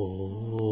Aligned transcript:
哦。 0.00 0.69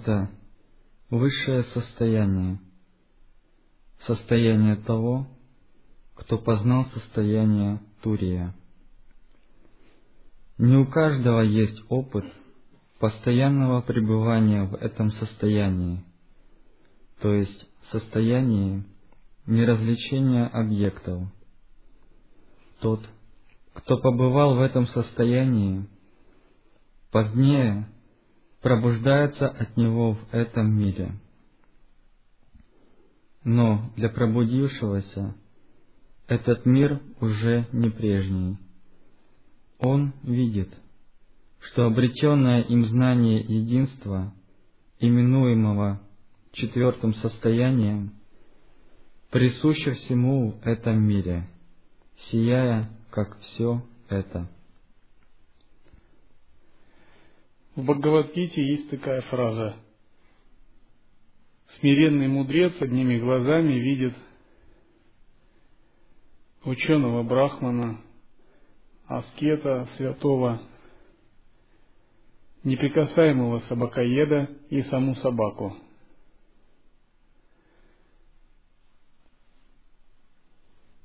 Это 0.00 0.30
высшее 1.10 1.64
состояние, 1.64 2.58
состояние 4.06 4.76
того, 4.76 5.26
кто 6.14 6.38
познал 6.38 6.86
состояние 6.86 7.80
Турия. 8.02 8.54
Не 10.58 10.76
у 10.76 10.86
каждого 10.86 11.40
есть 11.40 11.82
опыт 11.88 12.24
постоянного 12.98 13.80
пребывания 13.82 14.64
в 14.64 14.74
этом 14.74 15.10
состоянии, 15.12 16.04
то 17.20 17.34
есть 17.34 17.66
состоянии 17.90 18.84
неразвлечения 19.46 20.46
объектов. 20.46 21.24
Тот, 22.80 23.06
кто 23.74 23.98
побывал 23.98 24.56
в 24.56 24.60
этом 24.60 24.86
состоянии, 24.88 25.86
позднее 27.10 27.88
пробуждается 28.60 29.48
от 29.48 29.76
него 29.76 30.14
в 30.14 30.34
этом 30.34 30.72
мире. 30.72 31.12
Но 33.42 33.90
для 33.96 34.10
пробудившегося 34.10 35.34
этот 36.26 36.66
мир 36.66 37.00
уже 37.20 37.66
не 37.72 37.90
прежний. 37.90 38.58
Он 39.78 40.12
видит, 40.22 40.68
что 41.60 41.86
обретенное 41.86 42.60
им 42.62 42.84
знание 42.84 43.40
единства, 43.40 44.34
именуемого 44.98 46.00
четвертым 46.52 47.14
состоянием, 47.14 48.12
присуще 49.30 49.92
всему 49.92 50.52
в 50.52 50.66
этом 50.66 51.02
мире, 51.02 51.48
сияя, 52.30 52.90
как 53.10 53.38
все 53.40 53.82
это. 54.08 54.50
В 57.80 57.82
Бхагавадгите 57.82 58.62
есть 58.62 58.90
такая 58.90 59.22
фраза. 59.22 59.74
Смиренный 61.78 62.28
мудрец 62.28 62.74
одними 62.78 63.18
глазами 63.18 63.72
видит 63.72 64.14
ученого 66.62 67.22
брахмана, 67.22 68.02
аскета 69.06 69.88
святого, 69.96 70.60
неприкасаемого 72.64 73.60
собакоеда 73.60 74.50
и 74.68 74.82
саму 74.82 75.16
собаку. 75.16 75.74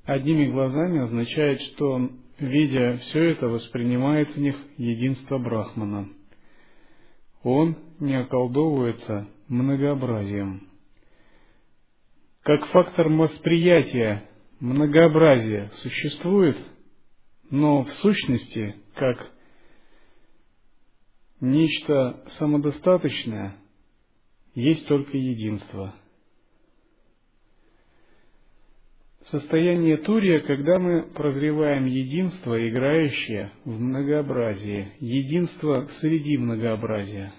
Одними 0.04 0.50
глазами 0.50 1.00
означает, 1.00 1.58
что 1.62 2.10
видя 2.38 2.98
все 2.98 3.30
это, 3.30 3.48
воспринимает 3.48 4.28
в 4.34 4.36
них 4.36 4.56
единство 4.76 5.38
Брахмана– 5.38 6.10
он 7.46 7.76
не 8.00 8.16
околдовывается 8.16 9.28
многообразием. 9.46 10.68
Как 12.42 12.66
фактор 12.66 13.08
восприятия 13.08 14.28
многообразия 14.58 15.70
существует, 15.74 16.56
но 17.48 17.84
в 17.84 17.90
сущности, 17.92 18.74
как 18.96 19.30
нечто 21.40 22.24
самодостаточное, 22.38 23.56
есть 24.56 24.88
только 24.88 25.16
единство. 25.16 25.94
Состояние 29.30 29.96
Турия, 29.96 30.38
когда 30.38 30.78
мы 30.78 31.02
прозреваем 31.12 31.86
единство, 31.86 32.68
играющее 32.68 33.50
в 33.64 33.80
многообразии, 33.80 34.92
единство 35.00 35.88
среди 36.00 36.38
многообразия. 36.38 37.34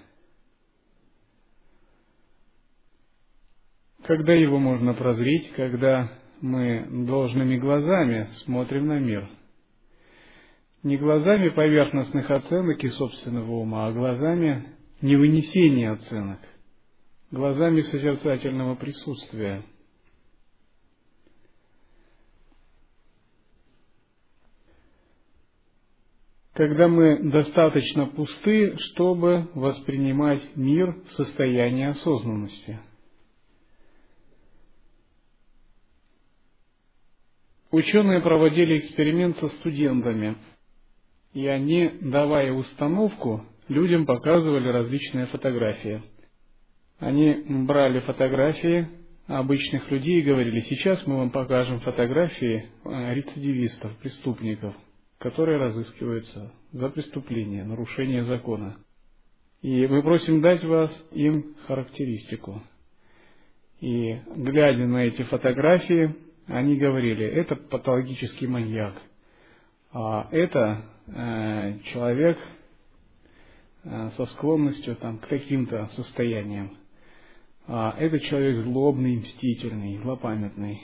Когда 4.04 4.34
его 4.34 4.58
можно 4.58 4.92
прозреть, 4.92 5.50
когда 5.52 6.12
мы 6.42 7.06
должными 7.06 7.56
глазами 7.56 8.28
смотрим 8.44 8.86
на 8.86 8.98
мир. 8.98 9.26
Не 10.82 10.98
глазами 10.98 11.48
поверхностных 11.48 12.30
оценок 12.30 12.84
и 12.84 12.88
собственного 12.88 13.50
ума, 13.50 13.86
а 13.86 13.92
глазами 13.92 14.74
невынесения 15.00 15.92
оценок, 15.92 16.40
глазами 17.30 17.80
созерцательного 17.80 18.74
присутствия– 18.74 19.62
когда 26.58 26.88
мы 26.88 27.20
достаточно 27.30 28.06
пусты, 28.06 28.76
чтобы 28.78 29.48
воспринимать 29.54 30.42
мир 30.56 30.92
в 31.08 31.12
состоянии 31.12 31.86
осознанности. 31.86 32.80
Ученые 37.70 38.20
проводили 38.22 38.78
эксперимент 38.78 39.38
со 39.38 39.48
студентами, 39.50 40.34
и 41.32 41.46
они, 41.46 41.92
давая 42.00 42.50
установку, 42.50 43.46
людям 43.68 44.04
показывали 44.04 44.66
различные 44.66 45.26
фотографии. 45.26 46.02
Они 46.98 47.34
брали 47.66 48.00
фотографии 48.00 48.88
обычных 49.28 49.88
людей 49.92 50.22
и 50.22 50.24
говорили, 50.24 50.62
сейчас 50.62 51.06
мы 51.06 51.18
вам 51.18 51.30
покажем 51.30 51.78
фотографии 51.78 52.68
э, 52.84 53.14
рецидивистов, 53.14 53.96
преступников– 53.98 54.74
которые 55.18 55.58
разыскиваются 55.58 56.52
за 56.72 56.88
преступление, 56.90 57.64
нарушение 57.64 58.24
закона. 58.24 58.78
И 59.62 59.86
мы 59.86 60.02
просим 60.02 60.40
дать 60.40 60.64
вас 60.64 60.90
им 61.10 61.56
характеристику. 61.66 62.62
И 63.80 64.20
глядя 64.36 64.86
на 64.86 65.04
эти 65.04 65.22
фотографии, 65.22 66.14
они 66.46 66.76
говорили, 66.76 67.26
это 67.26 67.56
патологический 67.56 68.46
маньяк, 68.46 68.94
а 69.92 70.28
это 70.30 70.84
э, 71.06 71.78
человек 71.92 72.38
э, 73.84 74.10
со 74.16 74.26
склонностью 74.26 74.96
там, 74.96 75.18
к 75.18 75.28
каким-то 75.28 75.88
состояниям. 75.94 76.76
А 77.66 77.94
это 77.98 78.18
человек 78.20 78.64
злобный, 78.64 79.16
мстительный, 79.16 79.98
злопамятный. 79.98 80.80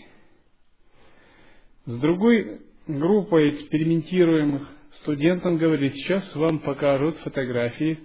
С 1.86 1.98
другой 1.98 2.60
группа 2.86 3.48
экспериментируемых 3.48 4.68
студентам 5.02 5.56
говорили, 5.56 5.90
сейчас 5.90 6.34
вам 6.34 6.58
покажут 6.60 7.16
фотографии 7.18 7.98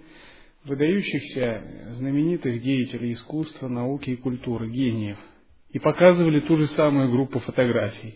выдающихся 0.63 1.93
знаменитых 1.95 2.61
деятелей 2.61 3.13
искусства, 3.13 3.67
науки 3.67 4.11
и 4.11 4.15
культуры, 4.15 4.69
гениев. 4.69 5.17
И 5.69 5.79
показывали 5.79 6.41
ту 6.41 6.57
же 6.57 6.67
самую 6.67 7.11
группу 7.11 7.39
фотографий. 7.39 8.15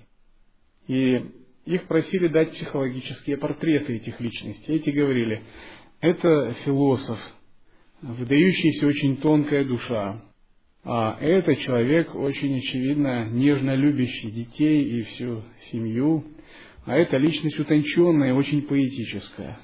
И 0.87 1.25
их 1.65 1.83
просили 1.87 2.27
дать 2.27 2.51
психологические 2.51 3.37
портреты 3.37 3.95
этих 3.95 4.19
личностей. 4.19 4.73
Эти 4.73 4.89
говорили, 4.89 5.43
это 6.01 6.53
философ, 6.65 7.19
выдающаяся 8.01 8.87
очень 8.87 9.17
тонкая 9.17 9.63
душа, 9.63 10.21
а 10.83 11.17
это 11.21 11.55
человек 11.55 12.13
очень 12.13 12.57
очевидно 12.57 13.29
нежно 13.29 13.73
любящий 13.73 14.31
детей 14.31 14.99
и 14.99 15.03
всю 15.03 15.43
семью, 15.71 16.25
а 16.85 16.95
это 16.95 17.17
личность 17.17 17.59
утонченная, 17.59 18.33
очень 18.33 18.63
поэтическая. 18.63 19.59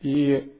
И 0.00 0.52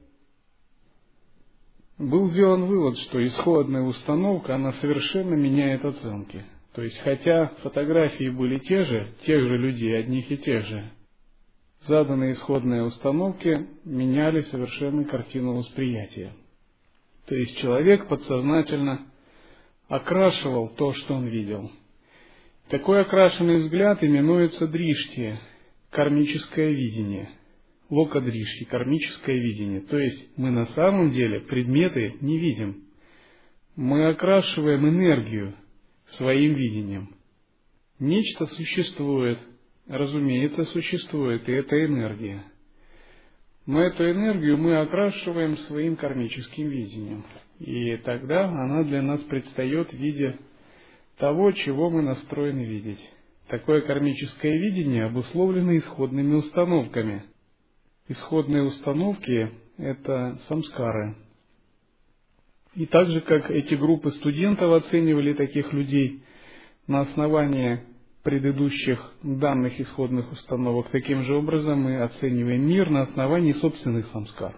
был 1.97 2.29
сделан 2.31 2.65
вывод, 2.65 2.97
что 2.99 3.25
исходная 3.25 3.83
установка, 3.83 4.55
она 4.55 4.73
совершенно 4.73 5.35
меняет 5.35 5.83
оценки. 5.85 6.43
То 6.73 6.81
есть, 6.81 6.97
хотя 6.99 7.47
фотографии 7.61 8.29
были 8.29 8.59
те 8.59 8.83
же, 8.83 9.13
тех 9.25 9.47
же 9.47 9.57
людей, 9.57 9.97
одних 9.97 10.31
и 10.31 10.37
тех 10.37 10.65
же, 10.65 10.91
заданные 11.87 12.33
исходные 12.33 12.83
установки 12.83 13.67
меняли 13.83 14.41
совершенно 14.41 15.05
картину 15.05 15.55
восприятия. 15.55 16.33
То 17.25 17.35
есть 17.35 17.57
человек 17.57 18.07
подсознательно 18.07 19.05
окрашивал 19.87 20.69
то, 20.69 20.93
что 20.93 21.15
он 21.15 21.27
видел. 21.27 21.71
Такой 22.69 23.01
окрашенный 23.01 23.61
взгляд 23.61 24.03
именуется 24.03 24.67
дришти, 24.67 25.37
кармическое 25.89 26.71
видение. 26.71 27.29
Локадришти, 27.89 28.65
кармическое 28.65 29.35
видение. 29.35 29.81
То 29.81 29.99
есть 29.99 30.37
мы 30.37 30.49
на 30.49 30.65
самом 30.67 31.11
деле 31.11 31.41
предметы 31.41 32.15
не 32.21 32.39
видим. 32.39 32.85
Мы 33.75 34.07
окрашиваем 34.07 34.87
энергию 34.87 35.55
своим 36.17 36.55
видением. 36.55 37.15
Нечто 37.99 38.45
существует, 38.47 39.39
разумеется, 39.87 40.65
существует, 40.65 41.47
и 41.47 41.51
это 41.51 41.85
энергия. 41.85 42.43
Но 43.65 43.81
эту 43.81 44.09
энергию 44.09 44.57
мы 44.57 44.77
окрашиваем 44.77 45.57
своим 45.57 45.95
кармическим 45.95 46.67
видением. 46.67 47.23
И 47.59 47.95
тогда 47.97 48.45
она 48.45 48.83
для 48.83 49.01
нас 49.01 49.21
предстает 49.21 49.91
в 49.91 49.97
виде 49.97 50.37
того, 51.17 51.51
чего 51.51 51.89
мы 51.89 52.01
настроены 52.01 52.61
видеть. 52.61 52.99
Такое 53.47 53.81
кармическое 53.81 54.53
видение 54.53 55.05
обусловлено 55.05 55.77
исходными 55.77 56.35
установками. 56.35 57.23
Исходные 58.07 58.63
установки– 58.63 59.51
это 59.77 60.39
самскары. 60.47 61.15
И 62.75 62.85
так 62.87 63.07
же, 63.07 63.21
как 63.21 63.51
эти 63.51 63.75
группы 63.75 64.11
студентов 64.11 64.71
оценивали 64.83 65.33
таких 65.33 65.71
людей 65.71 66.23
на 66.87 67.01
основании 67.01 67.81
предыдущих 68.23 68.99
данных 69.21 69.79
исходных 69.79 70.31
установок, 70.31 70.89
таким 70.89 71.23
же 71.23 71.35
образом 71.35 71.81
мы 71.81 72.01
оцениваем 72.01 72.65
мир 72.67 72.89
на 72.89 73.03
основании 73.03 73.51
собственных 73.53 74.07
самскар. 74.07 74.57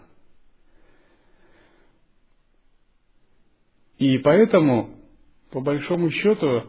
И 3.98 4.18
поэтому, 4.20 4.92
по 5.52 5.62
большому 5.62 6.10
счету, 6.10 6.64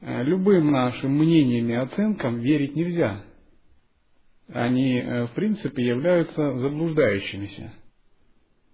э, 0.00 0.22
любым 0.24 0.70
нашим 0.70 1.12
мнениям 1.18 1.70
и 1.70 1.74
оценкам 1.74 2.40
верить 2.40 2.76
нельзя. 2.76 3.24
Они, 4.48 4.98
э, 4.98 5.26
в 5.26 5.30
принципе, 5.32 5.84
являются 5.84 6.54
заблуждающимися. 6.56 7.72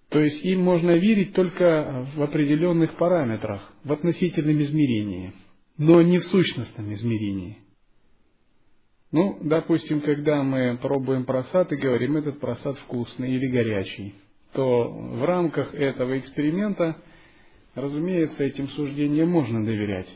То 0.09 0.21
есть 0.21 0.45
им 0.45 0.63
можно 0.63 0.93
верить 0.93 1.33
только 1.33 2.07
в 2.15 2.23
определенных 2.23 2.97
параметрах, 2.97 3.73
в 3.85 3.93
относительном 3.93 4.63
измерении– 4.63 5.33
но 5.79 6.03
не 6.03 6.19
в 6.19 6.25
сущностном 6.25 6.93
измерении. 6.95 7.59
Ну, 9.13 9.39
допустим, 9.43 10.01
когда 10.01 10.43
мы 10.43 10.79
пробуем 10.79 11.25
просад 11.25 11.73
и 11.73 11.77
говорим, 11.77 12.17
этот 12.17 12.41
просад 12.41 12.77
вкусный 12.79 13.33
или 13.33 13.47
горячий, 13.47 14.15
то 14.53 14.89
в 14.89 15.25
рамках 15.25 15.75
этого 15.75 16.19
эксперимента, 16.19 16.97
разумеется, 17.77 18.43
этим 18.43 18.69
суждениям 18.71 19.29
можно 19.29 19.65
доверять. 19.65 20.09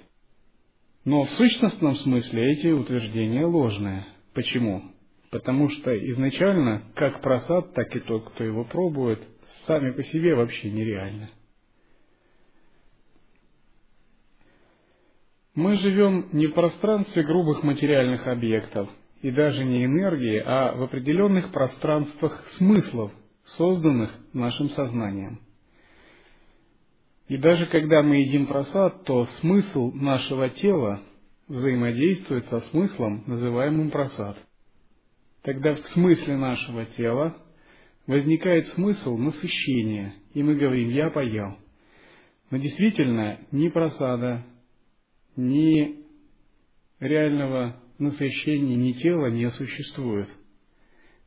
Но 1.05 1.25
в 1.25 1.31
сущностном 1.31 1.97
смысле 1.97 2.53
эти 2.53 2.69
утверждения 2.69 3.47
ложные. 3.47 4.07
Почему? 4.35 4.83
Потому 5.31 5.69
что 5.69 5.97
изначально 6.11 6.83
как 6.95 7.23
просад, 7.23 7.73
так 7.75 7.95
и 7.95 8.01
тот, 8.01 8.31
кто 8.31 8.45
его 8.45 8.65
пробует, 8.65 9.21
сами 9.67 9.93
по 9.93 10.03
себе 10.03 10.35
вообще 10.35 10.71
нереальны. 10.71 11.29
Мы 15.55 15.77
живем 15.77 16.29
не 16.33 16.47
в 16.47 16.55
пространстве 16.55 17.23
грубых 17.23 17.63
материальных 17.63 18.27
объектов 18.27 18.89
и 19.21 19.31
даже 19.31 19.65
не 19.65 19.85
энергии, 19.85 20.43
а 20.45 20.75
в 20.75 20.83
определенных 20.83 21.53
пространствах 21.53 22.43
смыслов, 22.57 23.13
созданных 23.45 24.11
нашим 24.33 24.71
сознанием. 24.71 25.41
И 27.31 27.37
даже 27.37 27.67
когда 27.67 28.03
мы 28.03 28.17
едим 28.17 28.49
просад, 28.49 29.05
то 29.05 29.25
смысл 29.39 29.93
нашего 29.93 30.49
тела 30.49 31.01
взаимодействует 31.47 32.45
со 32.47 32.59
смыслом, 32.59 33.23
называемым 33.29 33.93
просад. 33.93 34.37
Тогда 35.43 35.77
в 35.77 35.79
смысле 35.91 36.37
нашего 36.37 36.87
тела 36.87 37.37
возникает 38.09 38.67
смысл 38.71 39.17
насыщения, 39.17 40.15
и 40.35 40.43
мы 40.43 40.57
говорим 40.57 40.89
«я 40.91 41.09
поел». 41.11 41.57
Но 42.51 42.59
действительно 42.59 43.39
ни 43.53 43.69
просада, 43.69 44.45
ни 45.37 46.01
реального 46.99 47.81
насыщения 47.99 48.75
ни 48.75 48.91
тела 48.91 49.27
не 49.27 49.49
существует, 49.53 50.29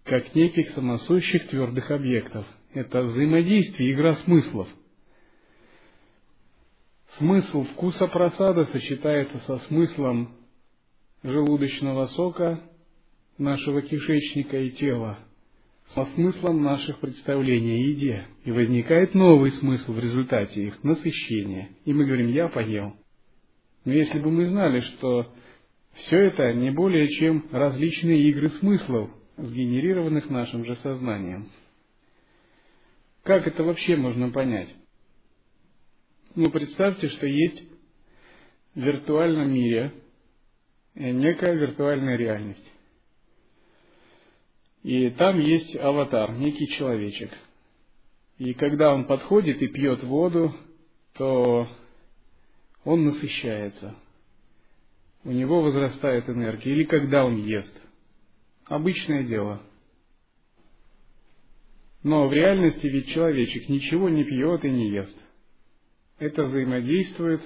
как 0.04 0.36
неких 0.36 0.68
самосущих 0.72 1.48
твердых 1.48 1.90
объектов. 1.92 2.46
Это 2.74 3.04
взаимодействие, 3.04 3.94
игра 3.94 4.16
смыслов. 4.16 4.68
Смысл 7.18 7.64
вкуса 7.66 8.08
просада 8.08 8.66
сочетается 8.66 9.38
со 9.40 9.58
смыслом 9.68 10.36
желудочного 11.22 12.08
сока, 12.08 12.62
нашего 13.38 13.82
кишечника 13.82 14.58
и 14.58 14.72
тела, 14.72 15.20
со 15.94 16.06
смыслом 16.06 16.64
наших 16.64 17.00
представлений 17.00 17.74
о 17.74 17.88
еде. 17.88 18.28
И 18.46 18.52
возникает 18.52 19.14
новый 19.14 19.52
смысл 19.52 19.94
в 19.94 20.00
результате 20.00 20.68
их 20.68 20.84
насыщения. 20.84 21.70
И 21.86 21.94
мы 21.94 22.06
говорим, 22.06 22.30
я 22.30 22.48
поел. 22.48 22.96
Но 23.86 23.94
если 23.94 24.20
бы 24.20 24.32
мы 24.32 24.46
знали, 24.48 24.80
что 24.80 25.32
все 25.94 26.20
это 26.20 26.54
не 26.54 26.72
более 26.72 27.08
чем 27.10 27.48
различные 27.52 28.28
игры 28.30 28.50
смыслов, 28.50 29.12
сгенерированных 29.38 30.30
нашим 30.30 30.66
же 30.66 30.76
сознанием. 30.78 31.50
Как 33.24 33.48
это 33.48 33.64
вообще 33.64 33.96
можно 33.96 34.30
понять? 34.30 34.70
Ну, 36.36 36.50
представьте, 36.50 37.10
что 37.10 37.28
есть 37.28 37.62
в 38.74 38.80
виртуальном 38.80 39.54
мире 39.54 39.94
некая 40.96 41.54
виртуальная 41.54 42.18
реальность. 42.18 42.72
И 44.82 45.12
там 45.12 45.40
есть 45.40 45.76
аватар, 45.76 46.32
некий 46.34 46.68
человечек. 46.70 47.32
И 48.40 48.56
когда 48.56 48.96
он 48.96 49.06
подходит 49.06 49.62
и 49.62 49.68
пьет 49.68 50.04
воду, 50.04 50.56
то 51.14 51.68
он 52.84 53.06
насыщается. 53.06 53.96
У 55.24 55.32
него 55.32 55.62
возрастает 55.62 56.28
энергия. 56.30 56.72
Или 56.72 56.86
когда 56.86 57.26
он 57.26 57.44
ест. 57.44 57.74
Обычное 58.66 59.24
дело. 59.24 59.62
Но 62.02 62.28
в 62.28 62.34
реальности 62.34 62.88
ведь 62.88 63.10
человечек 63.10 63.70
ничего 63.70 64.10
не 64.10 64.24
пьет 64.24 64.66
и 64.66 64.72
не 64.72 64.90
ест. 64.90 65.18
Это 66.20 66.44
взаимодействует 66.44 67.42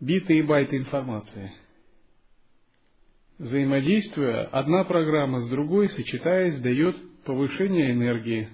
биты 0.00 0.38
и 0.38 0.42
байты 0.42 0.76
информации. 0.76 1.52
Взаимодействуя, 3.38 4.46
одна 4.46 4.84
программа 4.84 5.40
с 5.40 5.48
другой, 5.48 5.88
сочетаясь, 5.90 6.60
дает 6.60 6.96
повышение 7.24 7.92
энергии. 7.92 8.48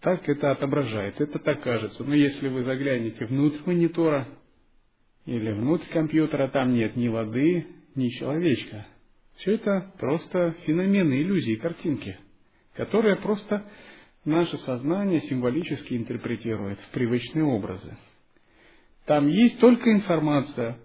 Так 0.00 0.28
это 0.28 0.50
отображается, 0.50 1.24
это 1.24 1.38
так 1.38 1.62
кажется. 1.62 2.04
Но 2.04 2.14
если 2.14 2.48
вы 2.48 2.62
заглянете 2.62 3.24
внутрь 3.24 3.60
монитора, 3.64 4.28
или 5.24 5.52
внутрь 5.52 5.88
компьютера, 5.90 6.48
там 6.48 6.72
нет 6.72 6.96
ни 6.96 7.08
воды, 7.08 7.66
ни 7.94 8.08
человечка. 8.08 8.86
Все 9.36 9.54
это 9.54 9.92
просто 9.98 10.52
феномены, 10.66 11.22
иллюзии, 11.22 11.54
картинки, 11.54 12.18
которые 12.74 13.16
просто 13.16 13.64
наше 14.24 14.56
сознание 14.58 15.20
символически 15.22 15.94
интерпретирует 15.94 16.80
в 16.80 16.90
привычные 16.90 17.44
образы. 17.44 17.96
Там 19.04 19.28
есть 19.28 19.58
только 19.58 19.92
информация. 19.92 20.78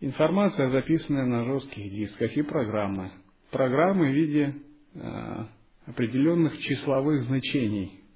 Информация, 0.00 0.70
записанная 0.70 1.26
на 1.26 1.44
жестких 1.44 1.90
дисках 1.90 2.36
и 2.36 2.42
программы. 2.42 3.12
Программы 3.50 4.10
в 4.10 4.14
виде 4.14 4.54
э, 4.94 5.44
определенных 5.86 6.58
числовых 6.58 7.24
значений– 7.24 8.00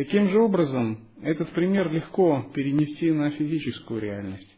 Таким 0.00 0.30
же 0.30 0.40
образом, 0.40 0.98
этот 1.20 1.50
пример 1.50 1.92
легко 1.92 2.50
перенести 2.54 3.12
на 3.12 3.30
физическую 3.32 4.00
реальность. 4.00 4.56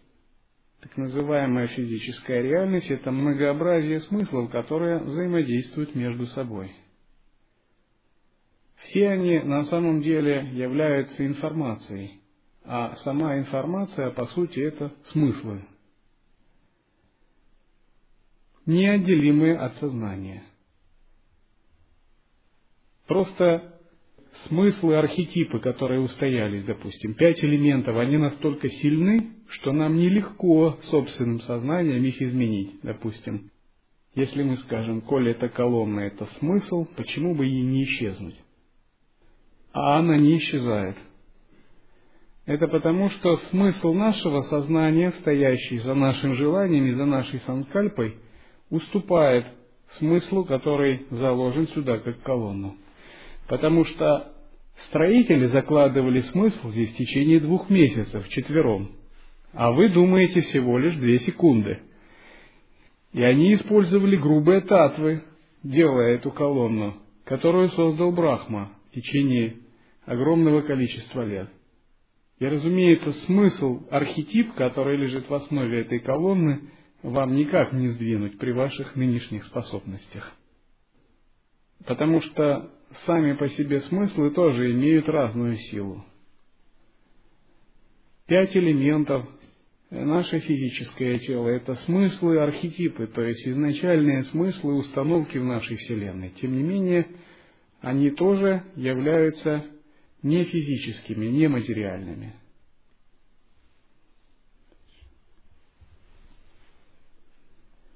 Так 0.81 0.97
называемая 0.97 1.67
физическая 1.67 2.43
реальность– 2.43 2.91
это 2.93 3.11
многообразие 3.11 4.03
смыслов, 4.03 4.53
которые 4.53 4.99
взаимодействуют 4.99 5.97
между 5.97 6.27
собой. 6.27 6.71
Все 8.83 9.09
они 9.09 9.41
на 9.41 9.65
самом 9.65 10.03
деле 10.03 10.49
являются 10.53 11.27
информацией, 11.27 12.21
а 12.65 12.97
сама 12.97 13.39
информация, 13.39 14.11
по 14.11 14.27
сути, 14.27 14.61
это 14.61 14.93
смыслы, 15.07 15.65
неотделимые 18.67 19.59
от 19.59 19.77
сознания. 19.77 20.45
Просто 23.07 23.81
смыслы, 24.47 24.97
архетипы, 24.97 25.59
которые 25.61 26.01
устоялись, 26.01 26.65
допустим, 26.65 27.15
пять 27.15 27.43
элементов, 27.43 27.97
они 27.97 28.17
настолько 28.17 28.69
сильны, 28.69 29.33
что 29.49 29.73
нам 29.73 29.97
нелегко 29.97 30.79
собственным 30.85 31.41
сознанием 31.41 32.03
их 32.05 32.23
изменить, 32.23 32.81
допустим. 32.83 33.51
Если 34.15 34.43
мы 34.43 34.59
скажем, 34.59 35.01
коли 35.01 35.33
это 35.33 35.49
колонна, 35.49 36.01
это 36.01 36.27
смысл, 36.39 36.87
почему 36.97 37.35
бы 37.35 37.47
ей 37.47 37.63
не 37.63 37.85
исчезнуть? 37.85 38.37
А 39.73 39.99
она 39.99 40.17
не 40.17 40.37
исчезает. 40.37 40.97
Это 42.45 42.67
потому, 42.67 43.09
что 43.11 43.37
смысл 43.51 43.93
нашего 43.93 44.41
сознания, 44.43 45.13
стоящий 45.21 45.79
за 45.79 45.95
нашим 45.95 46.35
желанием 46.35 46.87
и 46.87 46.93
за 46.93 47.07
нашей 47.07 47.39
санкальпой, 47.41 48.17
уступает 48.69 49.47
смыслу, 49.99 50.45
который 50.45 51.07
заложен 51.11 51.69
сюда 51.69 51.99
как 51.99 52.21
колонну. 52.23 52.77
Потому 53.47 53.85
что 53.85 54.33
строители 54.89 55.47
закладывали 55.47 56.21
смысл 56.21 56.71
здесь 56.71 56.93
в 56.93 56.97
течение 56.97 57.39
двух 57.39 57.71
месяцев, 57.71 58.29
четвером. 58.29 58.91
А 59.53 59.71
вы 59.71 59.91
думаете 59.91 60.41
всего 60.41 60.79
лишь 60.79 60.97
две 60.97 61.21
секунды. 61.21 61.81
И 63.13 63.23
они 63.23 63.55
использовали 63.55 64.17
грубые 64.17 64.63
татвы, 64.63 65.23
делая 65.63 66.15
эту 66.15 66.33
колонну, 66.33 66.97
которую 67.25 67.69
создал 67.69 68.11
Брахма 68.11 68.73
в 68.91 68.95
течение 68.95 69.59
огромного 70.07 70.63
количества 70.63 71.23
лет. 71.25 71.49
И, 72.43 72.45
разумеется, 72.45 73.13
смысл, 73.27 73.87
архетип, 73.89 74.55
который 74.55 74.97
лежит 74.97 75.31
в 75.31 75.33
основе 75.33 75.83
этой 75.83 76.01
колонны, 76.01 76.73
вам 77.05 77.37
никак 77.37 77.73
не 77.73 77.87
сдвинуть 77.91 78.37
при 78.41 78.51
ваших 78.51 78.97
нынешних 78.97 79.45
способностях. 79.45 80.29
Потому 81.87 82.21
что 82.21 82.69
сами 83.07 83.35
по 83.35 83.49
себе 83.49 83.81
смыслы 83.83 84.33
тоже 84.33 84.73
имеют 84.73 85.09
разную 85.09 85.57
силу. 85.57 86.05
Пять 88.27 88.57
элементов 88.57 89.25
наше 89.91 90.41
физическое 90.41 91.21
тело– 91.21 91.47
это 91.49 91.77
смыслы, 91.77 92.41
архетипы, 92.41 93.07
то 93.07 93.23
есть 93.23 93.47
изначальные 93.47 94.25
смыслы 94.25 94.75
установки 94.75 95.39
в 95.39 95.45
нашей 95.45 95.77
Вселенной. 95.77 96.31
Тем 96.41 96.57
не 96.57 96.65
менее, 96.65 97.07
они 97.83 98.11
тоже 98.11 98.65
являются 98.75 99.65
не 100.23 100.45
физическими, 100.45 101.27
не 101.27 101.49
материальными. 101.49 102.35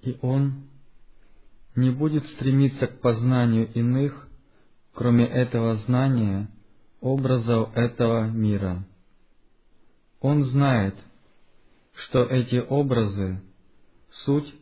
И 0.02 0.16
он 0.22 0.68
не 1.74 1.90
будет 1.90 2.24
стремиться 2.30 2.86
к 2.86 3.00
познанию 3.00 3.72
иных, 3.72 4.28
кроме 4.94 5.26
этого 5.26 5.76
знания, 5.78 6.48
образов 7.00 7.76
этого 7.76 8.28
мира. 8.28 8.84
Он 10.20 10.44
знает, 10.44 10.96
что 11.92 12.24
эти 12.24 12.56
образы— 12.56 13.40
суть 14.24 14.54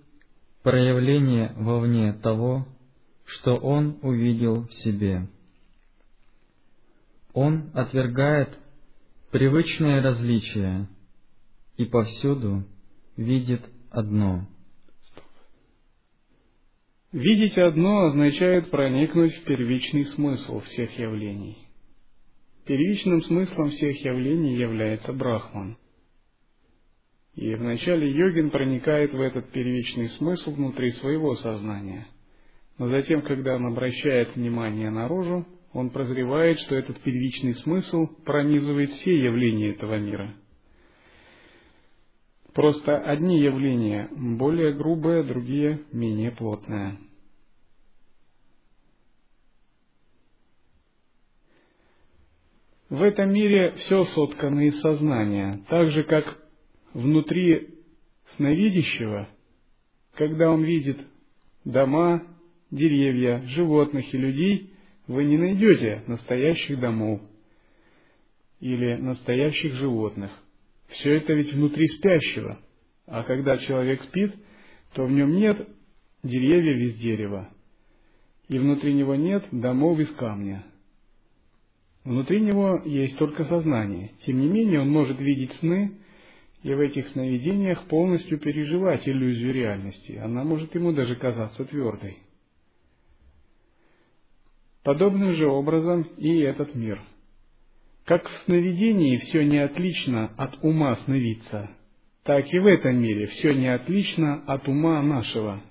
проявления 0.63 1.53
вовне 1.57 2.13
того, 2.15 2.67
что 3.25 3.55
он 3.55 3.99
увидел 4.03 4.67
в 4.67 4.73
себе. 4.83 5.29
Он 7.35 7.71
отвергает 7.75 8.57
привычное 9.33 10.01
различие 10.01 10.89
и 11.77 11.85
повсюду 11.85 12.65
видит 13.17 13.61
одно. 13.91 14.47
Видеть 17.11 17.59
одно 17.59 18.07
означает 18.07 18.71
проникнуть 18.71 19.35
в 19.35 19.45
первичный 19.45 20.07
смысл 20.07 20.61
всех 20.61 20.97
явлений. 20.97 21.59
Первичным 22.67 23.23
смыслом 23.23 23.71
всех 23.71 24.05
явлений 24.05 24.57
является 24.57 25.13
Брахман. 25.13 25.77
И 27.35 27.53
вначале 27.57 28.11
йогин 28.11 28.51
проникает 28.51 29.13
в 29.13 29.21
этот 29.21 29.51
первичный 29.51 30.09
смысл 30.11 30.55
внутри 30.55 30.93
своего 30.93 31.35
сознания. 31.37 32.07
Но 32.79 32.87
затем, 32.89 33.23
когда 33.23 33.57
он 33.57 33.67
обращает 33.67 34.35
внимание 34.37 34.91
наружу, 34.91 35.47
он 35.75 35.91
прозревает, 35.91 36.61
что 36.61 36.77
этот 36.77 37.01
первичный 37.01 37.55
смысл 37.57 38.07
пронизывает 38.25 38.91
все 38.91 39.19
явления 39.19 39.71
этого 39.71 39.99
мира. 39.99 40.33
Просто 42.55 42.97
одни 42.97 43.41
явления 43.41 44.09
более 44.13 44.73
грубые, 44.73 45.25
другие 45.25 45.83
менее 45.91 46.31
плотные. 46.31 46.97
В 52.89 53.03
этом 53.03 53.33
мире 53.33 53.75
все 53.79 54.05
соткано 54.05 54.69
из 54.69 54.81
сознания, 54.81 55.65
так 55.69 55.91
же 55.91 56.05
как 56.05 56.39
внутри 56.93 57.81
сновидящего, 58.37 59.29
когда 60.15 60.53
он 60.53 60.63
видит 60.63 61.01
дома, 61.65 62.23
деревья, 62.71 63.43
животных 63.47 64.15
и 64.15 64.19
людей, 64.19 64.74
вы 65.07 65.25
не 65.25 65.37
найдете 65.37 66.03
настоящих 66.07 66.81
домов 66.81 67.21
или 68.61 68.95
настоящих 68.95 69.75
животных. 69.75 70.31
Все 70.89 71.17
это 71.17 71.35
ведь 71.35 71.53
внутри 71.53 71.87
спящего. 71.89 72.59
А 73.07 73.23
когда 73.25 73.59
человек 73.59 74.03
спит, 74.05 74.35
то 74.95 75.05
в 75.05 75.11
нем 75.11 75.37
нет 75.37 75.69
деревьев 76.23 76.95
из 76.95 77.01
дерева, 77.01 77.51
и 78.49 78.59
внутри 78.59 78.95
него 78.95 79.15
нет 79.15 79.45
домов 79.51 79.99
из 79.99 80.11
камня. 80.13 80.65
Внутри 82.05 82.41
него 82.41 82.83
есть 82.85 83.17
только 83.19 83.45
сознание. 83.45 84.13
Тем 84.25 84.41
не 84.41 84.49
менее, 84.49 84.81
он 84.81 84.91
может 84.91 85.19
видеть 85.21 85.53
сны 85.57 85.93
и 86.63 86.73
в 86.73 86.81
этих 86.81 87.09
сновидениях 87.09 87.87
полностью 87.89 88.39
переживать 88.39 89.07
иллюзию 89.09 89.53
реальности. 89.53 90.13
Она 90.13 90.45
может 90.45 90.75
ему 90.75 90.93
даже 90.93 91.17
казаться 91.17 91.65
твердой. 91.65 92.19
Подобным 94.85 95.33
же 95.33 95.49
образом 95.49 96.03
и 96.19 96.41
этот 96.41 96.75
мир. 96.75 97.03
Как 98.05 98.29
в 98.29 98.39
сновидении 98.45 99.17
все 99.17 99.43
не 99.43 99.59
отлично 99.59 100.27
от 100.37 100.63
ума 100.63 100.95
сновидца, 101.07 101.71
так 102.23 102.53
и 102.53 102.59
в 102.59 102.67
этом 102.67 103.01
мире 103.01 103.27
все 103.29 103.55
не 103.55 103.67
отлично 103.67 104.45
от 104.45 104.69
ума 104.69 105.01
нашего. 105.03 105.63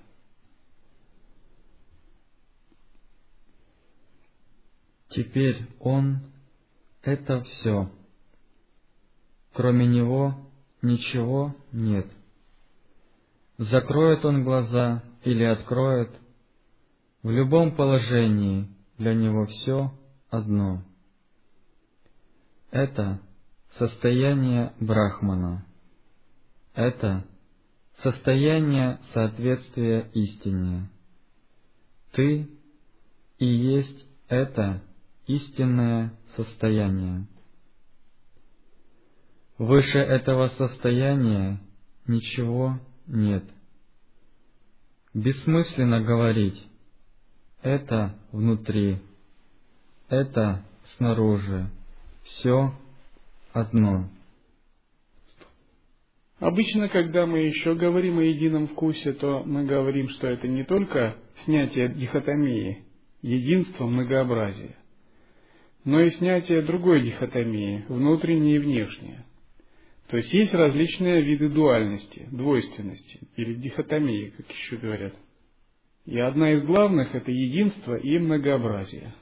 Теперь 5.10 5.58
он— 5.78 6.18
это 7.04 7.40
все. 7.42 7.88
Кроме 9.52 9.86
него 9.86 10.34
ничего 10.82 11.54
нет. 11.70 12.08
Закроет 13.58 14.24
он 14.24 14.42
глаза 14.42 15.04
или 15.22 15.44
откроет, 15.44 16.10
в 17.22 17.30
любом 17.30 17.76
положении 17.76 18.73
для 18.98 19.14
него 19.14 19.46
все 19.46 19.92
одно. 20.30 20.82
Это 22.70 23.20
состояние 23.78 24.72
Брахмана. 24.80 25.64
Это 26.74 27.24
состояние 28.02 28.98
соответствия 29.12 30.10
истине. 30.12 30.90
Ты 32.12 32.48
и 33.38 33.46
есть 33.46 34.06
это 34.28 34.82
истинное 35.26 36.12
состояние. 36.36 37.26
Выше 39.58 39.98
этого 39.98 40.48
состояния 40.48 41.60
ничего 42.06 42.80
нет. 43.06 43.44
Бессмысленно 45.12 46.00
говорить, 46.00 46.60
это 47.64 48.14
внутри, 48.30 48.98
это 50.08 50.62
снаружи, 50.96 51.70
все 52.22 52.72
одно. 53.52 54.08
Обычно, 56.38 56.88
когда 56.90 57.24
мы 57.24 57.38
еще 57.38 57.74
говорим 57.74 58.18
о 58.18 58.22
едином 58.22 58.68
вкусе, 58.68 59.14
то 59.14 59.42
мы 59.44 59.64
говорим, 59.64 60.10
что 60.10 60.26
это 60.26 60.46
не 60.46 60.62
только 60.64 61.16
снятие 61.44 61.88
дихотомии, 61.88 62.84
единство 63.22 63.86
многообразия, 63.86 64.76
но 65.84 66.00
и 66.00 66.10
снятие 66.10 66.60
другой 66.62 67.00
дихотомии, 67.00 67.86
внутренней 67.88 68.56
и 68.56 68.58
внешней. 68.58 69.20
То 70.08 70.18
есть 70.18 70.32
есть 70.34 70.52
различные 70.52 71.22
виды 71.22 71.48
дуальности, 71.48 72.28
двойственности 72.30 73.20
или 73.36 73.54
дихотомии, 73.54 74.34
как 74.36 74.50
еще 74.50 74.76
говорят. 74.76 75.14
И 76.06 76.18
одна 76.18 76.52
из 76.52 76.62
главных– 76.64 77.14
это 77.14 77.30
единство 77.30 77.94
и 77.94 78.18
многообразие. 78.18 79.14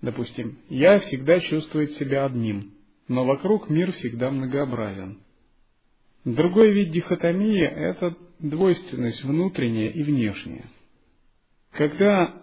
Допустим, 0.00 0.58
я 0.68 1.00
всегда 1.00 1.40
чувствую 1.40 1.88
себя 1.88 2.26
одним, 2.26 2.72
но 3.08 3.24
вокруг 3.24 3.68
мир 3.68 3.90
всегда 3.92 4.30
многообразен. 4.30 5.18
Другой 6.24 6.72
вид 6.72 6.92
дихотомии– 6.92 7.62
это 7.64 8.16
двойственность 8.38 9.24
внутренняя 9.24 9.90
и 9.90 10.02
внешняя. 10.02 10.66
Когда 11.72 12.40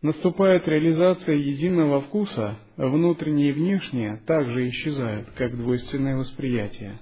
наступает 0.00 0.68
реализация 0.68 1.34
единого 1.34 2.02
вкуса, 2.02 2.58
внутреннее 2.76 3.50
и 3.50 3.52
внешнее 3.52 4.22
также 4.24 4.68
исчезают, 4.68 5.30
как 5.30 5.56
двойственное 5.56 6.16
восприятие. 6.16 7.00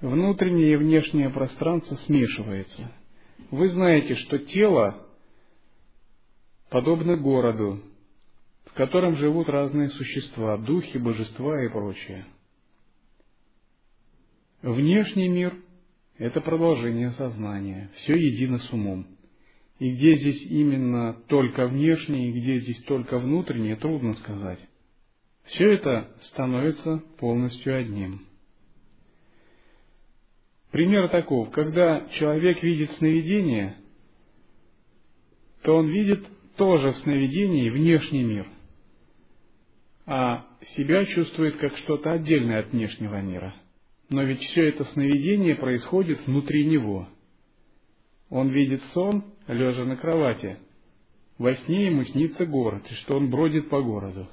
Внутреннее 0.00 0.72
и 0.72 0.76
внешнее 0.76 1.28
пространство 1.28 1.96
смешивается– 1.96 2.90
Вы 3.50 3.68
знаете, 3.68 4.14
что 4.16 4.38
тело 4.38 5.06
подобно 6.70 7.16
городу, 7.16 7.82
в 8.66 8.74
котором 8.74 9.16
живут 9.16 9.48
разные 9.48 9.88
существа, 9.90 10.56
духи, 10.56 10.98
божества 10.98 11.64
и 11.64 11.68
прочее. 11.68 12.26
Внешний 14.62 15.28
мир– 15.28 15.54
это 16.18 16.40
продолжение 16.40 17.10
сознания, 17.12 17.90
все 17.96 18.14
едино 18.14 18.58
с 18.58 18.72
умом. 18.72 19.06
И 19.78 19.90
где 19.92 20.16
здесь 20.16 20.42
именно 20.50 21.14
только 21.28 21.66
внешнее, 21.66 22.30
и 22.30 22.40
где 22.40 22.58
здесь 22.58 22.82
только 22.84 23.18
внутреннее, 23.18 23.76
трудно 23.76 24.14
сказать. 24.14 24.60
Все 25.44 25.72
это 25.72 26.10
становится 26.22 26.98
полностью 27.18 27.76
одним. 27.76 28.26
Пример 30.74 31.08
таков, 31.08 31.52
когда 31.52 32.04
человек 32.18 32.60
видит 32.60 32.90
сновидение, 32.98 33.76
то 35.62 35.76
он 35.76 35.86
видит 35.86 36.26
тоже 36.56 36.90
в 36.90 36.98
сновидении 36.98 37.70
внешний 37.70 38.24
мир, 38.24 38.48
а 40.04 40.44
себя 40.74 41.04
чувствует 41.04 41.58
как 41.58 41.76
что-то 41.76 42.10
отдельное 42.10 42.58
от 42.58 42.72
внешнего 42.72 43.20
мира. 43.20 43.54
Но 44.10 44.24
ведь 44.24 44.40
все 44.40 44.68
это 44.68 44.82
сновидение 44.86 45.54
происходит 45.54 46.26
внутри 46.26 46.66
него. 46.66 47.06
Он 48.28 48.48
видит 48.48 48.82
сон, 48.94 49.22
лежа 49.46 49.84
на 49.84 49.96
кровати. 49.96 50.56
Во 51.38 51.54
сне 51.54 51.86
ему 51.86 52.02
снится 52.02 52.46
город, 52.46 52.82
и 52.90 52.94
что 52.94 53.16
он 53.16 53.30
бродит 53.30 53.68
по 53.68 53.80
городу. 53.80 54.28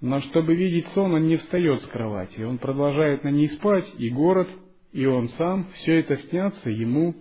Но 0.00 0.22
чтобы 0.22 0.54
видеть 0.54 0.88
сон, 0.94 1.12
он 1.12 1.24
не 1.24 1.36
встает 1.36 1.82
с 1.82 1.86
кровати, 1.88 2.40
он 2.40 2.56
продолжает 2.56 3.22
на 3.22 3.28
ней 3.28 3.50
спать, 3.50 3.84
и 3.98 4.08
город, 4.08 4.48
и 4.92 5.06
он 5.06 5.28
сам, 5.30 5.68
все 5.74 6.00
это 6.00 6.16
снятся 6.16 6.70
ему 6.70 7.14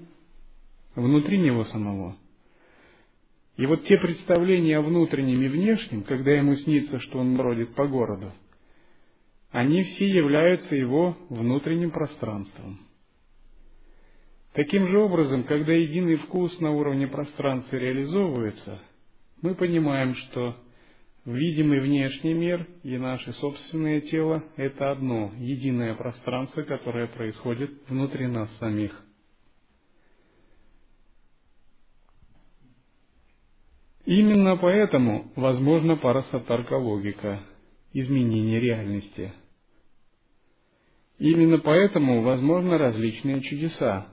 внутри 0.95 1.38
него 1.38 1.63
самого. 1.65 2.17
И 3.57 3.65
вот 3.65 3.83
те 3.83 3.97
представления 3.97 4.77
о 4.77 4.81
внутреннем 4.81 5.41
и 5.41 5.47
внешнем, 5.47 6.03
когда 6.03 6.31
ему 6.31 6.55
снится, 6.55 6.99
что 6.99 7.19
он 7.19 7.35
бродит 7.35 7.75
по 7.75 7.88
городу, 7.88 8.31
они 9.51 9.83
все 9.83 10.07
являются 10.07 10.75
его 10.75 11.17
внутренним 11.29 11.91
пространством. 11.91 12.79
Таким 14.53 14.88
же 14.88 14.99
образом, 14.99 15.43
когда 15.43 15.73
единый 15.73 16.15
вкус 16.15 16.59
на 16.59 16.71
уровне 16.71 17.07
пространства 17.07 17.75
реализовывается, 17.75 18.79
мы 19.41 19.55
понимаем, 19.55 20.15
что 20.15 20.55
видимый 21.33 21.79
внешний 21.79 22.33
мир 22.33 22.67
и 22.83 22.98
наше 22.98 23.31
собственное 23.33 24.01
тело– 24.01 24.43
это 24.55 24.91
одно, 24.91 25.31
единое 25.38 25.95
пространство, 25.95 26.63
которое 26.63 27.07
происходит 27.07 27.71
внутри 27.88 28.27
нас 28.27 28.51
самих. 28.57 29.03
Именно 34.05 34.57
поэтому 34.57 35.31
возможна 35.36 35.95
парасатарка 35.95 36.74
логика, 36.74 37.41
изменение 37.93 38.59
реальности. 38.59 39.33
Именно 41.19 41.59
поэтому 41.59 42.24
возможны 42.24 42.77
различные 42.77 43.41
чудеса, 43.41 44.07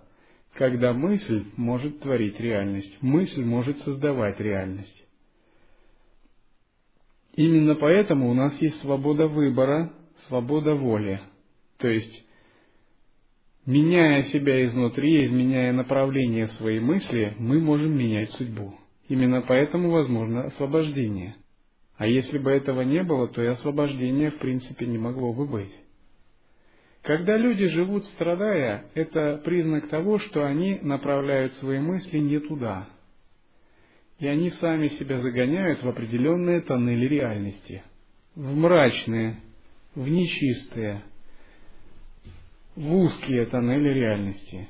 когда 0.55 0.93
мысль 0.93 1.45
может 1.57 2.01
творить 2.01 2.39
реальность, 2.41 3.01
мысль 3.01 3.45
может 3.45 3.79
создавать 3.79 4.39
реальность. 4.41 5.06
Именно 7.37 7.75
поэтому 7.75 8.31
у 8.31 8.35
нас 8.35 8.55
есть 8.61 8.81
свобода 8.81 9.29
выбора, 9.29 9.93
свобода 10.27 10.75
воли. 10.75 11.21
То 11.77 11.87
есть, 11.87 12.25
меняя 13.67 14.23
себя 14.25 14.65
изнутри, 14.67 15.27
изменяя 15.27 15.73
направление 15.73 16.49
своей 16.49 16.81
мысли, 16.81 17.35
мы 17.39 17.61
можем 17.61 17.97
менять 17.97 18.31
судьбу. 18.33 18.75
Именно 19.09 19.43
поэтому 19.43 19.91
возможно 19.91 20.45
освобождение. 20.45 21.37
А 21.99 22.07
если 22.07 22.39
бы 22.39 22.51
этого 22.51 22.81
не 22.81 23.03
было, 23.03 23.29
то 23.29 23.43
и 23.43 23.47
освобождения 23.47 24.31
в 24.31 24.39
принципе 24.39 24.87
не 24.87 24.99
могло 24.99 25.33
бы 25.35 25.47
быть. 25.47 25.73
Когда 27.03 27.37
люди 27.37 27.69
живут 27.69 28.05
страдая, 28.07 28.87
это 28.95 29.41
признак 29.45 29.89
того, 29.89 30.19
что 30.19 30.45
они 30.45 30.79
направляют 30.83 31.53
свои 31.55 31.79
мысли 31.79 32.19
не 32.19 32.41
туда. 32.41 32.89
И 34.19 34.27
они 34.27 34.51
сами 34.51 34.89
себя 34.89 35.21
загоняют 35.21 35.83
в 35.83 35.89
определенные 35.89 36.61
тоннели 36.63 37.07
реальности. 37.07 37.83
В 38.35 38.57
мрачные, 38.57 39.41
в 39.95 40.09
нечистые, 40.09 41.03
в 42.75 42.95
узкие 42.95 43.47
тоннели 43.47 43.93
реальности. 43.93 44.69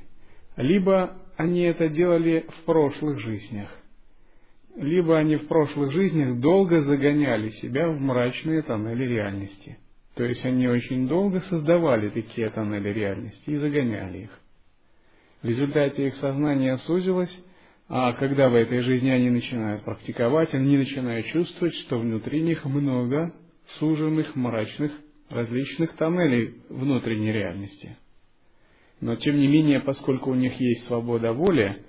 Либо 0.57 1.17
они 1.37 1.61
это 1.63 1.89
делали 1.89 2.47
в 2.49 2.65
прошлых 2.65 3.21
жизнях, 3.21 3.71
либо 4.77 5.19
они 5.19 5.37
в 5.37 5.47
прошлых 5.49 5.93
жизнях 5.93 6.41
долго 6.41 6.83
загоняли 6.83 7.51
себя 7.51 7.89
в 7.89 8.01
мрачные 8.01 8.63
тоннели 8.63 9.05
реальности– 9.05 9.79
то 10.17 10.25
есть 10.25 10.45
они 10.47 10.67
очень 10.67 11.07
долго 11.07 11.41
создавали 11.41 12.09
такие 12.09 12.49
тоннели 12.49 12.89
реальности 12.89 13.51
и 13.51 13.57
загоняли 13.57 14.21
их. 14.21 14.41
В 15.43 15.47
результате 15.47 16.09
их 16.09 16.17
сознание 16.17 16.79
сузилось, 16.79 17.45
а 17.89 18.15
когда 18.15 18.49
в 18.49 18.55
этой 18.55 18.81
жизни 18.81 19.11
они 19.11 19.31
начинают 19.31 19.85
практиковать, 19.85 20.53
они 20.55 20.77
начинают 20.77 21.27
чувствовать, 21.27 21.75
что 21.75 21.99
внутри 21.99 22.41
них 22.43 22.65
много 22.65 23.33
суженных, 23.79 24.35
мрачных, 24.35 24.93
различных 25.29 25.93
тоннелей 25.95 26.57
внутренней 26.69 27.33
реальности. 27.33 27.97
Но 29.01 29.17
тем 29.17 29.37
не 29.37 29.47
менее, 29.47 29.81
поскольку 29.81 30.31
у 30.31 30.35
них 30.35 30.59
есть 30.59 30.85
свобода 30.87 31.33
воли, 31.33 31.85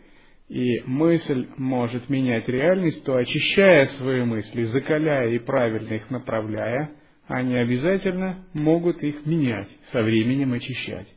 и 0.49 0.81
мысль 0.85 1.47
может 1.57 2.09
менять 2.09 2.47
реальность, 2.47 3.03
то 3.03 3.15
очищая 3.15 3.85
свои 3.97 4.23
мысли, 4.23 4.63
закаляя 4.65 5.29
и 5.29 5.39
правильно 5.39 5.93
их 5.93 6.09
направляя, 6.09 6.91
они 7.27 7.55
обязательно 7.55 8.45
могут 8.53 9.03
их 9.03 9.25
менять, 9.25 9.67
со 9.91 10.01
временем 10.01 10.53
очищать. 10.53 11.13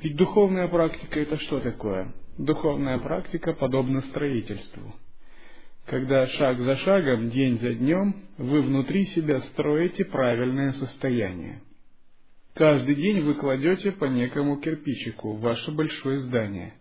Ведь 0.00 0.16
духовная 0.16 0.68
практика 0.68 1.20
это 1.20 1.38
что 1.38 1.60
такое? 1.60 2.12
Духовная 2.38 2.98
практика 2.98 3.52
подобна 3.52 4.00
строительству. 4.02 4.94
Когда 5.86 6.26
шаг 6.26 6.58
за 6.60 6.76
шагом, 6.76 7.28
день 7.28 7.58
за 7.58 7.74
днем, 7.74 8.14
вы 8.38 8.62
внутри 8.62 9.04
себя 9.06 9.40
строите 9.40 10.04
правильное 10.06 10.72
состояние. 10.72 11.60
Каждый 12.54 12.94
день 12.94 13.20
вы 13.20 13.34
кладете 13.34 13.92
по 13.92 14.06
некому 14.06 14.58
кирпичику 14.58 15.36
ваше 15.36 15.72
большое 15.72 16.20
здание. 16.20 16.74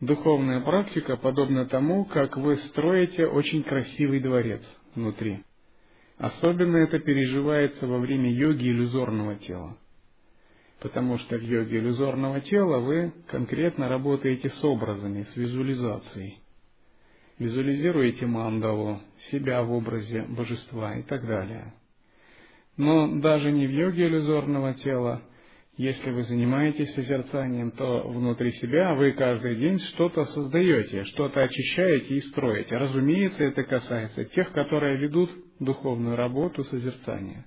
Духовная 0.00 0.60
практика 0.60 1.16
подобна 1.16 1.66
тому, 1.66 2.04
как 2.04 2.36
вы 2.36 2.56
строите 2.56 3.26
очень 3.26 3.62
красивый 3.62 4.20
дворец 4.20 4.62
внутри. 4.94 5.42
Особенно 6.18 6.76
это 6.76 6.98
переживается 6.98 7.86
во 7.86 7.98
время 7.98 8.30
йоги 8.30 8.68
иллюзорного 8.68 9.36
тела. 9.36 9.76
Потому 10.80 11.18
что 11.18 11.36
в 11.36 11.42
йоге 11.42 11.78
иллюзорного 11.78 12.40
тела 12.40 12.78
вы 12.78 13.12
конкретно 13.28 13.88
работаете 13.88 14.50
с 14.50 14.64
образами, 14.64 15.22
с 15.22 15.36
визуализацией. 15.36 16.38
Визуализируете 17.38 18.26
мандалу, 18.26 19.00
себя 19.30 19.62
в 19.62 19.72
образе 19.72 20.22
божества 20.28 20.96
и 20.96 21.02
так 21.02 21.26
далее. 21.26 21.74
Но 22.76 23.20
даже 23.20 23.52
не 23.52 23.66
в 23.66 23.70
йоге 23.70 24.06
иллюзорного 24.06 24.74
тела– 24.74 25.22
если 25.76 26.10
вы 26.10 26.22
занимаетесь 26.22 26.94
созерцанием, 26.94 27.70
то 27.72 28.08
внутри 28.08 28.50
себя 28.52 28.94
вы 28.94 29.12
каждый 29.12 29.56
день 29.56 29.78
что-то 29.78 30.24
создаете, 30.24 31.04
что-то 31.04 31.42
очищаете 31.42 32.14
и 32.14 32.20
строите. 32.20 32.74
Разумеется, 32.78 33.44
это 33.44 33.62
касается 33.62 34.24
тех, 34.24 34.52
которые 34.52 34.96
ведут 34.96 35.30
духовную 35.60 36.16
работу 36.16 36.64
созерцания. 36.64 37.44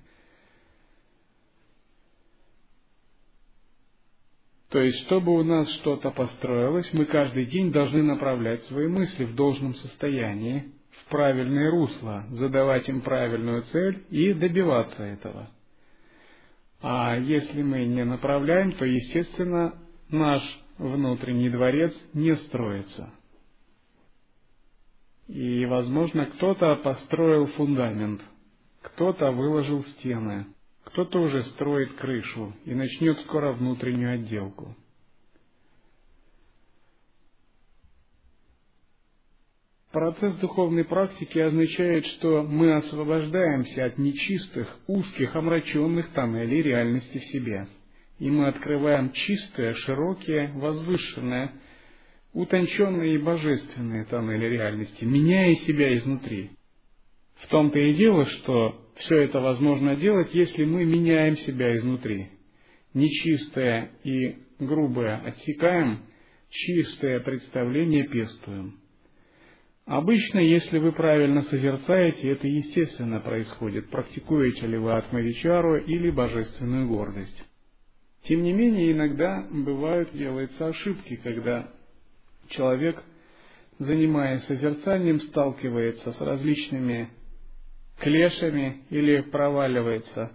То 4.70 4.80
есть, 4.80 4.98
чтобы 5.06 5.32
у 5.32 5.42
нас 5.42 5.70
что-то 5.74 6.10
построилось, 6.10 6.92
мы 6.92 7.04
каждый 7.04 7.46
день 7.46 7.72
должны 7.72 8.02
направлять 8.02 8.62
свои 8.64 8.86
мысли 8.86 9.24
в 9.24 9.34
должном 9.34 9.74
состоянии, 9.74 10.72
в 10.90 11.10
правильное 11.10 11.70
русло, 11.70 12.24
задавать 12.30 12.88
им 12.88 13.00
правильную 13.00 13.62
цель 13.62 14.04
и 14.10 14.32
добиваться 14.32 15.02
этого– 15.02 15.50
а 16.82 17.16
если 17.16 17.62
мы 17.62 17.84
не 17.84 18.04
направляем, 18.04 18.72
то, 18.72 18.84
естественно, 18.84 19.74
наш 20.08 20.42
внутренний 20.78 21.50
дворец 21.50 21.94
не 22.14 22.34
строится. 22.36 23.12
И, 25.28 25.64
возможно, 25.66 26.26
кто-то 26.26 26.76
построил 26.76 27.46
фундамент, 27.48 28.22
кто-то 28.82 29.30
выложил 29.30 29.84
стены, 29.84 30.46
кто-то 30.84 31.20
уже 31.20 31.42
строит 31.44 31.92
крышу 31.94 32.54
и 32.64 32.74
начнет 32.74 33.18
скоро 33.20 33.52
внутреннюю 33.52 34.14
отделку. 34.14 34.76
Процесс 39.92 40.36
духовной 40.36 40.84
практики 40.84 41.38
означает, 41.38 42.06
что 42.06 42.44
мы 42.44 42.74
освобождаемся 42.74 43.86
от 43.86 43.98
нечистых, 43.98 44.78
узких, 44.86 45.34
омраченных 45.34 46.10
тоннелей 46.10 46.62
реальности 46.62 47.18
в 47.18 47.24
себе. 47.24 47.66
И 48.20 48.30
мы 48.30 48.46
открываем 48.46 49.10
чистое, 49.10 49.74
широкие, 49.74 50.52
возвышенное, 50.54 51.54
утонченные 52.32 53.14
и 53.14 53.18
божественные 53.18 54.04
тоннели 54.04 54.46
реальности, 54.46 55.04
меняя 55.04 55.54
себя 55.56 55.96
изнутри. 55.98 56.50
В 57.40 57.48
том-то 57.48 57.78
и 57.78 57.94
дело, 57.94 58.26
что 58.26 58.80
все 59.00 59.22
это 59.22 59.40
возможно 59.40 59.96
делать, 59.96 60.34
если 60.34 60.64
мы 60.64 60.84
меняем 60.84 61.36
себя 61.38 61.76
изнутри. 61.76 62.28
Нечистое 62.94 63.90
и 64.04 64.36
грубое 64.58 65.16
отсекаем, 65.18 66.00
чистое 66.50 67.20
представление 67.20 68.06
пестуем. 68.08 68.78
Обычно, 69.86 70.38
если 70.38 70.78
вы 70.78 70.92
правильно 70.92 71.42
созерцаете, 71.42 72.30
это 72.30 72.46
естественно 72.46 73.20
происходит, 73.20 73.90
практикуете 73.90 74.66
ли 74.66 74.78
вы 74.78 74.92
атмавичару 74.92 75.78
или 75.78 76.10
божественную 76.10 76.86
гордость. 76.86 77.44
Тем 78.24 78.42
не 78.42 78.52
менее, 78.52 78.92
иногда 78.92 79.46
бывают, 79.50 80.12
делаются 80.12 80.68
ошибки, 80.68 81.16
когда 81.16 81.72
человек, 82.50 83.02
занимаясь 83.78 84.44
созерцанием, 84.44 85.20
сталкивается 85.22 86.12
с 86.12 86.20
различными 86.20 87.08
клешами 88.00 88.82
или 88.90 89.20
проваливается 89.20 90.32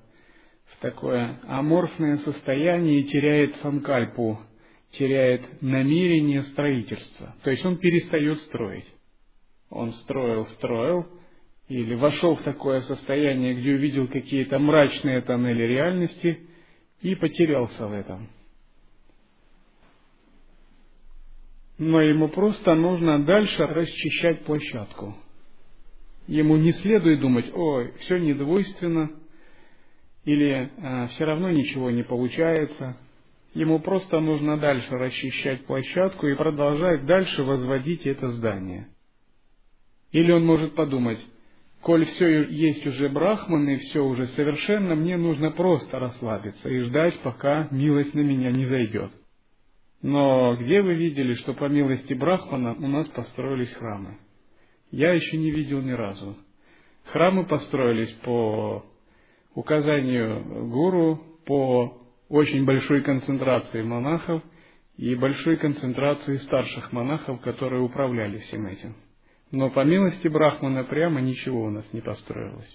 в 0.66 0.82
такое 0.82 1.40
аморфное 1.48 2.18
состояние 2.18 3.02
и 3.02 3.04
теряет 3.06 3.56
санкальпу, 3.58 4.40
теряет 4.92 5.62
намерение 5.62 6.44
строительства. 6.44 7.36
То 7.44 7.52
есть 7.52 7.66
он 7.66 7.78
перестает 7.78 8.40
строить. 8.42 8.86
Он 9.70 9.92
строил, 9.94 10.46
строил, 10.48 11.08
или 11.68 11.96
вошел 11.96 12.36
в 12.36 12.44
такое 12.44 12.82
состояние, 12.82 13.56
где 13.56 13.74
увидел 13.74 14.08
какие-то 14.08 14.60
мрачные 14.60 15.22
тоннели 15.22 15.64
реальности 15.64 16.40
и 17.02 17.16
потерялся 17.16 17.88
в 17.88 17.94
этом. 17.94 18.30
Но 21.78 22.02
ему 22.02 22.30
просто 22.30 22.74
нужно 22.76 23.26
дальше 23.26 23.66
расчищать 23.66 24.46
площадку. 24.46 25.16
Ему 26.28 26.58
не 26.58 26.72
следует 26.72 27.20
думать, 27.20 27.52
ой, 27.54 27.94
все 28.00 28.18
недвойственно, 28.18 29.12
или 30.24 30.72
а, 30.82 31.08
все 31.08 31.26
равно 31.26 31.52
ничего 31.52 31.92
не 31.92 32.04
получается. 32.04 32.98
Ему 33.54 33.80
просто 33.80 34.20
нужно 34.20 34.58
дальше 34.58 34.90
расчищать 34.92 35.66
площадку 35.66 36.28
и 36.28 36.36
продолжать 36.36 37.06
дальше 37.06 37.44
возводить 37.44 38.06
это 38.08 38.30
здание. 38.30 38.90
Или 40.12 40.32
он 40.32 40.46
может 40.46 40.74
подумать, 40.74 41.20
коль 41.82 42.06
все 42.06 42.44
есть 42.44 42.86
уже 42.88 43.08
брахман 43.08 43.70
и 43.70 43.78
все 43.78 44.04
уже 44.04 44.26
совершенно, 44.28 44.96
мне 44.96 45.18
нужно 45.18 45.52
просто 45.52 46.00
расслабиться 46.00 46.70
и 46.70 46.80
ждать, 46.80 47.20
пока 47.20 47.68
милость 47.70 48.14
на 48.16 48.22
меня 48.22 48.52
не 48.52 48.66
зайдет. 48.66 49.12
Но 50.02 50.56
где 50.58 50.82
вы 50.82 50.96
видели, 50.96 51.36
что 51.36 51.54
по 51.54 51.66
милости 51.66 52.14
брахмана 52.14 52.74
у 52.74 52.88
нас 52.88 53.08
построились 53.10 53.74
храмы? 53.74 54.18
Я 54.92 55.14
еще 55.14 55.38
не 55.38 55.52
видел 55.52 55.82
ни 55.82 55.92
разу. 55.92 56.38
Храмы 57.06 57.46
построились 57.46 58.12
по 58.24 58.86
указанию 59.54 60.70
гуру, 60.70 61.22
по 61.46 62.02
очень 62.30 62.66
большой 62.66 63.02
концентрации 63.02 63.84
монахов 63.84 64.42
и 64.98 65.16
большой 65.16 65.58
концентрации 65.58 66.38
старших 66.38 66.92
монахов, 66.92 67.42
которые 67.42 67.82
управляли 67.82 68.40
всем 68.40 68.66
этим. 68.68 68.96
Но 69.52 69.70
по 69.70 69.84
милости 69.84 70.28
Брахмана 70.28 70.84
прямо 70.84 71.22
ничего 71.22 71.66
у 71.66 71.70
нас 71.70 71.86
не 71.94 72.02
построилось. 72.02 72.74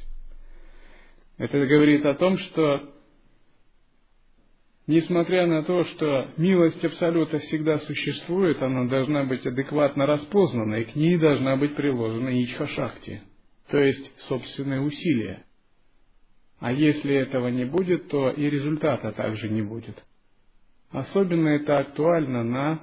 Это 1.37 1.67
говорит 1.67 2.05
о 2.05 2.15
том, 2.15 2.39
что 2.39 2.95
несмотря 4.91 5.47
на 5.47 5.63
то, 5.63 5.85
что 5.85 6.33
милость 6.37 6.85
Абсолюта 6.85 7.39
всегда 7.39 7.79
существует, 7.79 8.61
она 8.61 8.87
должна 8.87 9.25
быть 9.25 9.47
адекватно 9.47 10.05
распознана, 10.05 10.75
и 10.75 10.85
к 10.85 10.97
ней 10.97 11.17
должна 11.17 11.57
быть 11.57 11.77
приложена 11.77 12.31
ичха-шахти, 12.43 13.21
то 13.71 13.79
есть 13.79 14.13
собственные 14.29 14.81
усилия. 14.81 15.45
А 16.59 16.73
если 16.73 17.15
этого 17.15 17.49
не 17.49 17.65
будет, 17.65 18.09
то 18.09 18.31
и 18.31 18.51
результата 18.51 19.13
также 19.13 19.49
не 19.49 19.63
будет. 19.63 20.05
Особенно 20.91 21.49
это 21.51 21.79
актуально 21.79 22.43
на 22.43 22.81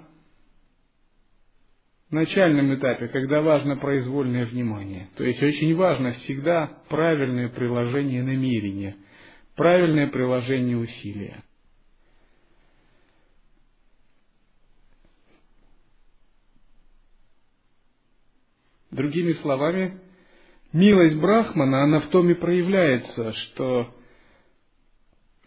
начальном 2.10 2.74
этапе, 2.74 3.10
когда 3.10 3.42
важно 3.42 3.76
произвольное 3.76 4.46
внимание. 4.46 5.10
То 5.18 5.26
есть 5.26 5.44
очень 5.44 5.76
важно 5.76 6.14
всегда 6.14 6.82
правильное 6.88 7.50
приложение 7.50 8.24
намерения, 8.24 8.96
правильное 9.58 10.08
приложение 10.08 10.78
усилия. 10.78 11.44
Другими 18.98 19.34
словами, 19.34 20.00
милость 20.74 21.18
Брахмана, 21.18 21.84
она 21.84 22.00
в 22.00 22.08
том 22.08 22.32
и 22.32 22.34
проявляется, 22.34 23.32
что 23.32 23.94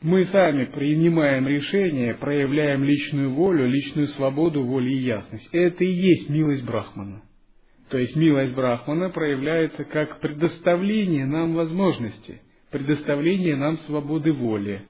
мы 0.01 0.25
сами 0.27 0.67
принимаем 0.67 1.49
решение, 1.49 2.15
проявляем 2.15 2.85
личную 2.85 3.33
волю, 3.33 3.69
личную 3.69 4.07
свободу, 4.09 4.63
волю 4.63 4.89
и 4.89 4.99
ясность. 4.99 5.49
Это 5.51 5.83
и 5.83 5.91
есть 5.91 6.31
милость 6.31 6.65
Брахмана. 6.65 7.23
То 7.89 7.99
есть 7.99 8.15
милость 8.15 8.55
Брахмана 8.55 9.11
проявляется 9.11 9.83
как 9.83 10.21
предоставление 10.21 11.27
нам 11.27 11.55
возможности, 11.55 12.43
предоставление 12.71 13.57
нам 13.57 13.79
свободы 13.79 14.33
воли, 14.33 14.87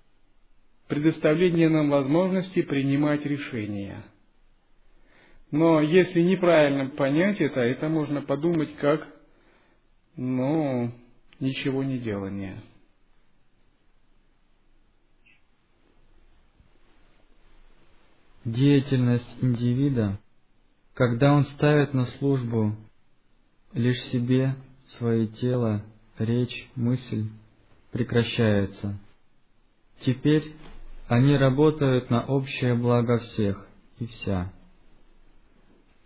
предоставление 0.87 1.71
нам 1.71 1.89
возможности 1.89 2.61
принимать 2.61 3.25
решения. 3.25 4.05
Но 5.51 5.81
если 5.81 6.21
неправильно 6.21 6.91
понять 6.91 7.41
это, 7.41 7.61
это 7.61 7.89
можно 7.89 8.23
подумать 8.23 8.75
как, 8.77 9.07
ну, 10.17 10.93
ничего 11.41 11.83
не 11.83 11.99
делание. 11.99 12.63
Деятельность 18.45 19.29
индивида, 19.43 20.19
когда 20.95 21.35
он 21.35 21.45
ставит 21.47 21.95
на 21.95 22.07
службу 22.19 22.75
лишь 23.73 24.01
себе 24.11 24.55
свое 24.99 25.27
тело, 25.27 25.85
речь, 26.19 26.71
мысль, 26.75 27.29
прекращается. 27.91 28.99
Теперь 30.07 30.55
они 31.09 31.37
работают 31.37 32.09
на 32.09 32.25
общее 32.25 32.75
благо 32.75 33.19
всех 33.19 33.67
и 33.99 34.07
вся. 34.07 34.53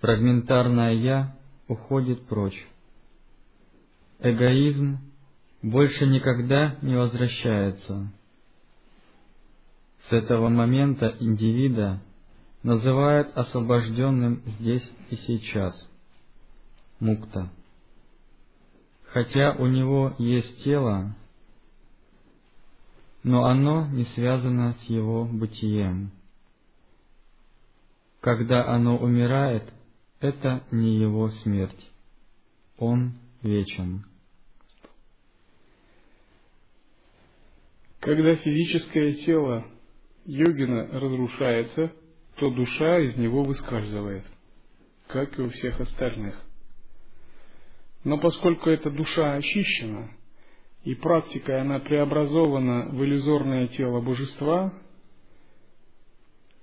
Фрагментарное 0.04 0.92
«я» 0.92 1.34
уходит 1.66 2.26
прочь. 2.26 2.62
Эгоизм 4.18 4.98
больше 5.62 6.04
никогда 6.04 6.76
не 6.82 6.94
возвращается. 6.94 8.12
С 10.06 10.12
этого 10.12 10.50
момента 10.50 11.16
индивида 11.20 12.02
называют 12.62 13.34
освобожденным 13.34 14.42
здесь 14.58 14.86
и 15.08 15.16
сейчас, 15.16 15.74
мукта. 17.00 17.48
Хотя 19.04 19.52
у 19.52 19.66
него 19.68 20.14
есть 20.18 20.64
тело, 20.64 21.16
но 23.22 23.46
оно 23.46 23.86
не 23.86 24.04
связано 24.04 24.74
с 24.74 24.82
его 24.82 25.24
бытием. 25.24 26.10
Когда 28.20 28.68
оно 28.68 28.98
умирает, 28.98 29.64
это 30.24 30.64
не 30.70 30.98
его 30.98 31.30
смерть. 31.30 31.90
Он 32.78 33.14
вечен. 33.42 34.04
Когда 38.00 38.36
физическое 38.36 39.14
тело 39.24 39.64
йогина 40.24 40.88
разрушается– 40.98 41.92
то 42.36 42.50
душа 42.50 42.98
из 43.00 43.16
него 43.16 43.44
выскальзывает, 43.44 44.24
как 45.06 45.38
и 45.38 45.42
у 45.42 45.50
всех 45.50 45.80
остальных. 45.80 46.34
Но 48.02 48.18
поскольку 48.18 48.70
эта 48.70 48.90
душа 48.90 49.34
очищена, 49.34 50.10
и 50.82 50.94
практикой 50.94 51.60
она 51.60 51.78
преобразована 51.78 52.90
в 52.90 53.02
иллюзорное 53.02 53.68
тело 53.68 54.00
божества, 54.00 54.72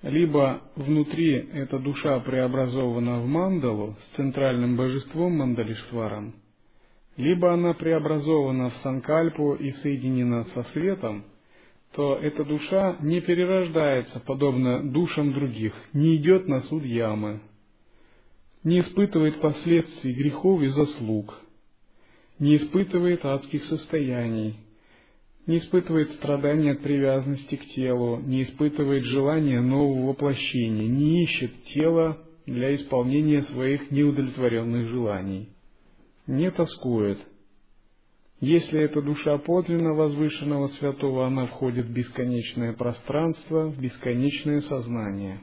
либо 0.02 0.62
внутри 0.76 1.34
эта 1.54 1.78
душа 1.80 2.20
преобразована 2.20 3.20
в 3.20 3.28
мандалу 3.28 3.96
с 4.00 4.16
центральным 4.16 4.76
божеством 4.76 5.38
Мандалишваром, 5.38 6.34
либо 7.18 7.54
она 7.54 7.74
преобразована 7.74 8.70
в 8.70 8.76
санкальпу 8.78 9.56
и 9.56 9.72
соединена 9.72 10.46
со 10.56 10.64
светом, 10.64 11.26
то 11.94 12.16
эта 12.16 12.46
душа 12.46 12.98
не 13.02 13.22
перерождается, 13.22 14.22
подобно 14.22 14.82
душам 14.92 15.34
других, 15.34 15.74
не 15.94 16.16
идет 16.16 16.48
на 16.48 16.62
суд 16.62 16.84
ямы, 16.84 17.42
не 18.64 18.80
испытывает 18.80 19.42
последствий 19.42 20.14
грехов 20.14 20.62
и 20.62 20.68
заслуг, 20.68 21.38
не 22.40 22.56
испытывает 22.56 23.24
адских 23.26 23.64
состояний, 23.66 24.56
не 25.48 25.58
испытывает 25.58 26.12
страдания 26.12 26.74
от 26.74 26.82
привязанности 26.82 27.56
к 27.56 27.66
телу, 27.70 28.20
не 28.20 28.44
испытывает 28.44 29.04
желания 29.06 29.60
нового 29.60 30.10
воплощения, 30.10 30.88
не 30.88 31.24
ищет 31.24 31.64
тело 31.74 32.18
для 32.46 32.76
исполнения 32.76 33.42
своих 33.44 33.92
неудовлетворенных 33.92 34.88
желаний. 34.88 35.50
Не 36.28 36.52
тоскует. 36.52 37.20
Если 38.40 38.82
это 38.82 39.02
душа 39.02 39.38
подлинно 39.38 39.94
возвышенного 39.94 40.68
святого, 40.70 41.28
она 41.28 41.46
входит 41.48 41.86
в 41.86 41.94
бесконечное 41.94 42.74
пространство, 42.74 43.68
в 43.68 43.80
бесконечное 43.80 44.62
сознание. 44.62 45.42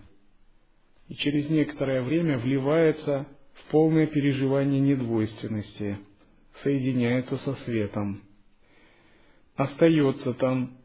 И 1.09 1.15
через 1.15 1.49
некоторое 1.49 2.03
время 2.03 2.39
вливается 2.39 3.27
в 3.55 3.71
полное 3.71 4.07
переживание 4.07 4.81
недвойственности, 4.81 5.99
соединяется 6.63 7.37
со 7.39 7.55
светом. 7.65 8.23
Остается 9.59 10.35
там, 10.35 10.79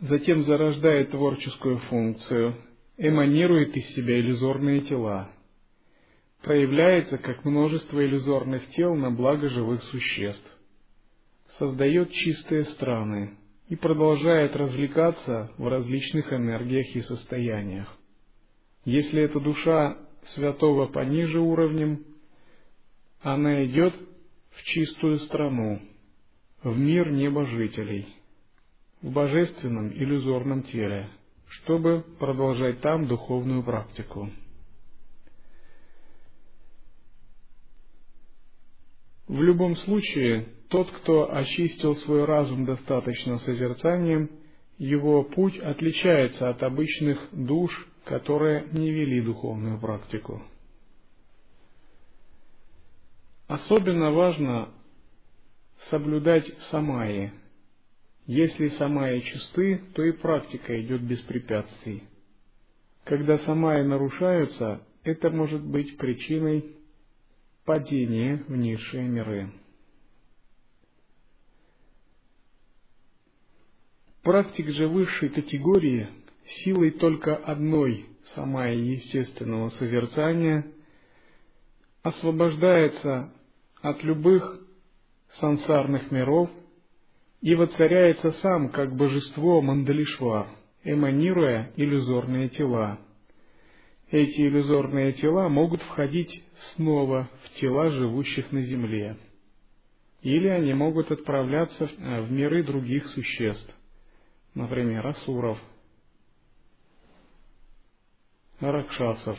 затем 0.00 0.42
зарождает 0.42 1.12
творческую 1.12 1.78
функцию, 1.78 2.56
эманирует 2.96 3.76
из 3.76 3.94
себя 3.94 4.18
иллюзорные 4.18 4.80
тела, 4.80 5.30
проявляется 6.42 7.16
как 7.18 7.44
множество 7.44 8.04
иллюзорных 8.04 8.68
тел 8.70 8.96
на 8.96 9.12
благо 9.12 9.48
живых 9.48 9.84
существ, 9.84 10.50
создает 11.58 12.10
чистые 12.10 12.64
страны 12.64 13.36
и 13.68 13.76
продолжает 13.76 14.56
развлекаться 14.56 15.52
в 15.56 15.68
различных 15.68 16.32
энергиях 16.32 16.96
и 16.96 17.02
состояниях. 17.02 17.96
Если 18.84 19.22
эта 19.22 19.38
душа 19.38 19.96
святого 20.34 20.88
пониже 20.88 21.38
уровнем, 21.38 22.04
она 23.20 23.64
идет 23.64 23.94
в 24.50 24.62
чистую 24.64 25.20
страну, 25.20 25.80
в 26.62 26.78
мир 26.78 27.10
небожителей, 27.10 28.06
в 29.00 29.10
божественном 29.10 29.92
иллюзорном 29.92 30.62
теле, 30.62 31.08
чтобы 31.48 32.04
продолжать 32.18 32.80
там 32.80 33.06
духовную 33.06 33.62
практику. 33.62 34.30
В 39.26 39.40
любом 39.42 39.76
случае, 39.76 40.48
тот, 40.68 40.90
кто 40.90 41.34
очистил 41.34 41.96
свой 41.96 42.24
разум 42.24 42.64
достаточно 42.64 43.38
созерцанием, 43.38 44.30
его 44.78 45.24
путь 45.24 45.58
отличается 45.58 46.50
от 46.50 46.62
обычных 46.62 47.28
душ, 47.32 47.70
которые 48.04 48.68
не 48.72 48.90
вели 48.90 49.20
духовную 49.20 49.80
практику. 49.80 50.42
Особенно 53.46 54.10
важно 54.12 54.70
соблюдать 55.90 56.46
самаи. 56.70 57.32
Если 58.26 58.68
самаи 58.70 59.20
чисты, 59.20 59.82
то 59.94 60.02
и 60.02 60.12
практика 60.12 60.80
идет 60.80 61.02
без 61.02 61.20
препятствий. 61.22 62.04
Когда 63.04 63.38
самаи 63.40 63.82
нарушаются, 63.82 64.82
это 65.02 65.30
может 65.30 65.62
быть 65.62 65.96
причиной 65.96 66.76
падения 67.64 68.44
в 68.46 68.56
низшие 68.56 69.08
миры. 69.08 69.52
Практик 74.22 74.68
же 74.68 74.86
высшей 74.86 75.30
категории 75.30 76.08
силой 76.46 76.92
только 76.92 77.34
одной 77.34 78.06
самаи 78.34 78.76
естественного 78.76 79.70
созерцания 79.70 80.64
освобождается 82.02 83.32
от 83.80 84.02
любых 84.04 84.60
сансарных 85.40 86.10
миров 86.10 86.50
и 87.40 87.54
воцаряется 87.54 88.32
сам 88.32 88.68
как 88.70 88.94
божество 88.94 89.60
Мандалишвар, 89.60 90.48
эманируя 90.84 91.72
иллюзорные 91.76 92.48
тела. 92.50 92.98
Эти 94.10 94.42
иллюзорные 94.42 95.12
тела 95.14 95.48
могут 95.48 95.82
входить 95.82 96.44
снова 96.74 97.30
в 97.44 97.60
тела 97.60 97.90
живущих 97.90 98.52
на 98.52 98.62
земле, 98.62 99.16
или 100.20 100.48
они 100.48 100.74
могут 100.74 101.10
отправляться 101.10 101.86
в 101.86 102.30
миры 102.30 102.62
других 102.62 103.06
существ, 103.08 103.74
например, 104.54 105.06
асуров, 105.06 105.58
ракшасов, 108.60 109.38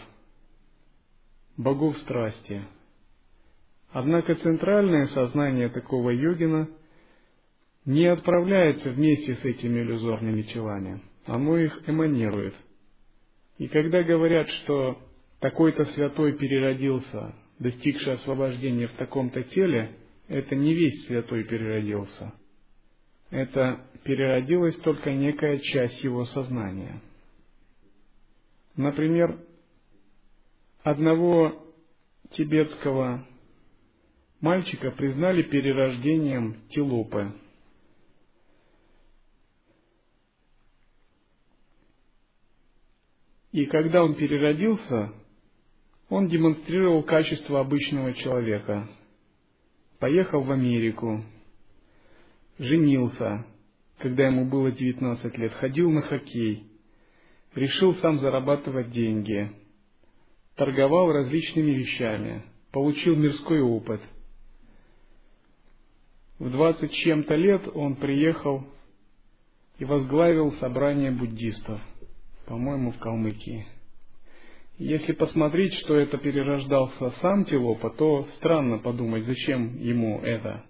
богов 1.56 1.98
страсти, 2.00 2.66
Однако 3.94 4.34
центральное 4.34 5.06
сознание 5.08 5.70
такого 5.70 6.10
йогина 6.10 6.68
не 7.86 8.08
отправляется 8.08 8.90
вместе 8.90 9.36
с 9.36 9.46
этими 9.46 9.82
иллюзорными 9.82 10.42
телами, 10.42 11.02
оно 11.26 11.60
их 11.60 11.88
эманирует. 11.88 12.56
И 13.60 13.68
когда 13.68 14.02
говорят, 14.02 14.50
что 14.50 14.98
такой-то 15.40 15.86
святой 15.86 16.34
переродился, 16.34 17.36
достигший 17.60 18.14
освобождения 18.14 18.88
в 18.88 18.94
таком-то 18.94 19.44
теле, 19.44 19.96
это 20.28 20.56
не 20.56 20.74
весь 20.74 21.06
святой 21.06 21.44
переродился. 21.44 22.34
Это 23.30 23.80
переродилась 24.04 24.76
только 24.78 25.12
некая 25.12 25.60
часть 25.60 26.04
его 26.04 26.26
сознания. 26.26 27.00
Например, 28.76 29.38
одного 30.82 31.64
тибетского 32.32 33.28
Мальчика 34.44 34.92
признали 34.92 35.42
перерождением 35.42 36.58
Тилопы. 36.68 37.32
И 43.54 43.66
когда 43.68 44.04
он 44.04 44.16
переродился, 44.16 45.14
он 46.10 46.28
демонстрировал 46.28 47.04
качество 47.04 47.62
обычного 47.62 48.14
человека. 48.16 48.90
Поехал 50.00 50.42
в 50.42 50.52
Америку, 50.52 51.24
женился, 52.60 53.46
когда 54.00 54.28
ему 54.28 54.44
было 54.44 54.74
19 54.74 55.38
лет, 55.38 55.54
ходил 55.54 55.90
на 55.90 56.02
хоккей, 56.02 56.68
решил 57.56 57.96
сам 57.96 58.20
зарабатывать 58.20 58.92
деньги, 58.92 59.54
торговал 60.58 61.14
различными 61.14 61.72
вещами, 61.72 62.44
получил 62.74 63.16
мирской 63.16 63.62
опыт– 63.62 64.02
в 66.44 66.52
двадцать 66.52 66.92
чем-то 66.92 67.36
лет 67.36 67.62
он 67.74 67.96
приехал 67.96 68.66
и 69.80 69.86
возглавил 69.86 70.52
собрание 70.60 71.10
буддистов, 71.10 71.80
по-моему, 72.46 72.92
в 72.92 72.98
Калмыкии. 73.00 73.66
Если 74.78 75.14
посмотреть, 75.14 75.74
что 75.76 75.96
это 75.96 76.18
перерождался 76.18 77.12
сам 77.22 77.46
Тилопа, 77.46 77.92
то 77.92 78.26
странно 78.36 78.80
подумать, 78.80 79.24
зачем 79.24 79.78
ему 79.78 80.20
это. 80.20 80.66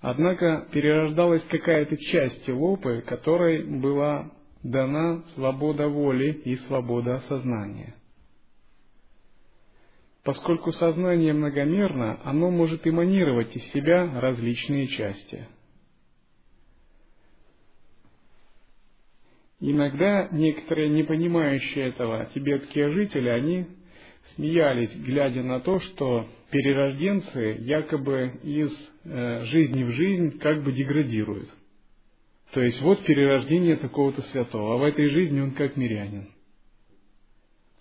Однако 0.00 0.66
перерождалась 0.72 1.44
какая-то 1.50 1.96
часть 1.98 2.46
Тилопы, 2.46 3.02
которой 3.02 3.64
была 3.80 4.30
дана 4.62 5.22
свобода 5.34 5.88
воли 5.88 6.30
и 6.46 6.56
свобода 6.66 7.20
сознания. 7.28 7.94
Поскольку 10.28 10.72
сознание 10.72 11.32
многомерно, 11.32 12.20
оно 12.22 12.50
может 12.50 12.86
эманировать 12.86 13.56
из 13.56 13.64
себя 13.72 14.20
различные 14.20 14.86
части. 14.88 15.48
Иногда 19.58 20.28
некоторые 20.30 20.90
не 20.90 21.02
понимающие 21.02 21.86
этого 21.86 22.28
тибетские 22.34 22.92
жители, 22.92 23.26
они 23.30 23.68
смеялись, 24.34 24.94
глядя 24.96 25.42
на 25.42 25.60
то, 25.60 25.80
что 25.80 26.28
перерожденцы 26.50 27.56
якобы 27.60 28.38
из 28.42 28.70
э, 29.04 29.44
жизни 29.46 29.82
в 29.82 29.92
жизнь 29.92 30.38
как 30.40 30.62
бы 30.62 30.72
деградируют. 30.72 31.48
То 32.52 32.60
есть 32.60 32.82
вот 32.82 33.02
перерождение 33.06 33.76
такого-то 33.76 34.20
святого, 34.24 34.74
а 34.74 34.76
в 34.76 34.82
этой 34.82 35.08
жизни 35.08 35.40
он 35.40 35.52
как 35.52 35.78
мирянин. 35.78 36.28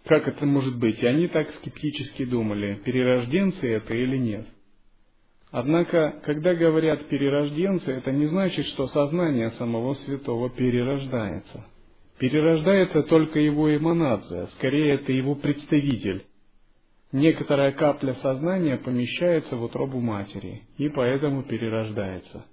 Как 0.07 0.25
это 0.25 0.45
может 0.45 0.79
быть? 0.79 1.03
И 1.03 1.05
они 1.05 1.27
так 1.27 1.49
скептически 1.55 2.23
думали, 2.23 2.81
перерожденцы 2.85 3.67
это 3.67 3.93
или 3.93 4.17
нет. 4.17 4.47
Однако, 5.51 6.21
когда 6.23 6.55
говорят 6.55 7.07
перерожденцы, 7.09 7.91
это 7.91 8.11
не 8.11 8.25
значит, 8.27 8.65
что 8.67 8.87
сознание 8.87 9.51
самого 9.51 9.95
святого 9.95 10.49
перерождается. 10.49 11.65
Перерождается 12.19 13.03
только 13.03 13.39
его 13.39 13.75
эманация, 13.75 14.47
скорее 14.57 14.95
это 14.95 15.11
его 15.11 15.35
представитель. 15.35 16.25
Некоторая 17.11 17.73
капля 17.73 18.13
сознания 18.15 18.77
помещается 18.77 19.57
в 19.57 19.63
утробу 19.63 19.99
матери, 19.99 20.63
и 20.77 20.89
поэтому 20.89 21.43
перерождается. 21.43 22.45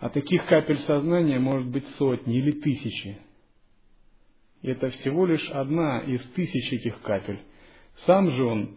А 0.00 0.10
таких 0.10 0.44
капель 0.46 0.78
сознания 0.80 1.38
может 1.38 1.68
быть 1.68 1.86
сотни 1.98 2.38
или 2.38 2.52
тысячи, 2.52 3.18
это 4.62 4.90
всего 4.90 5.26
лишь 5.26 5.48
одна 5.50 6.00
из 6.00 6.22
тысяч 6.30 6.72
этих 6.72 7.00
капель. 7.02 7.40
Сам 8.06 8.30
же 8.30 8.44
он 8.44 8.76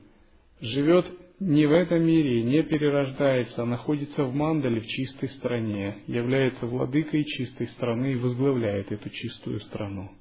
живет 0.60 1.06
не 1.40 1.66
в 1.66 1.72
этом 1.72 2.04
мире, 2.04 2.44
не 2.44 2.62
перерождается, 2.64 3.64
а 3.64 3.66
находится 3.66 4.24
в 4.24 4.34
мандале 4.34 4.80
в 4.80 4.88
чистой 4.88 5.30
стране, 5.30 5.98
является 6.06 6.68
владыкой 6.68 7.24
чистой 7.26 7.68
страны 7.70 8.14
и 8.14 8.18
возглавляет 8.18 8.92
эту 8.92 9.10
чистую 9.10 9.60
страну. 9.62 10.12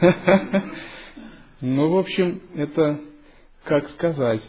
Ну, 1.62 1.90
в 1.90 1.98
общем, 1.98 2.40
это, 2.54 3.00
как 3.64 3.86
сказать, 3.90 4.40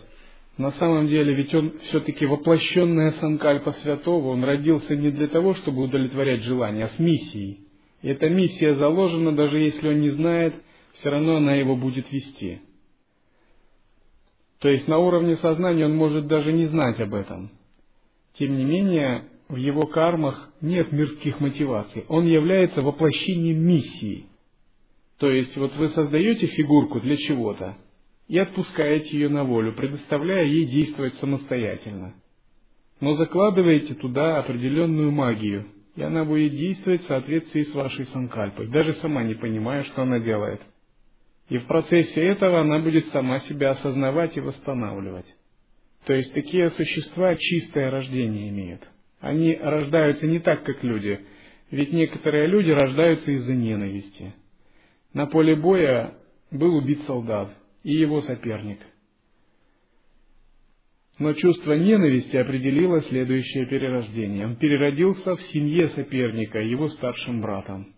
на 0.57 0.71
самом 0.71 1.07
деле, 1.07 1.33
ведь 1.33 1.53
он 1.53 1.77
все-таки 1.89 2.25
воплощенная 2.25 3.11
Санкальпа 3.19 3.73
Святого, 3.83 4.29
он 4.29 4.45
родился 4.45 4.95
не 4.95 5.11
для 5.11 5.27
того, 5.27 5.55
чтобы 5.55 5.83
удовлетворять 5.83 6.43
желания, 6.43 6.85
а 6.85 6.89
с 6.89 6.99
миссией. 6.99 7.67
И 8.01 8.07
эта 8.07 8.29
миссия 8.29 8.75
заложена, 8.75 9.35
даже 9.35 9.59
если 9.59 9.89
он 9.89 9.99
не 9.99 10.11
знает, 10.11 10.55
все 10.93 11.09
равно 11.09 11.35
она 11.37 11.53
его 11.55 11.75
будет 11.75 12.09
вести. 12.11 12.61
То 14.59 14.69
есть 14.69 14.87
на 14.87 14.99
уровне 14.99 15.35
сознания 15.37 15.85
он 15.85 15.95
может 15.95 16.27
даже 16.27 16.53
не 16.53 16.67
знать 16.67 16.99
об 16.99 17.13
этом. 17.13 17.51
Тем 18.35 18.55
не 18.55 18.63
менее, 18.63 19.25
в 19.49 19.55
его 19.55 19.87
кармах 19.87 20.49
нет 20.61 20.91
мирских 20.91 21.39
мотиваций. 21.39 22.05
Он 22.07 22.25
является 22.25 22.81
воплощением 22.81 23.65
миссии. 23.65 24.27
То 25.21 25.29
есть 25.29 25.55
вот 25.55 25.75
вы 25.75 25.89
создаете 25.89 26.47
фигурку 26.47 26.99
для 26.99 27.15
чего-то 27.15 27.77
и 28.27 28.39
отпускаете 28.39 29.09
ее 29.09 29.29
на 29.29 29.43
волю, 29.43 29.73
предоставляя 29.73 30.45
ей 30.45 30.65
действовать 30.65 31.13
самостоятельно. 31.15 32.15
Но 32.99 33.13
закладываете 33.13 33.93
туда 33.93 34.39
определенную 34.39 35.11
магию, 35.11 35.67
и 35.95 36.01
она 36.01 36.25
будет 36.25 36.53
действовать 36.53 37.03
в 37.03 37.07
соответствии 37.07 37.61
с 37.61 37.73
вашей 37.75 38.07
санкальпой, 38.07 38.67
даже 38.69 38.93
сама 38.93 39.21
не 39.21 39.35
понимая, 39.35 39.83
что 39.83 40.01
она 40.01 40.17
делает. 40.19 40.59
И 41.49 41.59
в 41.59 41.67
процессе 41.67 42.19
этого 42.19 42.61
она 42.61 42.79
будет 42.79 43.05
сама 43.09 43.41
себя 43.41 43.71
осознавать 43.71 44.35
и 44.37 44.41
восстанавливать. 44.41 45.27
То 46.07 46.13
есть 46.13 46.33
такие 46.33 46.71
существа 46.71 47.35
чистое 47.35 47.91
рождение 47.91 48.49
имеют. 48.49 48.81
Они 49.19 49.55
рождаются 49.55 50.25
не 50.25 50.39
так, 50.39 50.63
как 50.63 50.83
люди. 50.83 51.19
Ведь 51.69 51.93
некоторые 51.93 52.47
люди 52.47 52.71
рождаются 52.71 53.31
из-за 53.31 53.53
ненависти. 53.53 54.33
На 55.13 55.27
поле 55.27 55.55
боя 55.55 56.13
был 56.51 56.75
убит 56.75 57.01
солдат 57.03 57.49
и 57.83 57.93
его 57.93 58.21
соперник. 58.21 58.79
Но 61.19 61.33
чувство 61.33 61.73
ненависти 61.73 62.35
определило 62.37 63.01
следующее 63.03 63.67
перерождение. 63.67 64.45
Он 64.45 64.55
переродился 64.55 65.35
в 65.35 65.41
семье 65.43 65.89
соперника, 65.89 66.59
его 66.59 66.89
старшим 66.89 67.41
братом 67.41 67.93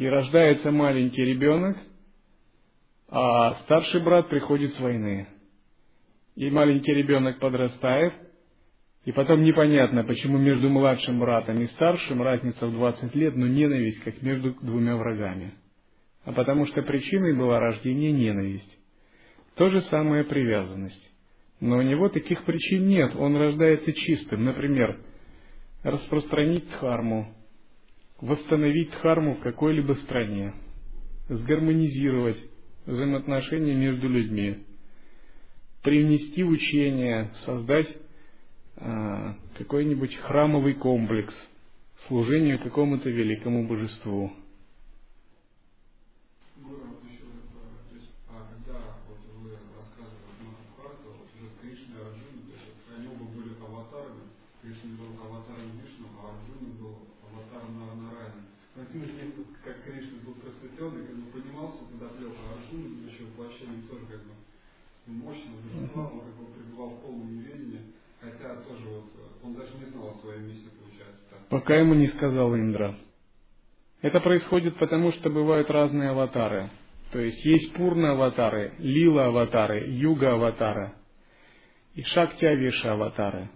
и 0.00 0.06
рождается 0.06 0.70
маленький 0.70 1.22
ребенок, 1.22 1.76
а 3.08 3.56
старший 3.64 4.02
брат 4.02 4.30
приходит 4.30 4.72
с 4.72 4.80
войны. 4.80 5.28
И 6.36 6.50
маленький 6.50 6.94
ребенок 6.94 7.38
подрастает, 7.38 8.14
и 9.04 9.12
потом 9.12 9.42
непонятно, 9.42 10.04
почему 10.04 10.38
между 10.38 10.68
младшим 10.68 11.20
братом 11.20 11.60
и 11.60 11.66
старшим 11.68 12.20
разница 12.20 12.66
в 12.66 12.72
20 12.72 13.14
лет, 13.14 13.34
но 13.34 13.46
ненависть, 13.46 14.00
как 14.04 14.20
между 14.20 14.52
двумя 14.60 14.96
врагами. 14.96 15.54
А 16.24 16.32
потому 16.32 16.66
что 16.66 16.82
причиной 16.82 17.34
была 17.34 17.60
рождение 17.60 18.12
ненависть. 18.12 18.78
То 19.54 19.70
же 19.70 19.80
самое 19.82 20.24
привязанность. 20.24 21.10
Но 21.60 21.78
у 21.78 21.82
него 21.82 22.08
таких 22.08 22.44
причин 22.44 22.88
нет, 22.88 23.14
он 23.16 23.36
рождается 23.36 23.92
чистым. 23.92 24.44
Например, 24.44 24.98
распространить 25.82 26.68
дхарму, 26.68 27.34
восстановить 28.20 28.90
дхарму 28.90 29.36
в 29.36 29.40
какой-либо 29.40 29.94
стране, 29.94 30.54
сгармонизировать 31.28 32.38
взаимоотношения 32.84 33.74
между 33.74 34.08
людьми, 34.08 34.58
привнести 35.82 36.44
учение, 36.44 37.30
создать 37.44 37.88
какой-нибудь 38.80 40.16
храмовый 40.16 40.74
комплекс 40.74 41.34
служению 42.06 42.58
какому-то 42.58 43.10
великому 43.10 43.66
божеству. 43.66 44.32
мощно 65.30 65.50
божества, 65.62 66.06
он 66.08 66.20
как 66.20 66.34
бы 66.34 66.46
пребывал 66.52 66.90
в 66.90 67.00
полном 67.02 67.38
неведении, 67.38 67.80
хотя 68.20 68.56
тоже 68.62 68.86
вот 68.88 69.06
э, 69.16 69.46
он 69.46 69.54
даже 69.54 69.76
не 69.78 69.86
знал 69.86 70.08
о 70.08 70.14
своей 70.20 70.40
миссии, 70.40 70.70
получается. 70.78 71.22
Так. 71.30 71.49
Пока 71.60 71.76
ему 71.76 71.92
не 71.92 72.06
сказал 72.06 72.56
Индра. 72.56 72.96
Это 74.00 74.18
происходит 74.20 74.78
потому, 74.78 75.12
что 75.12 75.28
бывают 75.28 75.70
разные 75.70 76.08
аватары. 76.08 76.70
То 77.12 77.18
есть 77.18 77.44
есть 77.44 77.74
пурна 77.74 78.12
аватары, 78.12 78.72
лила 78.78 79.26
аватары, 79.26 79.84
юга 79.90 80.32
аватары 80.32 80.94
и 81.94 82.02
шакти 82.02 82.46
авиша 82.46 82.94
аватары. 82.94 83.50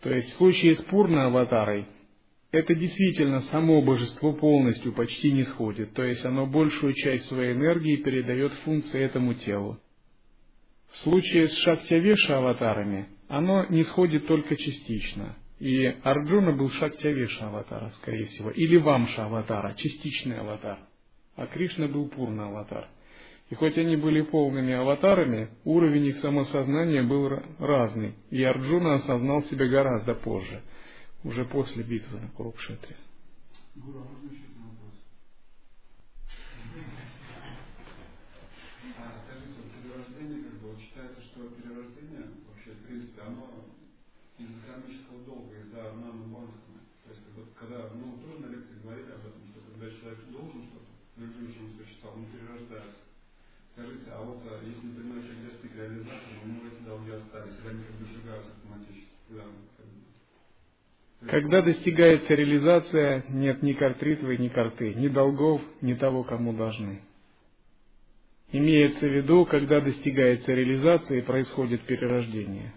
То 0.00 0.08
есть 0.08 0.30
в 0.30 0.36
случае 0.38 0.76
с 0.76 0.82
пурна 0.84 1.26
аватарой 1.26 1.88
это 2.52 2.74
действительно 2.74 3.42
само 3.50 3.82
божество 3.82 4.32
полностью 4.32 4.94
почти 4.94 5.30
не 5.30 5.42
сходит, 5.42 5.92
то 5.92 6.02
есть 6.02 6.24
оно 6.24 6.46
большую 6.46 6.94
часть 6.94 7.26
своей 7.26 7.52
энергии 7.52 7.96
передает 7.96 8.54
функции 8.64 8.98
этому 8.98 9.34
телу. 9.34 9.78
В 10.92 10.96
случае 11.00 11.48
с 11.48 11.56
Шактявеша 11.58 12.38
аватарами 12.38 13.08
оно 13.28 13.66
не 13.66 13.84
сходит 13.84 14.26
только 14.26 14.56
частично. 14.56 15.36
И 15.60 15.84
Арджуна 15.84 16.52
был 16.52 16.70
Шактявеша 16.70 17.48
аватара, 17.48 17.90
скорее 18.00 18.24
всего, 18.26 18.50
или 18.50 18.78
Вамша 18.78 19.26
аватара, 19.26 19.74
частичный 19.74 20.40
аватар. 20.40 20.78
А 21.36 21.46
Кришна 21.46 21.86
был 21.86 22.08
Пурна 22.08 22.46
аватар. 22.46 22.88
И 23.50 23.54
хоть 23.54 23.76
они 23.76 23.96
были 23.96 24.22
полными 24.22 24.72
аватарами, 24.72 25.50
уровень 25.64 26.06
их 26.06 26.18
самосознания 26.18 27.02
был 27.02 27.28
разный, 27.58 28.14
и 28.30 28.42
Арджуна 28.42 28.94
осознал 28.94 29.42
себя 29.44 29.66
гораздо 29.66 30.14
позже, 30.14 30.62
уже 31.24 31.44
после 31.44 31.82
битвы 31.82 32.20
на 32.20 32.28
Курукшетре. 32.28 32.96
Гуру, 33.74 34.06
Когда 61.30 61.62
достигается 61.62 62.34
реализация, 62.34 63.24
нет 63.28 63.62
ни 63.62 63.72
картритвы, 63.72 64.36
ни 64.36 64.48
карты, 64.48 64.94
ни 64.94 65.06
долгов, 65.06 65.62
ни 65.80 65.94
того, 65.94 66.24
кому 66.24 66.52
должны. 66.52 67.02
Имеется 68.50 69.06
в 69.06 69.12
виду, 69.12 69.46
когда 69.46 69.80
достигается 69.80 70.52
реализация 70.52 71.18
и 71.18 71.22
происходит 71.22 71.82
перерождение. 71.82 72.72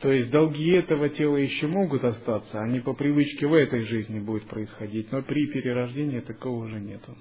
То 0.00 0.10
есть 0.10 0.32
долги 0.32 0.72
этого 0.72 1.08
тела 1.08 1.36
еще 1.36 1.68
могут 1.68 2.02
остаться, 2.02 2.60
они 2.60 2.80
по 2.80 2.94
привычке 2.94 3.46
в 3.46 3.54
этой 3.54 3.84
жизни 3.84 4.18
будут 4.18 4.48
происходить, 4.48 5.12
но 5.12 5.22
при 5.22 5.46
перерождении 5.46 6.18
такого 6.18 6.64
уже 6.64 6.80
нету. 6.80 7.16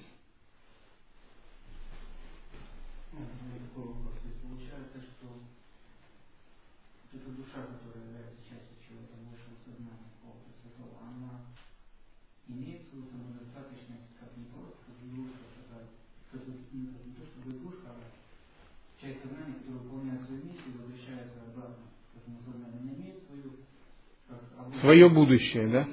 Свое 24.84 25.10
будущее, 25.10 25.68
да? 25.68 25.88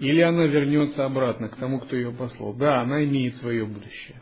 Или 0.00 0.20
она 0.20 0.46
вернется 0.46 1.04
обратно 1.04 1.48
к 1.48 1.56
тому, 1.56 1.80
кто 1.80 1.96
ее 1.96 2.12
послал. 2.12 2.52
Да, 2.54 2.80
она 2.80 3.04
имеет 3.04 3.36
свое 3.36 3.64
будущее. 3.64 4.20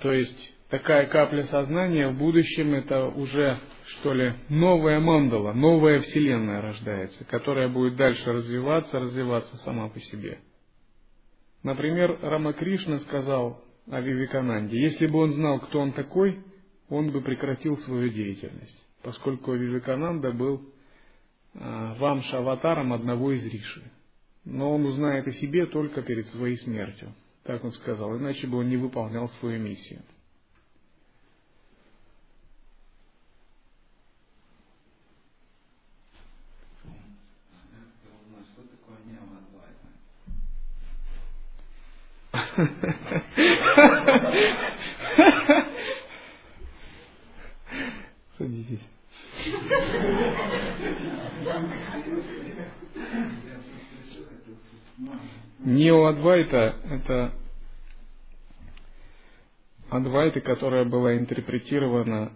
То 0.00 0.12
есть 0.12 0.54
такая 0.68 1.06
капля 1.06 1.44
сознания 1.44 2.08
в 2.08 2.18
будущем 2.18 2.74
это 2.74 3.06
уже, 3.06 3.58
что 3.86 4.12
ли, 4.12 4.32
новая 4.48 4.98
мандала, 4.98 5.52
новая 5.52 6.00
вселенная 6.00 6.60
рождается, 6.60 7.24
которая 7.26 7.68
будет 7.68 7.96
дальше 7.96 8.32
развиваться, 8.32 8.98
развиваться 8.98 9.56
сама 9.58 9.88
по 9.88 10.00
себе. 10.00 10.38
Например, 11.62 12.18
Рамакришна 12.22 12.98
сказал 13.00 13.62
о 13.88 14.00
Вивикананде, 14.00 14.80
если 14.80 15.06
бы 15.06 15.20
он 15.20 15.32
знал, 15.34 15.60
кто 15.60 15.78
он 15.78 15.92
такой, 15.92 16.40
он 16.88 17.12
бы 17.12 17.20
прекратил 17.20 17.76
свою 17.78 18.08
деятельность, 18.08 18.84
поскольку 19.02 19.52
Вивикананда 19.52 20.32
был 20.32 20.62
вамша 21.54 22.38
аватаром 22.38 22.92
одного 22.92 23.32
из 23.32 23.44
риши. 23.44 23.82
Но 24.44 24.74
он 24.74 24.84
узнает 24.86 25.26
о 25.26 25.32
себе 25.32 25.66
только 25.66 26.02
перед 26.02 26.28
своей 26.28 26.56
смертью. 26.58 27.14
Так 27.44 27.62
он 27.64 27.72
сказал, 27.72 28.16
иначе 28.16 28.46
бы 28.46 28.58
он 28.58 28.68
не 28.68 28.76
выполнял 28.76 29.28
свою 29.40 29.60
миссию. 29.60 30.02
Садитесь. 48.38 48.91
Неоадвайта– 55.64 56.76
это 56.90 57.32
Адвайта, 59.90 60.40
которая 60.40 60.84
была 60.84 61.16
интерпретирована 61.16 62.32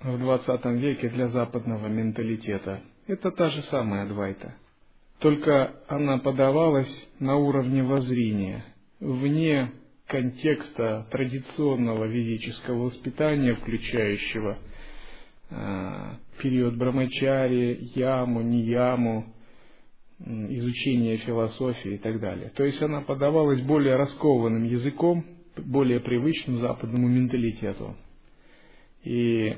в 0.00 0.18
20 0.18 0.64
веке 0.66 1.08
для 1.08 1.28
западного 1.28 1.86
менталитета. 1.86 2.82
Это 3.06 3.30
та 3.30 3.50
же 3.50 3.62
самая 3.62 4.04
Адвайта. 4.04 4.54
Только 5.18 5.76
она 5.88 6.18
подавалась 6.18 7.08
на 7.20 7.36
уровне 7.36 7.82
воззрения, 7.82 8.64
вне 9.00 9.72
контекста 10.06 11.06
традиционного 11.10 12.04
ведического 12.04 12.84
воспитания, 12.84 13.54
включающего 13.54 14.58
период 15.48 16.76
брамачари, 16.76 17.78
яму, 17.94 18.42
неяму, 18.42 19.34
изучение 20.18 21.18
философии 21.18 21.94
и 21.94 21.98
так 21.98 22.20
далее. 22.20 22.50
То 22.56 22.64
есть 22.64 22.80
она 22.82 23.00
подавалась 23.00 23.60
более 23.62 23.96
раскованным 23.96 24.64
языком, 24.64 25.24
более 25.56 26.00
привычным 26.00 26.58
западному 26.58 27.08
менталитету. 27.08 27.96
И 29.04 29.56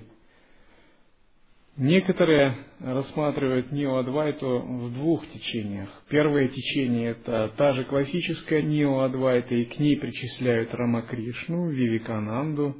некоторые 1.77 2.57
рассматривают 2.81 3.71
неоадвайту 3.71 4.59
в 4.61 4.95
двух 4.95 5.27
течениях. 5.29 5.89
Первое 6.09 6.49
течение– 6.49 7.11
это 7.13 7.53
та 7.57 7.75
же 7.75 7.85
классическая 7.85 8.63
неоадвайта, 8.63 9.55
и 9.55 9.65
к 9.67 9.79
ней 9.79 9.97
причисляют 9.97 10.75
Рамакришну, 10.75 11.69
Вивикананду, 11.71 12.77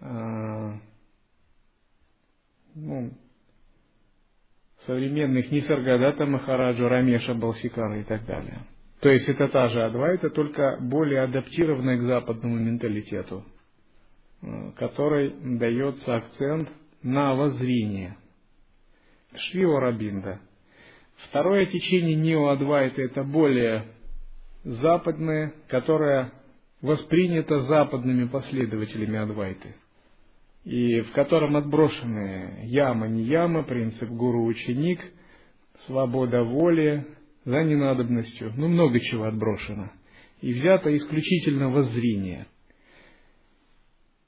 а, 0.00 0.80
ну, 2.74 3.12
современных 4.86 5.50
Нисаргадата 5.50 6.26
Махараджу, 6.26 6.88
Рамеша 6.88 7.34
Балсикана 7.34 8.00
и 8.00 8.04
так 8.04 8.24
далее. 8.26 8.64
То 9.00 9.08
есть 9.08 9.28
это 9.28 9.48
та 9.48 9.68
же 9.68 9.82
Адвайта, 9.82 10.30
только 10.30 10.78
более 10.80 11.22
адаптированная 11.22 11.98
к 11.98 12.02
западному 12.02 12.56
менталитету, 12.56 13.44
э, 14.42 14.72
которой 14.76 15.34
дается 15.58 16.16
акцент 16.16 16.68
на 17.02 17.34
воззрение. 17.34 18.16
Швива 19.34 19.80
Рабинда. 19.80 20.40
Второе 21.28 21.66
течение 21.66 22.16
Нео-Адвайта 22.16 23.02
это 23.02 23.22
более 23.22 23.86
западное, 24.64 25.54
которое 25.68 26.32
воспринято 26.82 27.60
западными 27.60 28.26
последователями 28.26 29.18
Адвайты– 29.18 29.76
и 30.64 31.00
в 31.00 31.12
котором 31.12 31.56
отброшены 31.56 32.64
яма, 32.64 33.08
не 33.08 33.22
яма, 33.22 33.62
принцип 33.62 34.08
гуру-ученик, 34.10 35.00
свобода 35.86 36.42
воли 36.42 37.06
за 37.44 37.62
ненадобностью, 37.62 38.52
ну 38.56 38.68
много 38.68 39.00
чего 39.00 39.24
отброшено. 39.24 39.90
И 40.40 40.52
взято 40.52 40.94
исключительно 40.96 41.70
воззрение. 41.70 42.46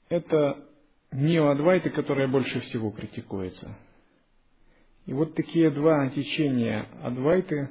Это 0.09 0.67
неоадвайты, 1.11 1.89
которая 1.89 2.27
больше 2.27 2.59
всего 2.61 2.91
критикуется. 2.91 3.77
И 5.05 5.13
вот 5.13 5.35
такие 5.35 5.69
два 5.69 6.09
течения 6.09 6.87
адвайты, 7.01 7.69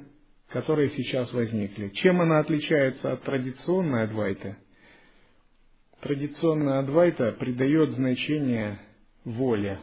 которые 0.49 0.89
сейчас 0.91 1.31
возникли. 1.33 1.89
Чем 1.89 2.21
она 2.21 2.39
отличается 2.39 3.11
от 3.11 3.23
традиционной 3.23 4.03
адвайты? 4.03 4.57
Традиционная 6.03 6.79
адвайта 6.79 7.31
придает 7.39 7.91
значение 7.91 8.77
воле, 9.23 9.79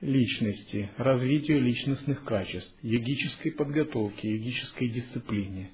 личности, 0.00 0.90
развитию 0.96 1.60
личностных 1.60 2.24
качеств, 2.24 2.76
йогической 2.82 3.52
подготовке, 3.52 4.32
йогической 4.32 4.88
дисциплине, 4.88 5.70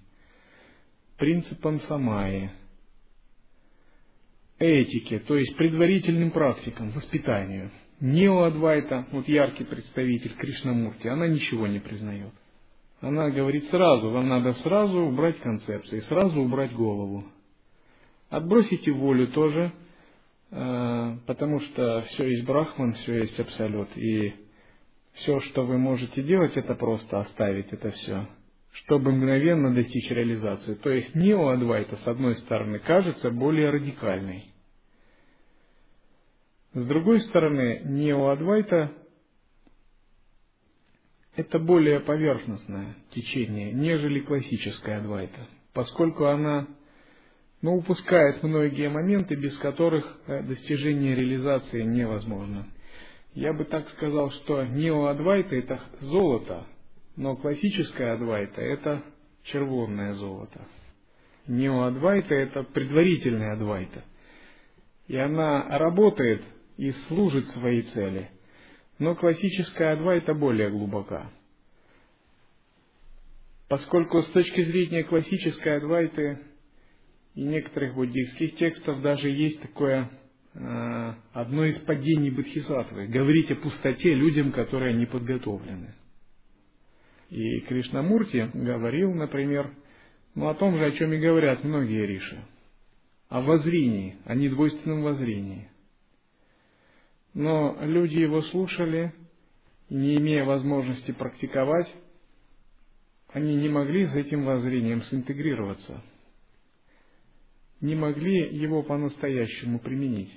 принципам 1.17 1.81
самаи, 1.81 2.51
этике, 4.59 5.21
то 5.21 5.35
есть 5.35 5.57
предварительным 5.57 6.31
практикам, 6.31 6.91
воспитанию. 6.91 7.71
Неоадвайта, 8.01 9.07
вот 9.13 9.27
яркий 9.29 9.65
представитель 9.65 10.35
Кришнамурти, 10.35 11.07
она 11.09 11.27
ничего 11.27 11.67
не 11.67 11.79
признает. 11.79 12.35
Она 13.01 13.31
говорит 13.31 13.65
сразу, 13.71 14.11
вам 14.11 14.29
надо 14.29 14.53
сразу 14.55 15.01
убрать 15.01 15.39
концепции, 15.39 16.01
сразу 16.01 16.43
убрать 16.43 16.75
голову. 16.75 17.25
Отбросите 18.31 18.91
волю 18.91 19.29
тоже, 19.29 19.73
э, 20.51 21.17
потому 21.27 21.61
что 21.61 22.03
все 22.09 22.29
есть 22.29 22.45
Брахман, 22.45 22.95
все 22.95 23.21
есть 23.21 23.39
Абсолют. 23.39 23.97
И 23.97 24.35
все, 25.15 25.41
что 25.41 25.65
вы 25.65 25.79
можете 25.79 26.23
делать, 26.23 26.57
это 26.57 26.75
просто 26.75 27.21
оставить 27.21 27.73
это 27.73 27.91
все, 27.93 28.29
чтобы 28.73 29.13
мгновенно 29.13 29.75
достичь 29.75 30.11
реализации. 30.11 30.75
То 30.75 30.91
есть 30.91 31.15
неоадвайта, 31.15 31.97
с 31.97 32.07
одной 32.07 32.37
стороны, 32.37 32.81
кажется 32.81 33.31
более 33.31 33.71
радикальной. 33.71 34.47
С 36.73 36.85
другой 36.87 37.21
стороны, 37.21 37.83
неоадвайта 37.85 38.93
это 41.37 41.59
более 41.59 42.01
поверхностное 42.01 42.97
течение, 43.11 43.73
нежели 43.73 44.21
классическая 44.21 44.99
адвайта, 44.99 45.49
поскольку 45.73 46.27
она 46.27 46.69
но 47.65 47.77
упускает 47.77 48.43
многие 48.43 48.91
моменты, 48.91 49.37
без 49.37 49.57
которых 49.57 50.05
э, 50.27 50.43
достижение 50.43 51.15
реализации 51.15 51.81
невозможно. 51.81 52.67
Я 53.33 53.55
бы 53.55 53.65
так 53.65 53.89
сказал, 53.89 54.31
что 54.33 54.65
неоадвайта– 54.65 55.57
это 55.57 55.81
золото, 56.01 56.67
но 57.17 57.37
классическая 57.37 58.17
адвайта– 58.17 58.61
это 58.63 59.03
червонное 59.45 60.13
золото. 60.13 60.61
Неоадвайта– 61.47 62.35
это 62.35 62.65
предварительная 62.65 63.55
адвайта. 63.55 64.05
И 65.07 65.17
она 65.17 65.79
работает 65.79 66.43
и 66.77 66.91
служит 67.09 67.47
своей 67.47 67.81
цели. 67.81 68.29
Но 68.99 69.15
классическая 69.15 69.95
адвайта 69.95 70.35
более 70.35 70.69
глубока. 70.69 71.31
Поскольку 73.71 74.21
с 74.21 74.27
точки 74.33 74.61
зрения 74.65 75.05
классической 75.05 75.79
адвайты 75.79 76.41
и 77.35 77.43
некоторых 77.43 77.95
буддийских 77.95 78.57
текстов 78.57 79.03
даже 79.03 79.29
есть 79.29 79.61
такое 79.61 80.09
э, 80.55 81.15
одно 81.33 81.65
из 81.65 81.79
падений 81.81 82.31
Бодхисаттвы. 82.31 83.09
Говорить 83.09 83.51
о 83.51 83.57
пустоте 83.57 84.15
людям, 84.15 84.53
которые 84.53 84.95
не 84.95 85.07
подготовлены. 85.07 85.95
И 87.31 87.61
Кришнамурти 87.61 88.51
говорил, 88.55 89.13
например, 89.13 89.75
ну, 90.35 90.49
о 90.49 90.55
том 90.55 90.77
же, 90.77 90.85
о 90.85 90.93
чем 90.93 91.13
и 91.13 91.19
говорят 91.19 91.65
многие 91.65 92.07
риши. 92.07 92.45
О 93.29 93.41
воззрении, 93.41 94.17
о 94.25 94.35
недвойственном 94.37 95.03
воззрении. 95.03 95.69
Но 97.33 97.77
люди 97.81 98.19
его 98.19 98.43
слушали, 98.43 99.13
не 99.91 100.17
имея 100.17 100.45
возможности 100.45 101.11
практиковать, 101.11 101.93
они 103.29 103.57
не 103.57 103.69
могли 103.69 104.07
с 104.07 104.15
этим 104.15 104.45
воззрением 104.45 105.03
синтегрироваться– 105.03 106.01
не 107.81 107.95
могли 107.95 108.57
его 108.57 108.83
по-настоящему 108.83 109.79
применить. 109.79 110.33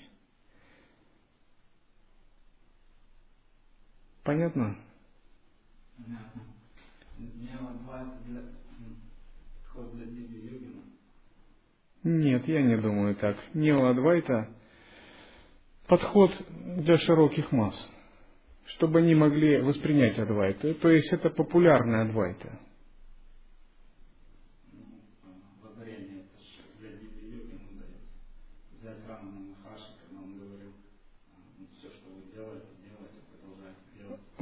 Понятно? 4.23 4.77
Понятно. 5.97 6.41
Нет, 12.03 12.47
я 12.47 12.61
не 12.61 12.77
думаю 12.77 13.15
так. 13.15 13.37
Неоадвайта– 13.53 14.49
подход 15.87 16.31
для 16.77 16.97
широких 16.97 17.51
масс, 17.51 17.75
чтобы 18.65 18.99
они 18.99 19.15
могли 19.15 19.61
воспринять 19.61 20.17
адвайту. 20.19 20.75
То 20.75 20.89
есть 20.89 21.11
это 21.11 21.29
популярная 21.29 22.03
адвайта. 22.03 22.59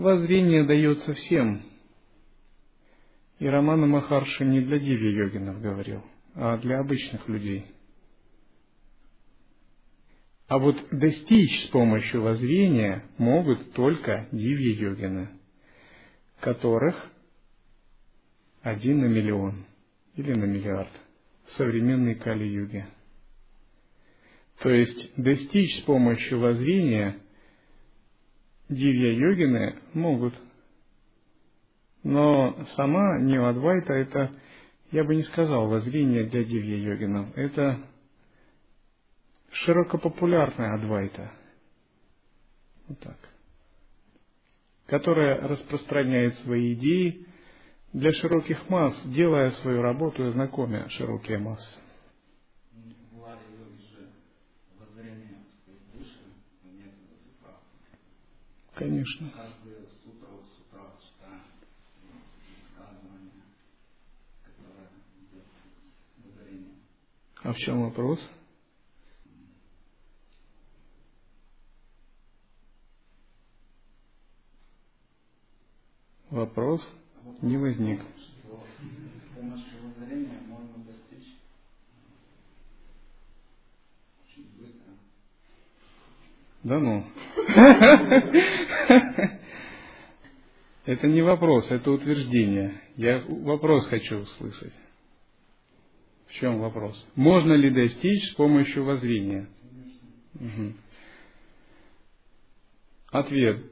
Воззрение 0.06 0.64
дается 0.64 1.16
всем. 1.16 1.64
И 3.39 3.47
Романа 3.47 3.88
Махарши 3.88 4.45
не 4.45 4.62
для 4.62 4.78
диви 4.78 5.12
йогинов 5.12 5.60
говорил, 5.60 6.03
а 6.36 6.60
для 6.60 6.80
обычных 6.80 7.28
людей– 7.28 7.66
А 10.47 10.60
вот 10.60 10.78
достичь 10.91 11.64
с 11.64 11.70
помощью 11.70 12.22
воззрения 12.22 13.03
могут 13.18 13.74
только 13.74 14.28
дивья-йогины, 14.32 15.30
которых 16.39 16.95
один 18.62 19.01
на 19.01 19.06
миллион 19.06 19.66
или 20.14 20.34
на 20.34 20.45
миллиард 20.45 20.91
в 21.45 21.51
современной 21.53 22.14
Кали-юге. 22.14 22.86
То 24.60 24.70
есть 24.70 25.14
достичь 25.18 25.80
с 25.80 25.82
помощью 25.86 26.39
воззрения 26.39 27.24
дивья-йогины 28.70 29.80
могут. 29.93 30.34
Но 32.03 32.66
сама 32.76 33.20
Нивадвайта 33.20 33.93
это, 33.93 34.32
я 34.91 35.03
бы 35.03 35.16
не 35.16 35.24
сказал, 35.24 35.68
воззрение 35.68 36.26
для 36.26 36.43
дивья-йогинов. 36.43 37.36
Это 37.36 37.80
широкопопулярная 39.51 40.76
адвайта. 40.76 41.32
Вот 42.88 42.99
так. 42.99 43.18
Которая 44.86 45.47
распространяет 45.47 46.38
свои 46.39 46.74
идеи 46.74 47.26
для 47.93 48.11
широких 48.11 48.70
масс, 48.70 48.95
делая 49.05 49.51
свою 49.51 49.82
работу 49.82 50.28
и 50.28 50.32
знакомя 50.32 50.88
широкие 50.89 51.39
массы. 51.39 51.80
Конечно. 58.76 59.32
А 67.41 67.53
в 67.53 67.57
чем 67.57 67.84
вопрос? 67.84 68.19
Вопрос 76.32 76.82
не 77.41 77.57
возник. 77.57 78.01
С 78.01 79.36
помощью 79.36 79.84
воззрения 79.84 80.41
можно 80.47 80.84
достичь 80.84 81.38
очень 84.21 84.49
быстро. 84.57 84.93
Да 86.66 86.80
ну. 86.80 87.05
Это 90.86 91.07
не 91.07 91.22
вопрос, 91.22 91.70
это 91.72 91.91
утверждение. 91.91 92.82
Я 92.95 93.24
вопрос 93.28 93.88
хочу 93.88 94.18
услышать. 94.18 94.74
В 96.28 96.34
чем 96.34 96.59
вопрос? 96.59 97.05
Можно 97.16 97.53
ли 97.53 97.70
достичь 97.70 98.32
с 98.32 98.36
помощью 98.36 98.84
воззрения? 98.84 99.47
Ответ. 103.11 103.63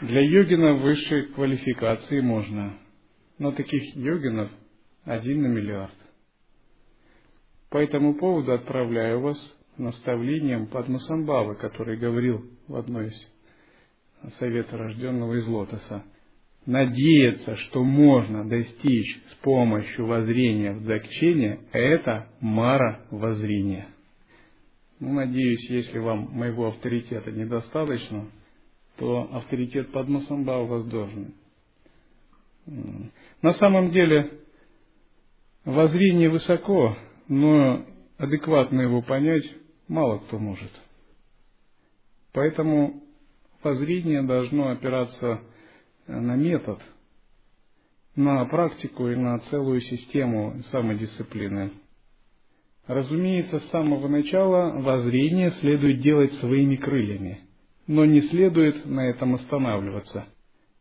Для 0.00 0.22
йогина 0.22 0.74
высшей 0.74 1.26
квалификации 1.26 2.20
можно, 2.20 2.78
но 3.38 3.52
таких 3.52 3.96
йогинов 3.96 4.50
один 5.04 5.42
на 5.42 5.48
миллиард. 5.48 5.94
По 7.68 7.78
этому 7.78 8.14
поводу 8.14 8.52
отправляю 8.54 9.20
вас 9.20 9.36
наставлением 9.76 10.66
Падмасамбавы, 10.66 11.56
который 11.56 11.96
говорил 11.96 12.44
в 12.68 12.76
одной 12.76 13.08
из 13.08 13.34
совета 14.38 14.76
рожденного 14.76 15.34
из 15.34 15.46
лотоса. 15.46 16.04
Надеяться, 16.66 17.56
что 17.56 17.84
можно 17.84 18.48
достичь 18.48 19.22
с 19.30 19.34
помощью 19.42 20.06
воззрения 20.06 20.72
в 20.72 20.82
закчение, 20.84 21.60
это 21.72 22.28
мара 22.40 23.04
воззрения. 23.10 23.88
Ну, 24.98 25.12
надеюсь, 25.12 25.68
если 25.68 25.98
вам 25.98 26.30
моего 26.32 26.68
авторитета 26.68 27.30
недостаточно, 27.32 28.30
то 28.96 29.28
авторитет 29.32 29.92
Падмасамба 29.92 30.62
у 30.62 30.66
вас 30.66 30.84
должен. 30.86 31.34
На 33.42 33.52
самом 33.54 33.90
деле, 33.90 34.40
воззрение 35.66 36.30
высоко, 36.30 36.96
но 37.28 37.84
адекватно 38.16 38.80
его 38.80 39.02
понять 39.02 39.44
мало 39.88 40.18
кто 40.18 40.38
может. 40.38 40.70
Поэтому 42.32 43.02
воззрение 43.62 44.22
должно 44.22 44.70
опираться 44.70 45.40
на 46.06 46.36
метод, 46.36 46.80
на 48.16 48.44
практику 48.46 49.08
и 49.08 49.16
на 49.16 49.38
целую 49.50 49.80
систему 49.80 50.62
самодисциплины. 50.70 51.72
Разумеется, 52.86 53.60
с 53.60 53.70
самого 53.70 54.08
начала 54.08 54.80
воззрение 54.80 55.50
следует 55.52 56.00
делать 56.00 56.32
своими 56.34 56.76
крыльями– 56.76 57.40
но 57.86 58.04
не 58.04 58.22
следует 58.22 58.86
на 58.86 59.08
этом 59.08 59.34
останавливаться, 59.34 60.26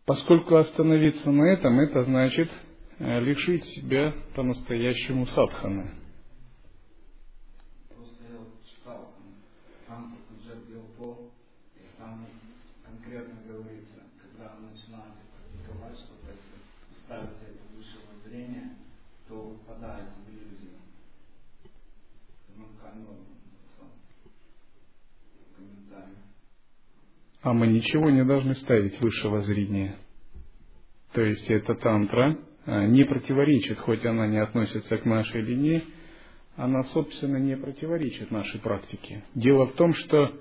поскольку 0.06 0.56
остановиться 0.56 1.32
на 1.32 1.44
этом 1.44 1.80
это 1.80 2.04
значит 2.04 2.50
э, 3.00 3.20
лишить 3.20 3.66
себя 3.66 4.14
по-настоящему 4.36 5.28
садханы. 5.28 5.92
Просто 7.90 8.24
я 8.32 8.40
вот 8.40 8.54
читал, 8.66 9.14
там 9.88 10.18
Джек 10.42 10.60
Билпо, 10.70 11.30
и 11.76 11.98
там 11.98 12.26
конкретно 12.86 13.36
говорится, 13.48 14.00
когда 14.22 14.56
начинаете 14.60 15.20
практиковать 15.34 15.98
что-то, 15.98 16.32
если 16.32 17.04
ставите 17.06 17.52
это 17.52 17.76
выше 17.76 17.98
воззрения, 18.14 18.78
то 19.28 19.58
впадаете 19.64 20.14
в 20.26 20.30
иллюзию. 20.32 20.80
Ну, 22.56 22.66
комментарий 25.58 26.16
а 27.44 27.52
мы 27.54 27.68
ничего 27.68 28.10
не 28.10 28.24
должны 28.24 28.56
ставить 28.56 29.00
выше 29.02 29.28
воззрения. 29.28 29.98
То 31.12 31.22
есть 31.22 31.48
эта 31.52 31.76
тантра 31.76 32.40
а, 32.66 32.88
не 32.88 33.04
противоречит, 33.04 33.78
хоть 33.80 34.04
она 34.06 34.26
не 34.28 34.38
относится 34.38 34.98
к 34.98 35.06
нашей 35.06 35.42
линии, 35.42 35.84
она, 36.56 36.84
собственно, 36.84 37.38
не 37.38 37.58
противоречит 37.58 38.32
нашей 38.32 38.62
практике. 38.62 39.24
Дело 39.36 39.68
в 39.68 39.74
том, 39.74 39.94
что 39.94 40.40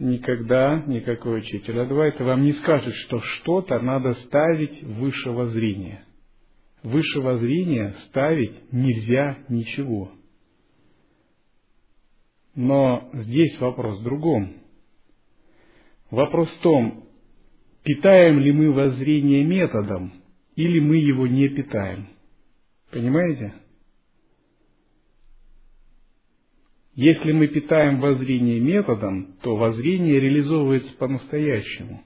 никогда 0.00 0.82
никакой 0.86 1.38
учитель 1.38 1.78
Адвайта 1.78 2.24
вам 2.24 2.42
не 2.42 2.52
скажет, 2.52 2.94
что 2.94 3.20
что-то 3.20 3.78
надо 3.78 4.14
ставить 4.14 4.82
выше 4.82 5.30
воззрения. 5.30 6.04
Выше 6.82 7.20
воззрения 7.20 7.94
ставить 8.08 8.72
нельзя 8.72 9.38
ничего. 9.48 10.10
Но 12.56 13.10
здесь 13.12 13.58
вопрос 13.60 14.00
в 14.00 14.02
другом. 14.02 14.65
Вопрос 16.10 16.48
в 16.48 16.60
том, 16.60 17.04
питаем 17.82 18.38
ли 18.38 18.52
мы 18.52 18.72
воззрение 18.72 19.44
методом, 19.44 20.12
или 20.54 20.78
мы 20.78 20.96
его 20.96 21.26
не 21.26 21.48
питаем. 21.48 22.08
Понимаете? 22.90 23.54
Если 26.94 27.32
мы 27.32 27.48
питаем 27.48 28.00
воззрение 28.00 28.58
методом, 28.58 29.36
то 29.42 29.56
воззрение 29.56 30.18
реализовывается 30.18 30.96
по-настоящему. 30.96 32.02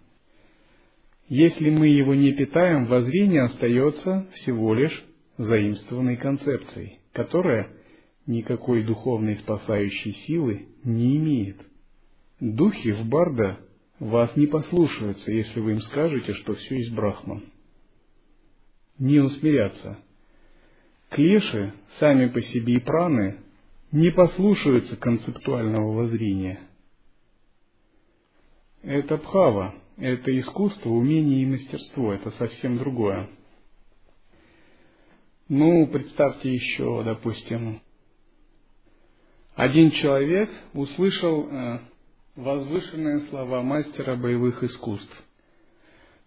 Если 1.28 1.70
мы 1.70 1.86
его 1.86 2.14
не 2.14 2.32
питаем, 2.32 2.86
воззрение 2.86 3.42
остается 3.42 4.26
всего 4.32 4.74
лишь 4.74 5.04
заимствованной 5.36 6.16
концепцией, 6.16 6.98
которая 7.12 7.68
никакой 8.26 8.82
духовной 8.82 9.36
спасающей 9.36 10.12
силы 10.26 10.66
не 10.82 11.18
имеет. 11.18 11.60
Духи 12.40 12.90
в 12.90 13.08
Барда 13.08 13.60
вас 14.00 14.34
не 14.34 14.46
послушаются, 14.46 15.30
если 15.30 15.60
вы 15.60 15.72
им 15.72 15.80
скажете, 15.82 16.32
что 16.34 16.54
все 16.54 16.76
есть 16.78 16.92
Брахман. 16.92 17.44
Не 18.98 19.20
усмирятся. 19.20 19.98
Клеши, 21.10 21.74
сами 21.98 22.26
по 22.28 22.40
себе 22.40 22.74
и 22.74 22.80
праны, 22.80 23.40
не 23.92 24.10
послушаются 24.10 24.96
концептуального 24.96 25.92
воззрения. 25.92 26.60
Это 28.82 29.18
бхава, 29.18 29.74
это 29.98 30.38
искусство, 30.38 30.90
умение 30.90 31.42
и 31.42 31.46
мастерство, 31.46 32.12
это 32.14 32.30
совсем 32.32 32.78
другое. 32.78 33.28
Ну, 35.48 35.86
представьте 35.88 36.54
еще, 36.54 37.02
допустим, 37.02 37.82
один 39.56 39.90
человек 39.90 40.48
услышал 40.72 41.48
э, 41.50 41.80
возвышенные 42.36 43.28
слова 43.28 43.62
мастера 43.62 44.16
боевых 44.16 44.62
искусств. 44.62 45.24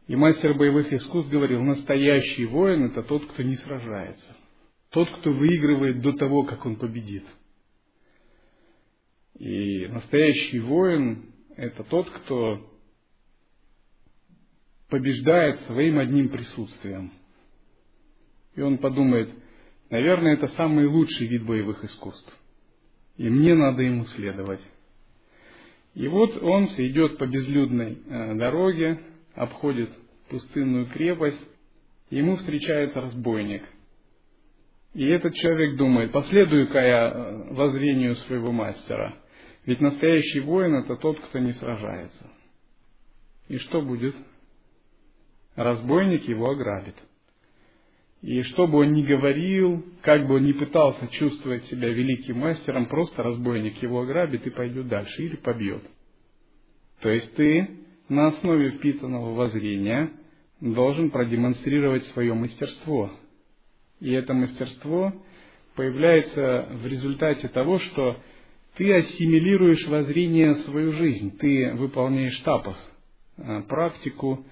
И 0.07 0.15
мастер 0.15 0.53
боевых 0.53 0.91
искусств 0.91 1.31
говорил, 1.31 1.61
настоящий 1.61 2.45
воин– 2.45 2.85
это 2.91 3.03
тот, 3.03 3.25
кто 3.31 3.41
не 3.41 3.55
сражается. 3.55 4.35
Тот, 4.89 5.09
кто 5.19 5.31
выигрывает 5.31 6.01
до 6.01 6.11
того, 6.13 6.43
как 6.43 6.65
он 6.65 6.75
победит. 6.75 7.23
И 9.39 9.87
настоящий 9.87 10.59
воин– 10.59 11.33
это 11.55 11.83
тот, 11.85 12.09
кто 12.09 12.69
побеждает 14.89 15.59
своим 15.61 15.99
одним 15.99 16.29
присутствием. 16.29 17.11
И 18.55 18.61
он 18.61 18.77
подумает, 18.77 19.29
наверное, 19.89 20.33
это 20.33 20.47
самый 20.49 20.85
лучший 20.85 21.27
вид 21.27 21.45
боевых 21.45 21.83
искусств. 21.83 22.31
И 23.17 23.27
мне 23.29 23.55
надо 23.55 23.81
ему 23.81 24.05
следовать. 24.05 24.61
И 25.95 26.07
вот 26.07 26.41
он 26.41 26.65
идет 26.65 27.17
по 27.17 27.27
безлюдной 27.27 27.99
э, 28.07 28.35
дороге, 28.35 28.99
обходит 29.35 29.91
пустынную 30.29 30.87
крепость, 30.87 31.41
ему 32.09 32.35
встречается 32.37 33.01
разбойник. 33.01 33.63
И 34.93 35.05
этот 35.05 35.33
человек 35.35 35.77
думает, 35.77 36.11
последую-ка 36.11 36.79
я 36.79 37.09
э, 37.09 37.53
воззрению 37.53 38.15
своего 38.15 38.51
мастера. 38.51 39.17
Ведь 39.65 39.81
настоящий 39.81 40.39
воин 40.41 40.75
это 40.75 40.95
тот, 40.95 41.19
кто 41.19 41.39
не 41.39 41.53
сражается. 41.53 42.27
И 43.47 43.57
что 43.57 43.81
будет? 43.81 44.15
Разбойник 45.55 46.27
его 46.27 46.49
ограбит. 46.49 46.95
И 48.23 48.41
что 48.43 48.67
бы 48.67 48.79
он 48.79 48.93
ни 48.93 49.03
говорил, 49.03 49.83
как 50.01 50.25
бы 50.27 50.35
он 50.35 50.45
ни 50.45 50.53
пытался 50.53 51.09
чувствовать 51.09 51.65
себя 51.65 51.89
великим 51.89 52.39
мастером, 52.39 52.85
просто 52.85 53.21
разбойник 53.21 53.83
его 53.83 54.01
ограбит 54.01 54.47
и 54.47 54.49
пойдет 54.49 54.87
дальше 54.87 55.23
или 55.23 55.35
побьет. 55.35 55.83
То 57.01 57.09
есть 57.09 57.35
ты 57.35 57.69
на 58.07 58.27
основе 58.27 58.71
впитанного 58.71 59.33
воззрения 59.35 60.09
должен 60.61 61.11
продемонстрировать 61.11 62.05
свое 62.07 62.33
мастерство. 62.33 63.11
И 63.99 64.13
это 64.13 64.33
мастерство 64.33 65.13
появляется 65.75 66.69
в 66.81 66.87
результате 66.87 67.49
того, 67.49 67.77
что 67.79 68.21
ты 68.77 68.93
ассимилируешь 68.93 69.85
воззрение 69.89 70.55
свою 70.55 70.93
жизнь, 70.93 71.37
ты 71.39 71.73
выполняешь 71.73 72.39
тапос, 72.39 72.77
э, 73.35 73.63
практику, 73.67 74.45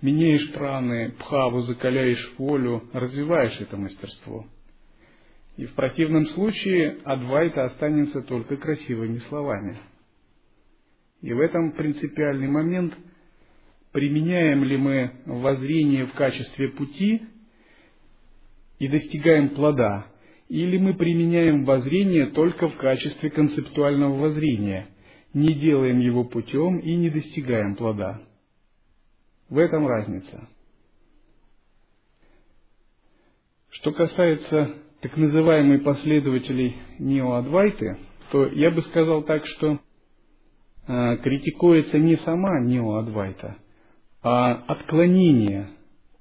меняешь 0.00 0.52
праны, 0.52 1.12
пхаву, 1.18 1.60
закаляешь 1.62 2.34
волю, 2.38 2.84
развиваешь 2.92 3.58
это 3.60 3.76
мастерство. 3.76 4.46
И 5.56 5.66
в 5.66 5.74
противном 5.74 6.26
случае 6.26 6.98
адвайта 7.04 7.64
останется 7.64 8.22
только 8.22 8.56
красивыми 8.56 9.18
словами. 9.28 9.76
И 11.20 11.32
в 11.32 11.40
этом 11.40 11.72
принципиальный 11.72 12.46
момент, 12.46 12.94
применяем 13.90 14.62
ли 14.62 14.76
мы 14.76 15.10
воззрение 15.26 16.06
в 16.06 16.12
качестве 16.12 16.68
пути 16.68 17.22
и 18.78 18.86
достигаем 18.86 19.50
плода, 19.50 20.06
или 20.48 20.78
мы 20.78 20.94
применяем 20.94 21.64
воззрение 21.64 22.26
только 22.26 22.68
в 22.68 22.76
качестве 22.76 23.30
концептуального 23.30 24.16
воззрения, 24.16 24.86
не 25.34 25.52
делаем 25.54 25.98
его 25.98 26.24
путем 26.24 26.78
и 26.78 26.94
не 26.94 27.10
достигаем 27.10 27.74
плода. 27.74 28.22
В 29.48 29.58
этом 29.58 29.86
разница. 29.86 30.48
Что 33.70 33.92
касается 33.92 34.74
так 35.00 35.16
называемых 35.16 35.84
последователей 35.84 36.76
Неоадвайты, 36.98 37.96
то 38.30 38.46
я 38.46 38.70
бы 38.70 38.82
сказал 38.82 39.22
так, 39.22 39.46
что 39.46 39.78
э, 40.86 41.16
критикуется 41.18 41.98
не 41.98 42.16
сама 42.16 42.60
Неоадвайта, 42.60 43.56
а 44.22 44.52
отклонение, 44.52 45.68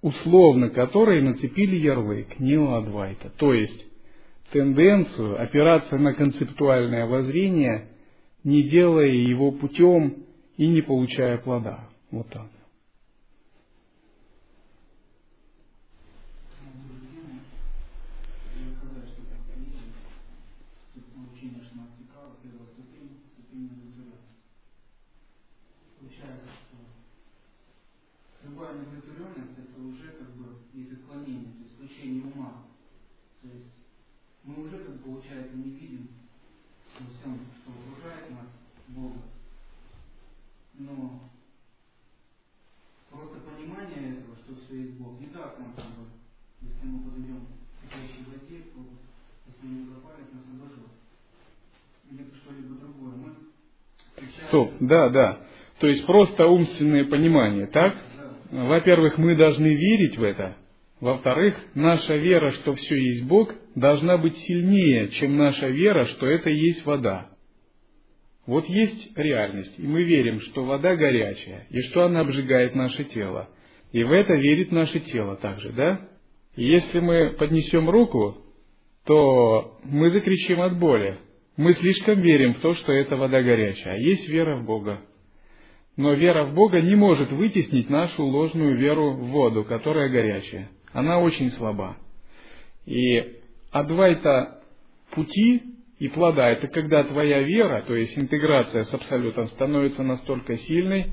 условно 0.02 0.70
которой 0.70 1.22
нацепили 1.22 1.76
ярлык 1.76 2.40
Неоадвайта. 2.40 3.32
То 3.32 3.54
есть 3.54 3.88
тенденцию 4.52 5.42
опираться 5.42 5.98
на 5.98 6.14
концептуальное 6.14 7.08
воззрение, 7.08 7.90
не 8.44 8.64
делая 8.64 9.10
его 9.10 9.52
путем 9.52 10.24
и 10.56 10.68
не 10.68 10.82
получая 10.82 11.40
плода. 11.40 11.90
Вот 12.12 12.30
так. 12.30 12.48
Стоп, 54.48 54.74
да, 54.80 55.10
да. 55.10 55.40
То 55.80 55.88
есть 55.88 56.06
просто 56.06 56.48
умственное 56.48 57.06
понимание, 57.06 57.68
так? 57.68 57.96
Во-первых, 58.52 59.18
мы 59.18 59.36
должны 59.36 59.68
верить 59.68 60.18
в 60.18 60.24
это. 60.24 60.56
Во-вторых, 61.00 61.56
наша 61.76 62.16
вера, 62.16 62.52
что 62.52 62.74
все 62.74 62.96
есть 62.96 63.28
Бог, 63.28 63.54
должна 63.76 64.18
быть 64.18 64.36
сильнее, 64.38 65.10
чем 65.10 65.38
наша 65.38 65.68
вера, 65.68 66.06
что 66.06 66.26
это 66.26 66.50
есть 66.50 66.86
вода. 66.86 67.30
Вот 68.48 68.66
есть 68.68 69.16
реальность, 69.18 69.78
и 69.78 69.86
мы 69.86 70.04
верим, 70.04 70.40
что 70.40 70.64
вода 70.64 70.96
горячая, 70.96 71.68
и 71.70 71.82
что 71.82 72.06
она 72.06 72.22
обжигает 72.22 72.74
наше 72.74 73.04
тело. 73.04 73.50
И 73.92 74.04
в 74.04 74.12
это 74.12 74.34
верит 74.34 74.72
наше 74.72 75.00
тело 75.00 75.36
также, 75.38 75.72
да? 75.72 76.02
И 76.56 76.66
если 76.66 77.00
мы 77.00 77.32
поднесем 77.32 77.90
руку, 77.90 78.38
то 79.06 79.80
мы 79.84 80.10
закричим 80.10 80.62
от 80.62 80.78
боли. 80.78 81.20
Мы 81.56 81.74
слишком 81.74 82.20
верим 82.22 82.54
в 82.54 82.60
то, 82.60 82.76
что 82.76 82.92
это 82.92 83.16
вода 83.16 83.42
горячая, 83.42 83.96
а 83.96 83.98
есть 83.98 84.28
вера 84.28 84.58
в 84.58 84.66
Бога. 84.66 85.02
Но 85.96 86.14
вера 86.14 86.46
в 86.46 86.54
Бога 86.54 86.82
не 86.82 86.96
может 86.96 87.32
вытеснить 87.32 87.90
нашу 87.90 88.26
ложную 88.26 88.78
веру 88.78 89.14
в 89.14 89.28
воду, 89.30 89.64
которая 89.64 90.10
горячая. 90.10 90.70
Она 90.94 91.20
очень 91.20 91.50
слаба. 91.52 91.98
И 92.86 93.40
адвайта 93.72 94.62
пути 95.12 95.64
и 96.00 96.08
плода– 96.10 96.50
это 96.52 96.68
когда 96.68 97.04
твоя 97.04 97.42
вера, 97.42 97.84
то 97.88 97.96
есть 97.96 98.18
интеграция 98.18 98.84
с 98.84 98.94
Абсолютом, 98.94 99.48
становится 99.48 100.04
настолько 100.04 100.58
сильной, 100.58 101.08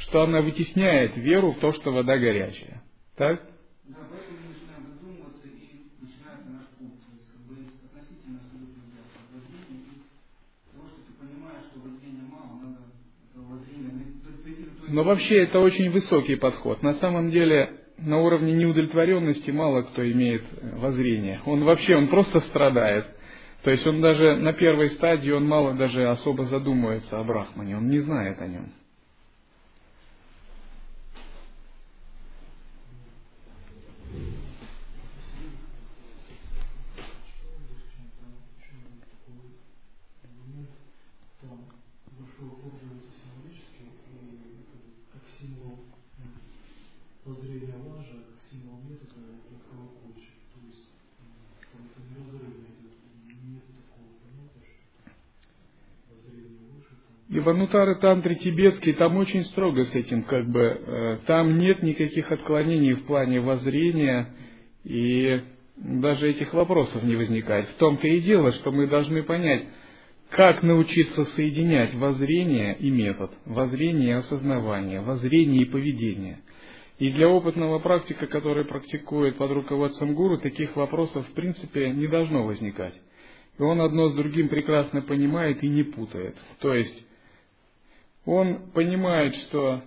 что 0.00 0.22
она 0.22 0.42
вытесняет 0.42 1.16
веру 1.16 1.52
в 1.52 1.58
то, 1.58 1.72
что 1.72 1.92
вода 1.92 2.18
горячая. 2.18 2.82
Так? 3.16 3.42
Но 14.92 15.04
вообще 15.04 15.44
это 15.44 15.60
очень 15.60 15.90
высокий 15.90 16.34
подход. 16.34 16.82
На 16.82 16.94
самом 16.94 17.30
деле 17.30 17.80
на 17.98 18.18
уровне 18.22 18.52
неудовлетворенности 18.54 19.50
мало 19.52 19.82
кто 19.82 20.10
имеет 20.10 20.42
э, 20.42 20.76
воззрение. 20.78 21.40
Он 21.46 21.62
вообще, 21.62 21.94
он 21.94 22.08
просто 22.08 22.40
страдает. 22.40 23.06
То 23.62 23.70
есть 23.70 23.86
он 23.86 24.00
даже 24.00 24.36
на 24.36 24.52
первой 24.52 24.90
стадии, 24.90 25.30
он 25.30 25.46
мало 25.46 25.74
даже 25.74 26.08
особо 26.08 26.44
задумывается 26.46 27.20
о 27.20 27.24
Брахмане, 27.24 27.76
он 27.76 27.88
не 27.88 28.00
знает 28.00 28.40
о 28.40 28.48
нем. 28.48 28.72
И 57.30 57.38
Ванутары 57.38 57.94
тантры 58.00 58.34
тибетские, 58.34 58.96
там 58.96 59.16
очень 59.16 59.44
строго 59.44 59.84
с 59.84 59.94
этим, 59.94 60.24
как 60.24 60.48
бы, 60.48 60.60
э, 60.60 61.18
там 61.26 61.58
нет 61.58 61.80
никаких 61.80 62.32
отклонений 62.32 62.94
в 62.94 63.04
плане 63.04 63.40
воззрения, 63.40 64.34
и 64.82 65.40
даже 65.76 66.28
этих 66.28 66.52
вопросов 66.52 67.04
не 67.04 67.14
возникает. 67.14 67.68
В 67.68 67.74
том-то 67.74 68.08
и 68.08 68.20
дело, 68.20 68.50
что 68.50 68.72
мы 68.72 68.88
должны 68.88 69.22
понять, 69.22 69.62
как 70.30 70.64
научиться 70.64 71.24
соединять 71.36 71.94
воззрение 71.94 72.76
и 72.76 72.90
метод, 72.90 73.30
воззрение 73.46 74.08
и 74.08 74.12
осознавание, 74.12 75.00
воззрение 75.00 75.62
и 75.62 75.66
поведение. 75.66 76.40
И 76.98 77.12
для 77.12 77.28
опытного 77.28 77.78
практика, 77.78 78.26
который 78.26 78.64
практикует 78.64 79.36
под 79.36 79.52
руководством 79.52 80.14
гуру, 80.14 80.38
таких 80.38 80.74
вопросов 80.74 81.24
в 81.28 81.32
принципе 81.34 81.90
не 81.90 82.08
должно 82.08 82.44
возникать. 82.44 82.94
И 83.56 83.62
он 83.62 83.80
одно 83.80 84.08
с 84.08 84.14
другим 84.16 84.48
прекрасно 84.48 85.00
понимает 85.00 85.62
и 85.62 85.68
не 85.68 85.84
путает. 85.84 86.36
То 86.58 86.74
есть 86.74 87.06
он 88.30 88.70
понимает, 88.70 89.34
что 89.34 89.82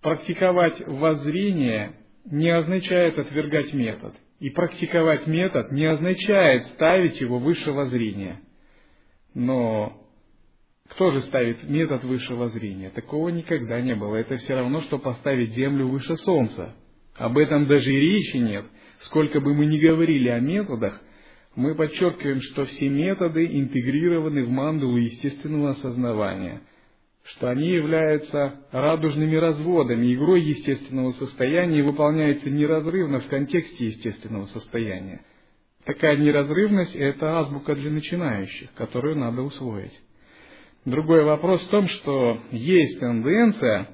практиковать 0.00 0.80
воззрение 0.86 1.96
не 2.24 2.50
означает 2.50 3.18
отвергать 3.18 3.74
метод. 3.74 4.14
И 4.38 4.48
практиковать 4.50 5.26
метод 5.26 5.72
не 5.72 5.84
означает 5.86 6.64
ставить 6.66 7.20
его 7.20 7.40
выше 7.40 7.72
воззрения. 7.72 8.40
Но 9.34 9.98
Кто 10.90 11.10
же 11.10 11.22
ставит 11.22 11.68
метод 11.68 12.04
высшего 12.04 12.48
зрения? 12.48 12.90
Такого 12.90 13.30
никогда 13.30 13.80
не 13.80 13.96
было. 13.96 14.16
Это 14.16 14.36
все 14.36 14.54
равно, 14.54 14.82
что 14.82 14.98
поставить 14.98 15.54
Землю 15.54 15.88
выше 15.88 16.16
Солнца. 16.18 16.76
Об 17.16 17.38
этом 17.38 17.66
даже 17.66 17.90
и 17.90 17.98
речи 17.98 18.36
нет. 18.36 18.66
Сколько 19.00 19.40
бы 19.40 19.54
мы 19.54 19.66
ни 19.66 19.78
говорили 19.78 20.28
о 20.28 20.38
методах, 20.38 21.00
мы 21.54 21.74
подчеркиваем, 21.74 22.40
что 22.40 22.64
все 22.64 22.88
методы 22.88 23.44
интегрированы 23.44 24.44
в 24.44 24.50
мандулу 24.50 24.96
естественного 24.96 25.70
осознавания, 25.70 26.62
что 27.24 27.50
они 27.50 27.68
являются 27.68 28.60
радужными 28.72 29.36
разводами, 29.36 30.14
игрой 30.14 30.40
естественного 30.40 31.12
состояния 31.12 31.80
и 31.80 31.82
выполняются 31.82 32.48
неразрывно 32.48 33.20
в 33.20 33.26
контексте 33.28 33.86
естественного 33.86 34.46
состояния. 34.46 35.22
Такая 35.84 36.16
неразрывность– 36.16 36.94
это 36.96 37.40
азбука 37.40 37.74
для 37.74 37.90
начинающих, 37.90 38.72
которую 38.74 39.16
надо 39.16 39.42
усвоить. 39.42 39.98
Другой 40.84 41.24
вопрос 41.24 41.62
в 41.64 41.70
том, 41.70 41.86
что 41.86 42.40
есть 42.50 42.98
тенденция 42.98 43.90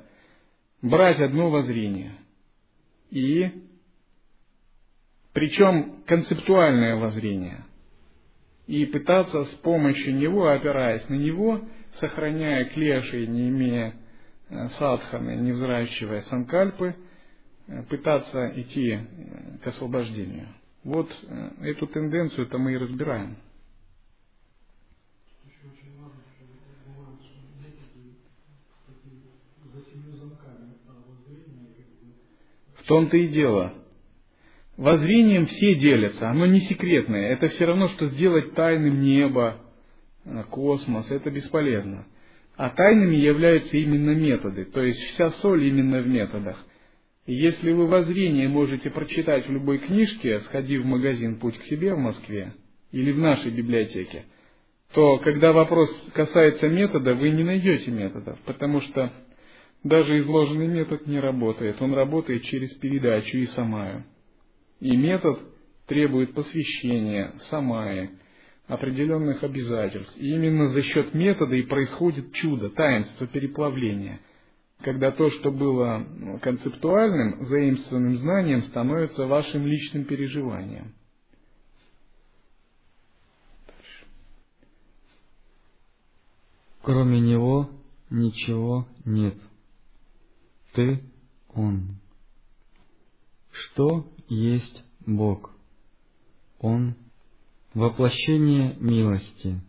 брать 0.80 1.20
одно 1.20 1.50
воззрение 1.50 2.12
и 3.11 3.67
причем 5.39 6.03
концептуальное 6.05 6.97
воззрение, 6.97 7.64
и 8.66 8.84
пытаться 8.86 9.45
с 9.45 9.55
помощью 9.59 10.16
него, 10.16 10.49
опираясь 10.49 11.09
на 11.09 11.14
него, 11.14 11.61
сохраняя 12.01 12.64
клеши, 12.64 13.24
не 13.24 13.49
имея 13.49 13.95
э, 14.51 14.68
садханы, 14.80 15.36
не 15.36 15.53
взращивая 15.53 16.22
санкальпы, 16.22 16.97
э, 17.68 17.82
пытаться 17.84 18.53
идти 18.61 18.95
э, 18.95 19.59
к 19.62 19.68
освобождению. 19.68 20.49
Вот 20.82 21.09
эту 21.61 21.86
тенденцию-то 21.86 22.59
мы 22.59 22.72
и 22.72 22.76
разбираем. 22.76 23.36
В 32.74 32.82
том-то 32.89 33.16
и 33.16 33.28
дело. 33.28 33.72
Воззрением 34.79 35.47
все 35.47 35.74
делятся, 35.74 36.31
оно 36.31 36.47
не 36.47 36.61
секретное. 36.61 37.33
Это 37.33 37.49
все 37.49 37.64
равно, 37.64 37.89
что 37.89 38.07
сделать 38.07 38.55
тайным 38.55 39.03
небо, 39.03 39.57
э, 40.24 40.45
космос, 40.51 41.11
это 41.11 41.33
бесполезно. 41.33 42.07
А 42.57 42.70
тайными 42.70 43.16
являются 43.16 43.76
именно 43.76 44.12
методы, 44.12 44.66
то 44.66 44.81
есть 44.81 45.01
вся 45.01 45.31
соль 45.43 45.64
именно 45.64 46.01
в 46.01 46.07
методах. 46.07 46.64
Если 47.26 47.72
вы 47.72 47.89
воззрение 47.89 48.49
можете 48.49 48.89
прочитать 48.89 49.49
в 49.49 49.53
любой 49.53 49.79
книжке, 49.79 50.39
сходив 50.41 50.83
в 50.83 50.87
магазин 50.87 51.41
«Путь 51.41 51.59
к 51.59 51.64
себе» 51.64 51.95
в 51.95 51.99
Москве 51.99 52.53
или 52.93 53.11
в 53.11 53.18
нашей 53.18 53.51
библиотеке, 53.51 54.26
то 54.95 55.18
когда 55.18 55.53
вопрос 55.53 55.91
касается 56.12 56.68
метода, 56.68 57.14
вы 57.14 57.31
не 57.31 57.43
найдете 57.43 57.91
методов, 57.91 58.39
потому 58.47 58.81
что 58.83 59.12
даже 59.83 60.18
изложенный 60.18 60.68
метод 60.68 61.09
не 61.09 61.18
работает, 61.18 61.83
он 61.83 61.95
работает 61.95 62.45
через 62.45 62.72
передачу 62.74 63.39
и 63.39 63.47
самаю. 63.47 64.05
И 64.81 64.97
метод 64.97 65.41
требует 65.87 66.35
посвящения, 66.35 67.35
самая, 67.51 68.11
определенных 68.66 69.43
обязательств. 69.43 70.16
И 70.18 70.29
именно 70.29 70.68
за 70.68 70.83
счет 70.83 71.14
метода 71.14 71.57
и 71.57 71.62
происходит 71.62 72.33
чудо, 72.35 72.70
таинство 72.70 73.26
переплавления, 73.26 74.20
когда 74.83 75.11
то, 75.11 75.31
что 75.31 75.51
было 75.51 76.07
концептуальным, 76.43 77.47
заимствованным 77.47 78.16
знанием, 78.18 78.62
становится 78.64 79.26
вашим 79.26 79.66
личным 79.66 80.05
переживанием. 80.05 80.95
Кроме 86.83 87.20
него 87.20 87.70
ничего 88.09 88.87
нет. 89.05 89.35
Ты– 90.74 91.03
Он. 91.55 91.99
Что 93.51 94.07
есть 94.29 94.85
Бог. 95.07 95.51
Он– 96.59 96.95
воплощение 97.74 98.74
милости. 98.79 99.61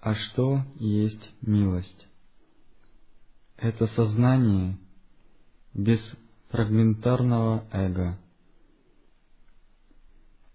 А 0.00 0.14
что 0.14 0.62
есть 0.76 1.30
милость? 1.42 2.06
Это 3.56 3.86
сознание 3.88 4.76
без 5.74 6.00
фрагментарного 6.50 7.64
эго. 7.72 8.18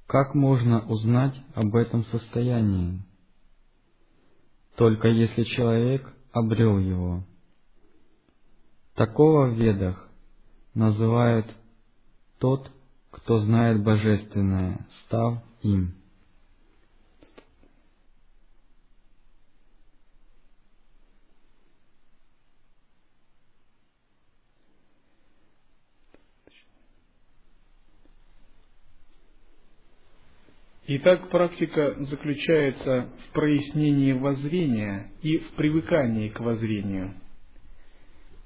Как 0.08 0.36
можно 0.36 0.86
узнать 0.88 1.40
об 1.56 1.76
этом 1.76 2.04
состоянии? 2.06 3.02
Только 4.76 5.08
если 5.08 5.44
человек 5.44 6.06
обрел 6.32 6.80
его. 6.80 7.24
Такого 8.96 9.48
в 9.48 9.54
ведах 9.54 10.08
называют 10.74 11.48
тот, 12.40 12.72
кто 13.24 13.40
знает 13.40 13.84
божественное, 13.84 14.88
став 15.06 15.44
им. 15.62 15.94
Итак, 30.94 31.30
практика 31.30 31.96
заключается 32.04 33.08
в 33.30 33.34
прояснении 33.34 34.12
воззрения 34.12 35.12
и 35.22 35.38
в 35.38 35.52
привыкании 35.52 36.28
к 36.28 36.40
воззрению– 36.42 37.14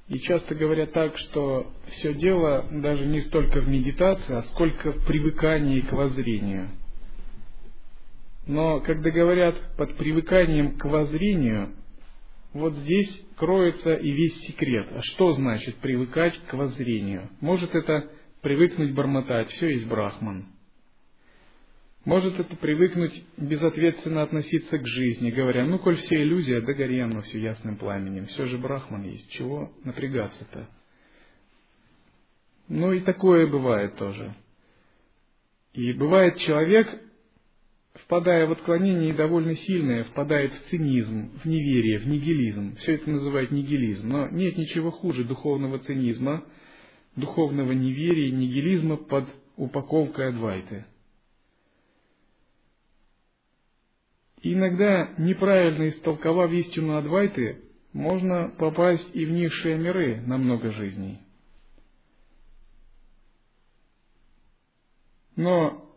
и 0.07 0.19
часто 0.19 0.53
говорят 0.53 0.93
так, 0.93 1.17
что 1.17 1.71
все 1.87 2.13
дело 2.13 2.65
даже 2.71 3.05
не 3.05 3.21
столько 3.21 3.61
в 3.61 3.67
медитации, 3.67 4.35
а 4.35 4.43
сколько 4.43 4.91
в 4.91 5.05
привыкании 5.05 5.81
к 5.81 5.91
воззрению. 5.91 6.69
Но 8.45 8.79
когда 8.81 9.09
говорят 9.09 9.55
под 9.77 9.97
привыканием 9.97 10.77
к 10.77 10.85
воззрению, 10.85 11.73
вот 12.53 12.75
здесь 12.75 13.25
кроется 13.35 13.95
и 13.95 14.11
весь 14.11 14.45
секрет. 14.45 14.87
А 14.91 15.01
что 15.01 15.33
значит 15.33 15.75
привыкать 15.77 16.39
к 16.47 16.53
воззрению? 16.53 17.29
Может 17.41 17.73
это 17.73 18.09
привыкнуть 18.41 18.93
бормотать, 18.93 19.49
все 19.49 19.69
есть 19.69 19.87
брахман. 19.87 20.45
Может 22.05 22.39
это 22.39 22.55
привыкнуть 22.55 23.25
безответственно 23.35 24.21
относиться 24.21 24.77
к 24.77 24.85
жизни, 24.85 25.31
говоря, 25.31 25.65
ну, 25.65 25.79
коль 25.79 25.97
все 25.97 26.21
иллюзия, 26.21 26.61
да 26.61 26.73
гори 26.73 26.99
оно 26.99 27.23
все 27.23 27.39
ясным 27.39 27.77
пламенем, 27.77 28.27
все 28.27 28.45
же 28.45 28.59
брахман 28.59 29.03
есть, 29.03 29.27
чего 29.31 29.73
напрягаться-то? 29.83 30.69
Ну 32.67 32.93
и 32.93 32.99
такое 32.99 33.47
бывает 33.47 33.95
тоже. 33.95 34.35
И 35.73 35.93
бывает 35.93 36.37
человек, 36.37 36.87
впадая 37.95 38.45
в 38.45 38.51
отклонение 38.51 39.13
довольно 39.13 39.55
сильное, 39.55 40.03
впадает 40.03 40.53
в 40.53 40.69
цинизм, 40.69 41.31
в 41.39 41.45
неверие, 41.45 41.99
в 41.99 42.07
нигилизм. 42.07 42.75
Все 42.77 42.95
это 42.95 43.09
называют 43.09 43.49
нигилизм. 43.49 44.07
Но 44.07 44.27
нет 44.29 44.57
ничего 44.57 44.91
хуже 44.91 45.23
духовного 45.23 45.79
цинизма, 45.79 46.45
духовного 47.15 47.71
неверия, 47.71 48.31
нигилизма 48.31 48.97
под 48.97 49.25
упаковкой 49.57 50.29
адвайты. 50.29 50.85
Иногда, 54.53 55.09
неправильно 55.17 55.89
истолковав 55.89 56.51
истину 56.51 56.97
Адвайты, 56.97 57.63
можно 57.93 58.53
попасть 58.57 59.09
и 59.13 59.25
в 59.25 59.31
низшие 59.31 59.77
миры 59.77 60.21
на 60.21 60.37
много 60.37 60.71
жизней. 60.71 61.19
Но 65.35 65.89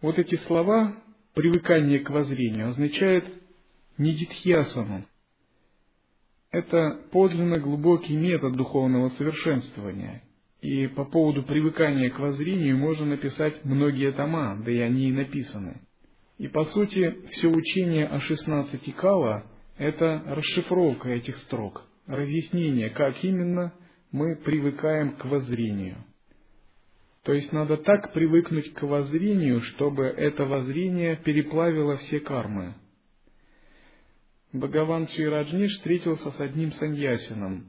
вот 0.00 0.18
эти 0.18 0.36
слова, 0.46 0.96
привыкание 1.34 1.98
к 1.98 2.10
воззрению, 2.10 2.68
означает 2.68 3.24
нидитхьясану. 3.98 5.04
Это 6.50 7.00
подлинно 7.12 7.58
глубокий 7.58 8.16
метод 8.16 8.54
духовного 8.54 9.10
совершенствования. 9.10 10.22
И 10.60 10.88
по 10.88 11.04
поводу 11.04 11.42
привыкания 11.42 12.10
к 12.10 12.18
воззрению 12.18 12.76
можно 12.76 13.06
написать 13.06 13.64
многие 13.64 14.12
тома, 14.12 14.60
да 14.64 14.70
и 14.70 14.78
они 14.78 15.08
и 15.08 15.12
написаны. 15.12 15.80
И 16.40 16.48
по 16.48 16.64
сути, 16.64 17.18
все 17.32 17.48
учение 17.48 18.06
о 18.06 18.18
16 18.18 18.96
кала– 18.96 19.44
это 19.76 20.24
расшифровка 20.26 21.10
этих 21.10 21.36
строк, 21.36 21.84
разъяснение, 22.06 22.88
как 22.88 23.22
именно 23.22 23.74
мы 24.10 24.36
привыкаем 24.36 25.16
к 25.16 25.26
воззрению. 25.26 26.02
То 27.24 27.34
есть 27.34 27.52
надо 27.52 27.76
так 27.76 28.14
привыкнуть 28.14 28.72
к 28.72 28.82
воззрению, 28.84 29.60
чтобы 29.60 30.06
это 30.06 30.46
воззрение 30.46 31.16
переплавило 31.16 31.98
все 31.98 32.20
кармы. 32.20 32.74
Бхагаван 34.54 35.08
Шираджниш 35.08 35.72
встретился 35.72 36.30
с 36.30 36.40
одним 36.40 36.72
саньясином, 36.72 37.66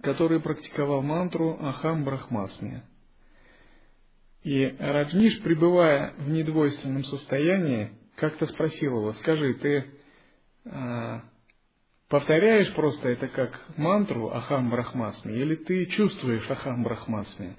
который 0.00 0.40
практиковал 0.40 1.02
мантру 1.02 1.58
Ахам 1.60 2.06
Брахмасми. 2.06 2.84
И 4.44 4.64
Раджниш, 4.78 5.42
пребывая 5.42 6.14
в 6.16 6.30
недвойственном 6.30 7.04
состоянии, 7.04 7.97
как-то 8.18 8.46
спросил 8.46 8.98
его, 8.98 9.12
скажи, 9.14 9.54
ты 9.54 9.84
а, 10.66 11.22
повторяешь 12.08 12.72
просто 12.74 13.08
это 13.08 13.28
как 13.28 13.60
мантру 13.76 14.28
Ахам 14.28 14.70
Брахмасми, 14.70 15.32
или 15.32 15.56
ты 15.56 15.86
чувствуешь 15.86 16.50
Ахам 16.50 16.82
Брахмасми. 16.82 17.56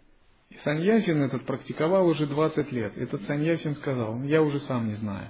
И 0.49 0.57
Саньясин 0.64 1.22
этот 1.22 1.45
практиковал 1.45 2.07
уже 2.07 2.26
20 2.26 2.72
лет. 2.72 2.97
Этот 2.97 3.22
Саньясин 3.24 3.76
сказал, 3.76 4.22
я 4.24 4.41
уже 4.41 4.60
сам 4.62 4.88
не 4.88 4.95
знаю. 4.95 5.30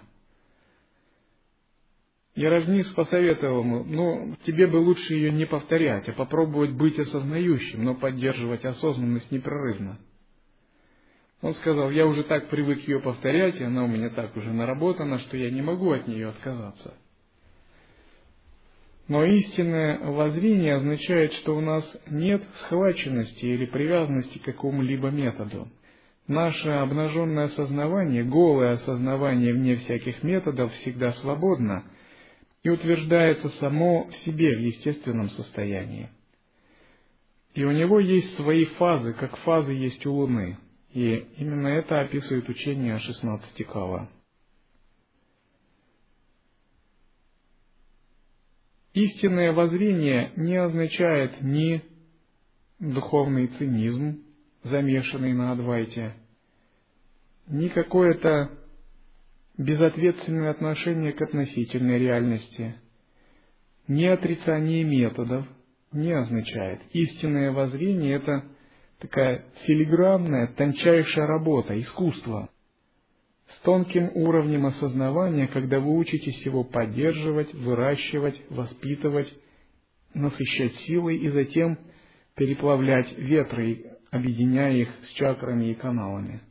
И 2.35 2.45
Ражнис 2.45 2.87
посоветовал 2.93 3.63
ему, 3.63 3.83
ну, 3.83 4.35
тебе 4.45 4.67
бы 4.67 4.77
лучше 4.77 5.13
ее 5.13 5.31
не 5.31 5.45
повторять, 5.45 6.07
а 6.07 6.13
попробовать 6.13 6.71
быть 6.71 6.97
осознающим, 6.97 7.83
но 7.83 7.95
поддерживать 7.95 8.63
осознанность 8.63 9.29
непрерывно. 9.29 9.99
Он 11.41 11.53
сказал, 11.55 11.89
я 11.91 12.05
уже 12.05 12.23
так 12.23 12.49
привык 12.49 12.79
ее 12.87 12.99
повторять, 12.99 13.59
и 13.59 13.63
она 13.63 13.85
у 13.85 13.87
меня 13.87 14.09
так 14.09 14.35
уже 14.35 14.51
наработана, 14.51 15.19
что 15.19 15.37
я 15.37 15.49
не 15.49 15.61
могу 15.61 15.91
от 15.91 16.07
нее 16.07 16.29
отказаться. 16.29 16.93
Но 19.07 19.23
истинное 19.23 19.99
воззрение 19.99 20.75
означает, 20.75 21.33
что 21.33 21.57
у 21.57 21.61
нас 21.61 21.83
нет 22.07 22.43
схваченности 22.59 23.45
или 23.45 23.65
привязанности 23.65 24.37
к 24.37 24.43
какому-либо 24.43 25.09
методу. 25.09 25.67
Наше 26.27 26.69
обнаженное 26.69 27.45
осознавание, 27.45 28.23
голое 28.23 28.73
осознавание 28.73 29.53
вне 29.53 29.77
всяких 29.77 30.21
методов 30.21 30.71
всегда 30.73 31.13
свободно 31.13 31.85
и 32.61 32.69
утверждается 32.69 33.49
само 33.57 34.05
в 34.09 34.15
себе 34.17 34.55
в 34.55 34.59
естественном 34.59 35.29
состоянии. 35.31 36.09
И 37.55 37.63
у 37.63 37.71
него 37.71 37.99
есть 37.99 38.35
свои 38.35 38.65
фазы, 38.65 39.13
как 39.13 39.37
фазы 39.37 39.73
есть 39.73 40.05
у 40.05 40.13
Луны. 40.13 40.57
И 40.91 41.27
именно 41.37 41.67
это 41.67 42.01
описывает 42.01 42.49
учение 42.49 42.95
о 42.95 42.99
16 42.99 43.67
кава. 43.67 44.09
Истинное 48.93 49.53
воззрение 49.53 50.33
не 50.35 50.55
означает 50.55 51.41
ни 51.41 51.83
духовный 52.79 53.47
цинизм, 53.47 54.23
замешанный 54.63 55.33
на 55.33 55.51
Адвайте, 55.51 56.15
ни 57.47 57.67
какое-то 57.67 58.51
безответственное 59.57 60.51
отношение 60.51 61.13
к 61.13 61.21
относительной 61.21 61.99
реальности, 61.99 62.75
ни 63.87 64.05
отрицание 64.05 64.83
методов 64.83 65.45
не 65.91 66.11
означает. 66.11 66.81
Истинное 66.91 67.51
воззрение– 67.51 68.15
это 68.17 68.43
такая 68.99 69.45
филигранная, 69.65 70.47
тончайшая 70.47 71.27
работа, 71.27 71.79
искусство– 71.79 72.49
с 73.49 73.61
тонким 73.61 74.11
уровнем 74.13 74.67
осознавания, 74.67 75.47
когда 75.47 75.79
вы 75.79 75.97
учитесь 75.97 76.45
его 76.45 76.63
поддерживать, 76.63 77.53
выращивать, 77.53 78.39
воспитывать, 78.49 79.33
насыщать 80.13 80.75
силой 80.81 81.17
и 81.17 81.29
затем 81.29 81.79
переплавлять 82.35 83.11
ветры, 83.17 83.97
объединяя 84.11 84.73
их 84.73 84.89
с 85.03 85.09
чакрами 85.13 85.71
и 85.71 85.75
каналами. 85.75 86.41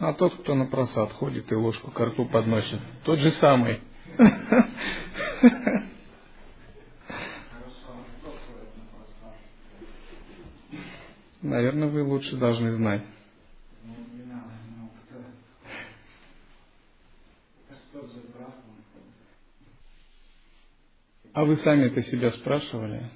А 0.00 0.14
тот, 0.14 0.34
кто 0.34 0.54
на 0.54 0.64
просад 0.64 1.12
ходит 1.12 1.52
и 1.52 1.54
ложку 1.54 1.90
к 1.90 2.00
рту 2.00 2.24
подносит, 2.24 2.80
тот 3.04 3.18
же 3.18 3.30
самый. 3.32 3.80
Наверное, 11.42 11.88
вы 11.88 12.02
лучше 12.02 12.36
должны 12.36 12.72
знать. 12.72 13.02
А 21.34 21.44
вы 21.44 21.56
сами 21.58 21.88
это 21.88 22.02
себя 22.04 22.30
спрашивали? 22.32 23.10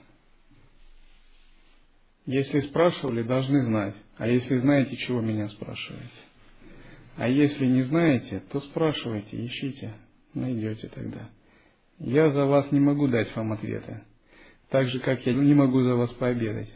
Если 2.27 2.61
спрашивали, 2.61 3.23
должны 3.23 3.65
знать. 3.65 3.95
А 4.19 4.29
если 4.29 4.59
знаете, 4.59 4.97
чего 4.99 5.23
меня 5.23 5.49
спрашиваете? 5.49 6.11
А 7.17 7.29
если 7.29 7.67
не 7.67 7.83
знаете, 7.83 8.43
то 8.51 8.61
спрашивайте, 8.61 9.45
ищите, 9.47 9.95
найдете 10.35 10.89
тогда. 10.89 11.31
Я 11.99 12.31
за 12.31 12.47
вас 12.47 12.71
не 12.73 12.81
могу 12.81 13.07
дать 13.07 13.35
вам 13.37 13.53
ответы. 13.53 14.03
Так 14.71 14.89
же, 14.89 14.99
как 15.01 15.25
я 15.25 15.33
не 15.33 15.55
могу 15.55 15.83
за 15.83 15.95
вас 15.95 16.11
пообедать. 16.15 16.73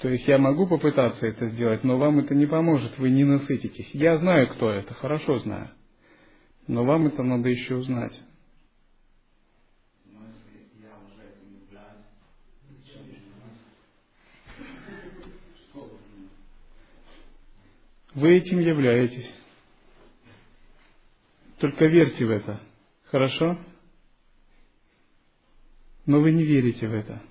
То 0.00 0.08
есть 0.08 0.28
я 0.28 0.38
могу 0.38 0.66
попытаться 0.66 1.26
это 1.26 1.48
сделать, 1.48 1.82
но 1.82 1.98
вам 1.98 2.20
это 2.20 2.34
не 2.34 2.46
поможет, 2.46 2.98
вы 2.98 3.10
не 3.10 3.24
насытитесь. 3.24 3.90
Я 3.94 4.18
знаю, 4.18 4.48
кто 4.48 4.70
это, 4.70 4.94
хорошо 4.94 5.38
знаю. 5.38 5.70
Но 6.66 6.84
вам 6.84 7.06
это 7.06 7.22
надо 7.22 7.48
еще 7.48 7.76
узнать. 7.76 8.12
Вы 18.18 18.38
этим 18.38 18.58
являетесь. 18.58 19.32
Только 21.58 21.86
верьте 21.86 22.26
в 22.26 22.30
это. 22.30 22.60
Хорошо? 23.04 23.56
Но 26.04 26.20
вы 26.20 26.32
не 26.32 26.42
верите 26.42 26.88
в 26.88 26.94
это. 26.94 27.22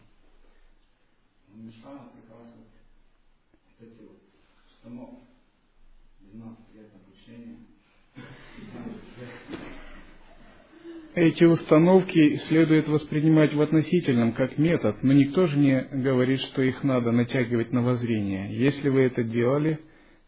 Эти 11.15 11.43
установки 11.43 12.37
следует 12.47 12.87
воспринимать 12.87 13.53
в 13.53 13.61
относительном 13.61 14.31
как 14.33 14.57
метод, 14.57 15.03
но 15.03 15.11
никто 15.11 15.47
же 15.47 15.57
не 15.57 15.81
говорит, 15.81 16.39
что 16.41 16.61
их 16.61 16.81
надо 16.83 17.11
натягивать 17.11 17.73
на 17.73 17.81
воззрение. 17.81 18.57
Если 18.57 18.87
вы 18.87 19.01
это 19.01 19.23
делали, 19.23 19.81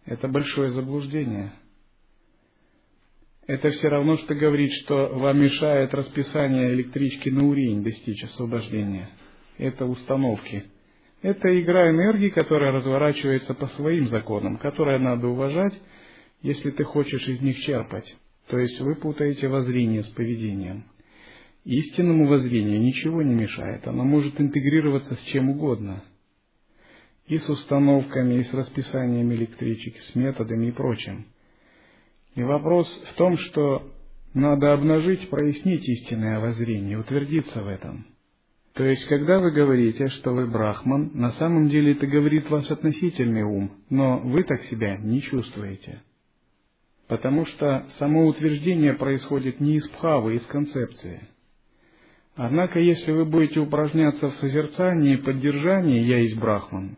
это 0.10 0.28
большое 0.28 0.72
заблуждение. 0.72 1.51
Это 3.45 3.70
все 3.70 3.89
равно, 3.89 4.18
что 4.18 4.34
говорить, 4.34 4.74
что 4.84 5.10
вам 5.10 5.39
мешает 5.39 5.93
расписание 5.93 6.74
электрички 6.74 7.30
на 7.30 7.47
урень 7.47 7.84
достичь 7.84 8.24
освобождения. 8.24 9.10
Это 9.60 9.86
установки. 9.86 10.66
Это 11.22 11.62
игра 11.62 11.91
энергии, 11.91 12.30
которая 12.30 12.72
разворачивается 12.72 13.53
по 13.53 13.68
своим 13.68 14.07
законам, 14.07 14.57
которые 14.57 14.97
надо 14.97 15.28
уважать, 15.28 15.80
если 16.41 16.72
ты 16.72 16.84
хочешь 16.86 17.28
из 17.28 17.41
них 17.41 17.60
черпать. 17.60 18.16
То 18.47 18.57
есть 18.57 18.80
вы 18.80 18.95
путаете 18.95 19.47
воззрение 19.47 20.01
с 20.03 20.07
поведением. 20.07 20.86
Истинному 21.66 22.28
воззрению 22.28 22.82
ничего 22.82 23.22
не 23.22 23.36
мешает, 23.36 23.88
оно 23.88 24.05
может 24.05 24.41
интегрироваться 24.41 25.14
с 25.14 25.22
чем 25.26 25.51
угодно. 25.51 26.03
И 27.30 27.38
с 27.38 27.47
установками, 27.47 28.39
и 28.39 28.43
с 28.43 28.53
расписанием 28.53 29.32
электричек, 29.32 29.95
с 29.97 30.15
методами 30.15 30.67
и 30.67 30.71
прочим. 30.71 31.27
И 32.36 32.43
вопрос 32.43 32.88
в 33.11 33.13
том, 33.15 33.38
что 33.38 33.91
надо 34.34 34.73
обнажить, 34.73 35.30
прояснить 35.30 35.88
истинное 35.88 36.39
воззрение, 36.39 36.97
утвердиться 36.99 37.63
в 37.63 37.67
этом. 37.67 38.07
То 38.73 38.84
есть, 38.84 39.05
когда 39.05 39.38
вы 39.38 39.51
говорите, 39.51 40.07
что 40.09 40.32
вы 40.32 40.47
брахман, 40.47 41.11
на 41.13 41.32
самом 41.34 41.69
деле 41.69 41.91
это 41.93 42.07
говорит 42.07 42.49
ваш 42.49 42.69
относительный 42.71 43.43
ум, 43.43 43.73
но 43.89 44.19
вы 44.19 44.43
так 44.43 44.63
себя 44.63 44.97
не 44.97 45.21
чувствуете. 45.21 46.01
Потому 47.07 47.45
что 47.45 47.86
само 47.99 48.25
утверждение 48.25 48.93
происходит 48.93 49.59
не 49.59 49.75
из 49.75 49.88
пхавы, 49.89 50.32
а 50.32 50.36
из 50.36 50.45
концепции. 50.47 51.27
Однако, 52.36 52.80
если 52.80 53.11
вы 53.11 53.25
будете 53.25 53.59
упражняться 53.59 54.30
в 54.30 54.36
созерцании 54.36 55.15
и 55.15 55.21
поддержании 55.21 56.05
«я 56.05 56.19
есть 56.19 56.39
брахман», 56.39 56.97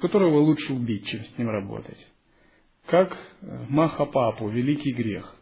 которого 0.00 0.38
лучше 0.38 0.72
убить, 0.72 1.06
чем 1.06 1.24
с 1.24 1.38
ним 1.38 1.48
работать. 1.48 1.98
Как 2.86 3.12
э, 3.12 3.66
Махапапу, 3.68 4.48
великий 4.48 4.92
грех. 4.92 5.36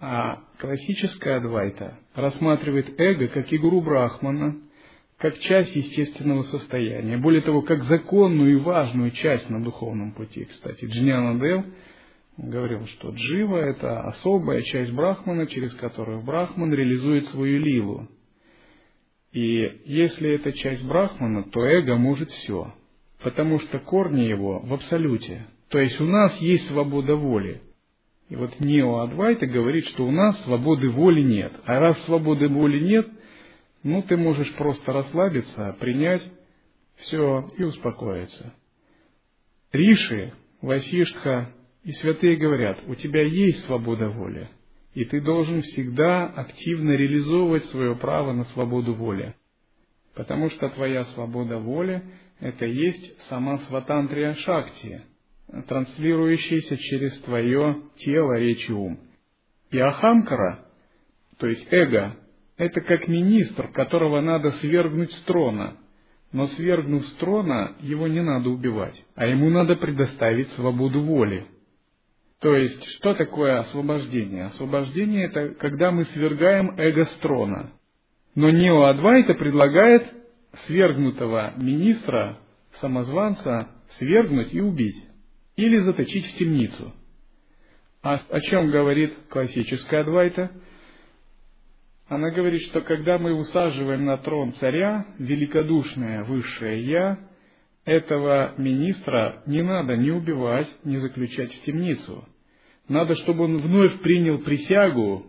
А 0.00 0.44
классическая 0.58 1.38
Адвайта 1.38 1.98
рассматривает 2.14 2.98
эго 3.00 3.28
как 3.28 3.52
игру 3.52 3.80
Брахмана, 3.80 4.56
как 5.18 5.36
часть 5.40 5.74
естественного 5.74 6.42
состояния. 6.42 7.18
Более 7.18 7.42
того, 7.42 7.62
как 7.62 7.82
законную 7.84 8.52
и 8.52 8.60
важную 8.60 9.10
часть 9.10 9.50
на 9.50 9.62
духовном 9.62 10.12
пути. 10.12 10.44
Кстати, 10.44 10.84
Джняна 10.84 11.36
говорил, 12.36 12.86
что 12.86 13.10
джива– 13.10 13.56
это 13.58 14.00
особая 14.02 14.62
часть 14.62 14.92
брахмана, 14.92 15.48
через 15.48 15.74
которую 15.74 16.22
брахман 16.22 16.72
реализует 16.72 17.26
свою 17.26 17.58
лилу. 17.58 18.08
И 19.32 19.82
если 19.84 20.30
это 20.30 20.52
часть 20.52 20.84
брахмана, 20.84 21.42
то 21.50 21.64
эго 21.64 21.96
может 21.96 22.30
все, 22.30 22.72
потому 23.22 23.58
что 23.60 23.78
корни 23.78 24.22
его 24.22 24.60
в 24.60 24.72
абсолюте. 24.72 25.46
То 25.68 25.78
есть 25.78 26.00
у 26.00 26.06
нас 26.06 26.36
есть 26.38 26.68
свобода 26.68 27.16
воли. 27.16 27.62
И 28.28 28.36
вот 28.36 28.60
Нео 28.60 29.00
Адвайта 29.00 29.46
говорит, 29.46 29.86
что 29.88 30.06
у 30.06 30.10
нас 30.10 30.38
свободы 30.44 30.90
воли 30.90 31.22
нет. 31.22 31.52
А 31.64 31.78
раз 31.78 31.98
свободы 32.04 32.48
воли 32.48 32.78
нет, 32.78 33.08
ну 33.82 34.02
ты 34.02 34.16
можешь 34.16 34.52
просто 34.54 34.92
расслабиться, 34.92 35.76
принять 35.80 36.22
все 36.96 37.50
и 37.56 37.64
успокоиться. 37.64 38.52
Риши, 39.72 40.32
Васиштха 40.60 41.52
и 41.84 41.92
святые 41.92 42.36
говорят, 42.36 42.78
у 42.86 42.94
тебя 42.94 43.22
есть 43.22 43.64
свобода 43.64 44.10
воли, 44.10 44.48
и 44.94 45.04
ты 45.04 45.20
должен 45.20 45.62
всегда 45.62 46.26
активно 46.26 46.92
реализовывать 46.92 47.64
свое 47.66 47.94
право 47.94 48.32
на 48.32 48.44
свободу 48.46 48.94
воли. 48.94 49.34
Потому 50.14 50.50
что 50.50 50.68
твоя 50.70 51.04
свобода 51.06 51.58
воли– 51.58 52.02
это 52.40 52.66
есть 52.66 53.20
сама 53.28 53.58
сватантрия 53.68 54.34
шакти, 54.34 55.02
транслирующаяся 55.66 56.76
через 56.76 57.18
твое 57.20 57.82
тело, 57.98 58.38
речь 58.38 58.68
и 58.68 58.72
ум. 58.72 58.98
И 59.70 59.78
ахамкара, 59.78 60.64
то 61.38 61.46
есть 61.46 61.66
эго, 61.70 62.16
это 62.56 62.80
как 62.80 63.08
министр, 63.08 63.68
которого 63.68 64.20
надо 64.20 64.52
свергнуть 64.52 65.12
с 65.12 65.22
трона. 65.22 65.76
Но 66.30 66.46
свергнув 66.48 67.06
с 67.06 67.14
трона, 67.14 67.76
его 67.80 68.06
не 68.06 68.22
надо 68.22 68.50
убивать, 68.50 69.02
а 69.14 69.26
ему 69.26 69.48
надо 69.48 69.76
предоставить 69.76 70.50
свободу 70.50 71.00
воли– 71.00 71.46
то 72.40 72.54
есть, 72.54 72.84
что 72.98 73.14
такое 73.14 73.58
освобождение? 73.60 74.46
Освобождение– 74.46 75.24
это 75.32 75.54
когда 75.54 75.90
мы 75.90 76.04
свергаем 76.06 76.78
эго 76.78 77.04
с 77.04 77.14
трона. 77.16 77.72
Но 78.36 78.50
Нео 78.50 78.84
Адвайта 78.84 79.34
предлагает 79.34 80.06
свергнутого 80.66 81.54
министра, 81.56 82.38
самозванца, 82.80 83.68
свергнуть 83.98 84.52
и 84.52 84.60
убить. 84.60 85.04
Или 85.56 85.78
заточить 85.78 86.26
в 86.26 86.38
темницу. 86.38 86.92
А 88.02 88.22
о 88.30 88.40
чем 88.42 88.70
говорит 88.70 89.12
классическая 89.28 90.02
Адвайта? 90.02 90.52
Она 92.06 92.30
говорит, 92.30 92.62
что 92.62 92.80
когда 92.80 93.18
мы 93.18 93.34
усаживаем 93.34 94.04
на 94.04 94.16
трон 94.18 94.54
царя, 94.54 95.06
великодушное 95.18 96.24
высшее 96.24 96.84
Я, 96.86 97.18
этого 97.84 98.54
министра 98.56 99.42
не 99.46 99.62
надо 99.62 99.96
ни 99.96 100.10
убивать, 100.10 100.68
ни 100.84 100.96
заключать 100.96 101.52
в 101.52 101.62
темницу. 101.64 102.26
Надо, 102.88 103.14
чтобы 103.16 103.44
он 103.44 103.58
вновь 103.58 104.00
принял 104.00 104.38
присягу 104.38 105.26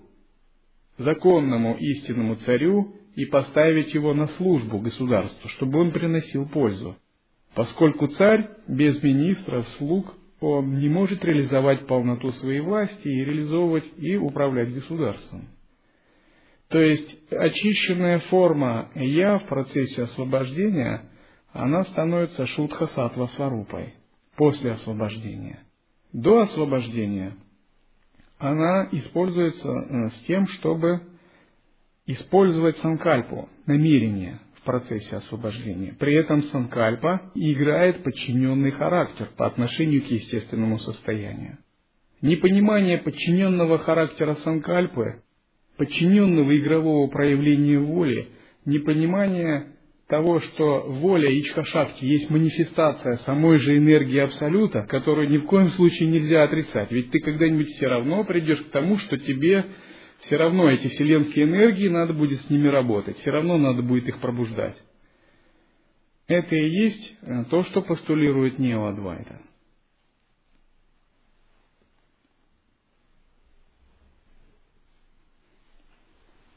законному 0.98 1.76
истинному 1.78 2.36
царю 2.36 2.96
и 3.16 3.26
поставить 3.26 3.94
его 3.94 4.14
на 4.14 4.28
службу 4.28 4.80
государству, 4.80 5.50
чтобы 5.50 5.80
он 5.80 5.92
приносил 5.92 6.48
пользу. 6.48 6.96
Поскольку 7.56 8.08
царь 8.08 8.50
без 8.68 9.02
министров, 9.02 9.68
слуг, 9.78 10.14
он 10.40 10.80
не 10.80 10.88
может 10.88 11.24
реализовать 11.26 11.88
полноту 11.88 12.32
своей 12.34 12.62
власти 12.62 13.08
и 13.08 13.26
реализовывать 13.26 13.86
и 13.98 14.16
управлять 14.16 14.74
государством. 14.74 15.50
То 16.70 16.80
есть 16.80 17.18
очищенная 17.32 18.20
форма 18.20 18.92
«я» 18.96 19.40
в 19.40 19.46
процессе 19.48 20.04
освобождения– 20.04 21.10
она 21.52 21.84
становится 21.86 22.46
шутха 22.46 22.88
сатва 22.88 23.28
сварупой 23.30 23.96
после 24.36 24.72
освобождения. 24.72 25.60
До 26.14 26.40
освобождения 26.40 27.36
она 28.38 28.88
используется 28.92 29.70
э, 29.70 30.10
с 30.10 30.20
тем, 30.22 30.48
чтобы 30.48 31.02
использовать 32.10 32.76
санкальпу, 32.78 33.50
намерение 33.68 34.40
в 34.56 34.64
процессе 34.64 35.18
освобождения. 35.18 35.96
При 36.00 36.16
этом 36.16 36.42
санкальпа 36.42 37.32
играет 37.36 38.04
подчиненный 38.04 38.72
характер 38.72 39.28
по 39.38 39.46
отношению 39.46 40.02
к 40.02 40.08
естественному 40.08 40.80
состоянию. 40.80 41.60
Непонимание 42.22 42.98
подчиненного 42.98 43.78
характера 43.78 44.34
санкальпы, 44.44 45.22
подчиненного 45.78 46.58
игрового 46.58 47.08
проявления 47.10 47.78
воли, 47.78 48.30
непонимание 48.66 49.68
того, 50.08 50.40
что 50.40 50.88
воля 50.88 51.30
Ичха-шакти 51.30 52.06
есть 52.06 52.32
манифестация 52.32 53.18
самой 53.18 53.60
же 53.60 53.78
энергии 53.78 54.18
Абсолюта, 54.18 54.82
которую 54.90 55.30
ни 55.30 55.38
в 55.38 55.46
коем 55.46 55.70
случае 55.70 56.10
нельзя 56.10 56.42
отрицать. 56.42 56.92
Ведь 56.92 57.12
ты 57.12 57.20
когда-нибудь 57.20 57.68
все 57.76 57.88
равно 57.88 58.24
придешь 58.24 58.62
к 58.62 58.72
тому, 58.72 58.98
что 58.98 59.20
тебе 59.20 59.66
все 60.22 60.38
равно 60.38 60.70
эти 60.70 60.88
вселенские 60.88 61.46
энергии, 61.46 61.88
надо 61.88 62.14
будет 62.14 62.42
с 62.42 62.50
ними 62.50 62.68
работать, 62.68 63.18
все 63.18 63.32
равно 63.32 63.58
надо 63.58 63.82
будет 63.82 64.08
их 64.08 64.20
пробуждать. 64.20 64.82
Это 66.28 66.56
и 66.56 66.70
есть 66.70 67.18
э, 67.22 67.46
то, 67.50 67.64
что 67.64 67.82
постулирует 67.82 68.60
Нео 68.60 68.88
Адвайта. 68.88 69.42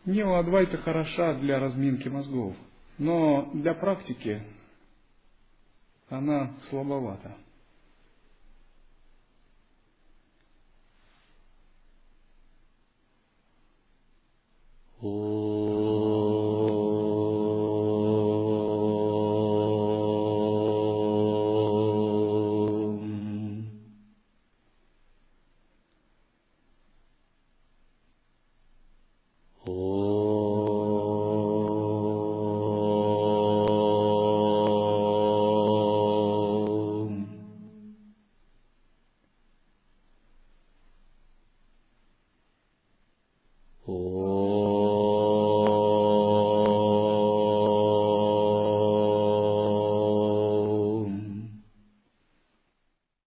Нео 0.04 0.34
Адвайта 0.34 0.76
хороша 0.78 1.34
для 1.34 1.58
разминки 1.58 2.08
мозгов– 2.08 2.56
но 2.98 3.50
для 3.52 3.74
практики 3.74 4.42
она 6.08 6.54
слабовата. 6.68 7.36
Oh. 15.04 15.71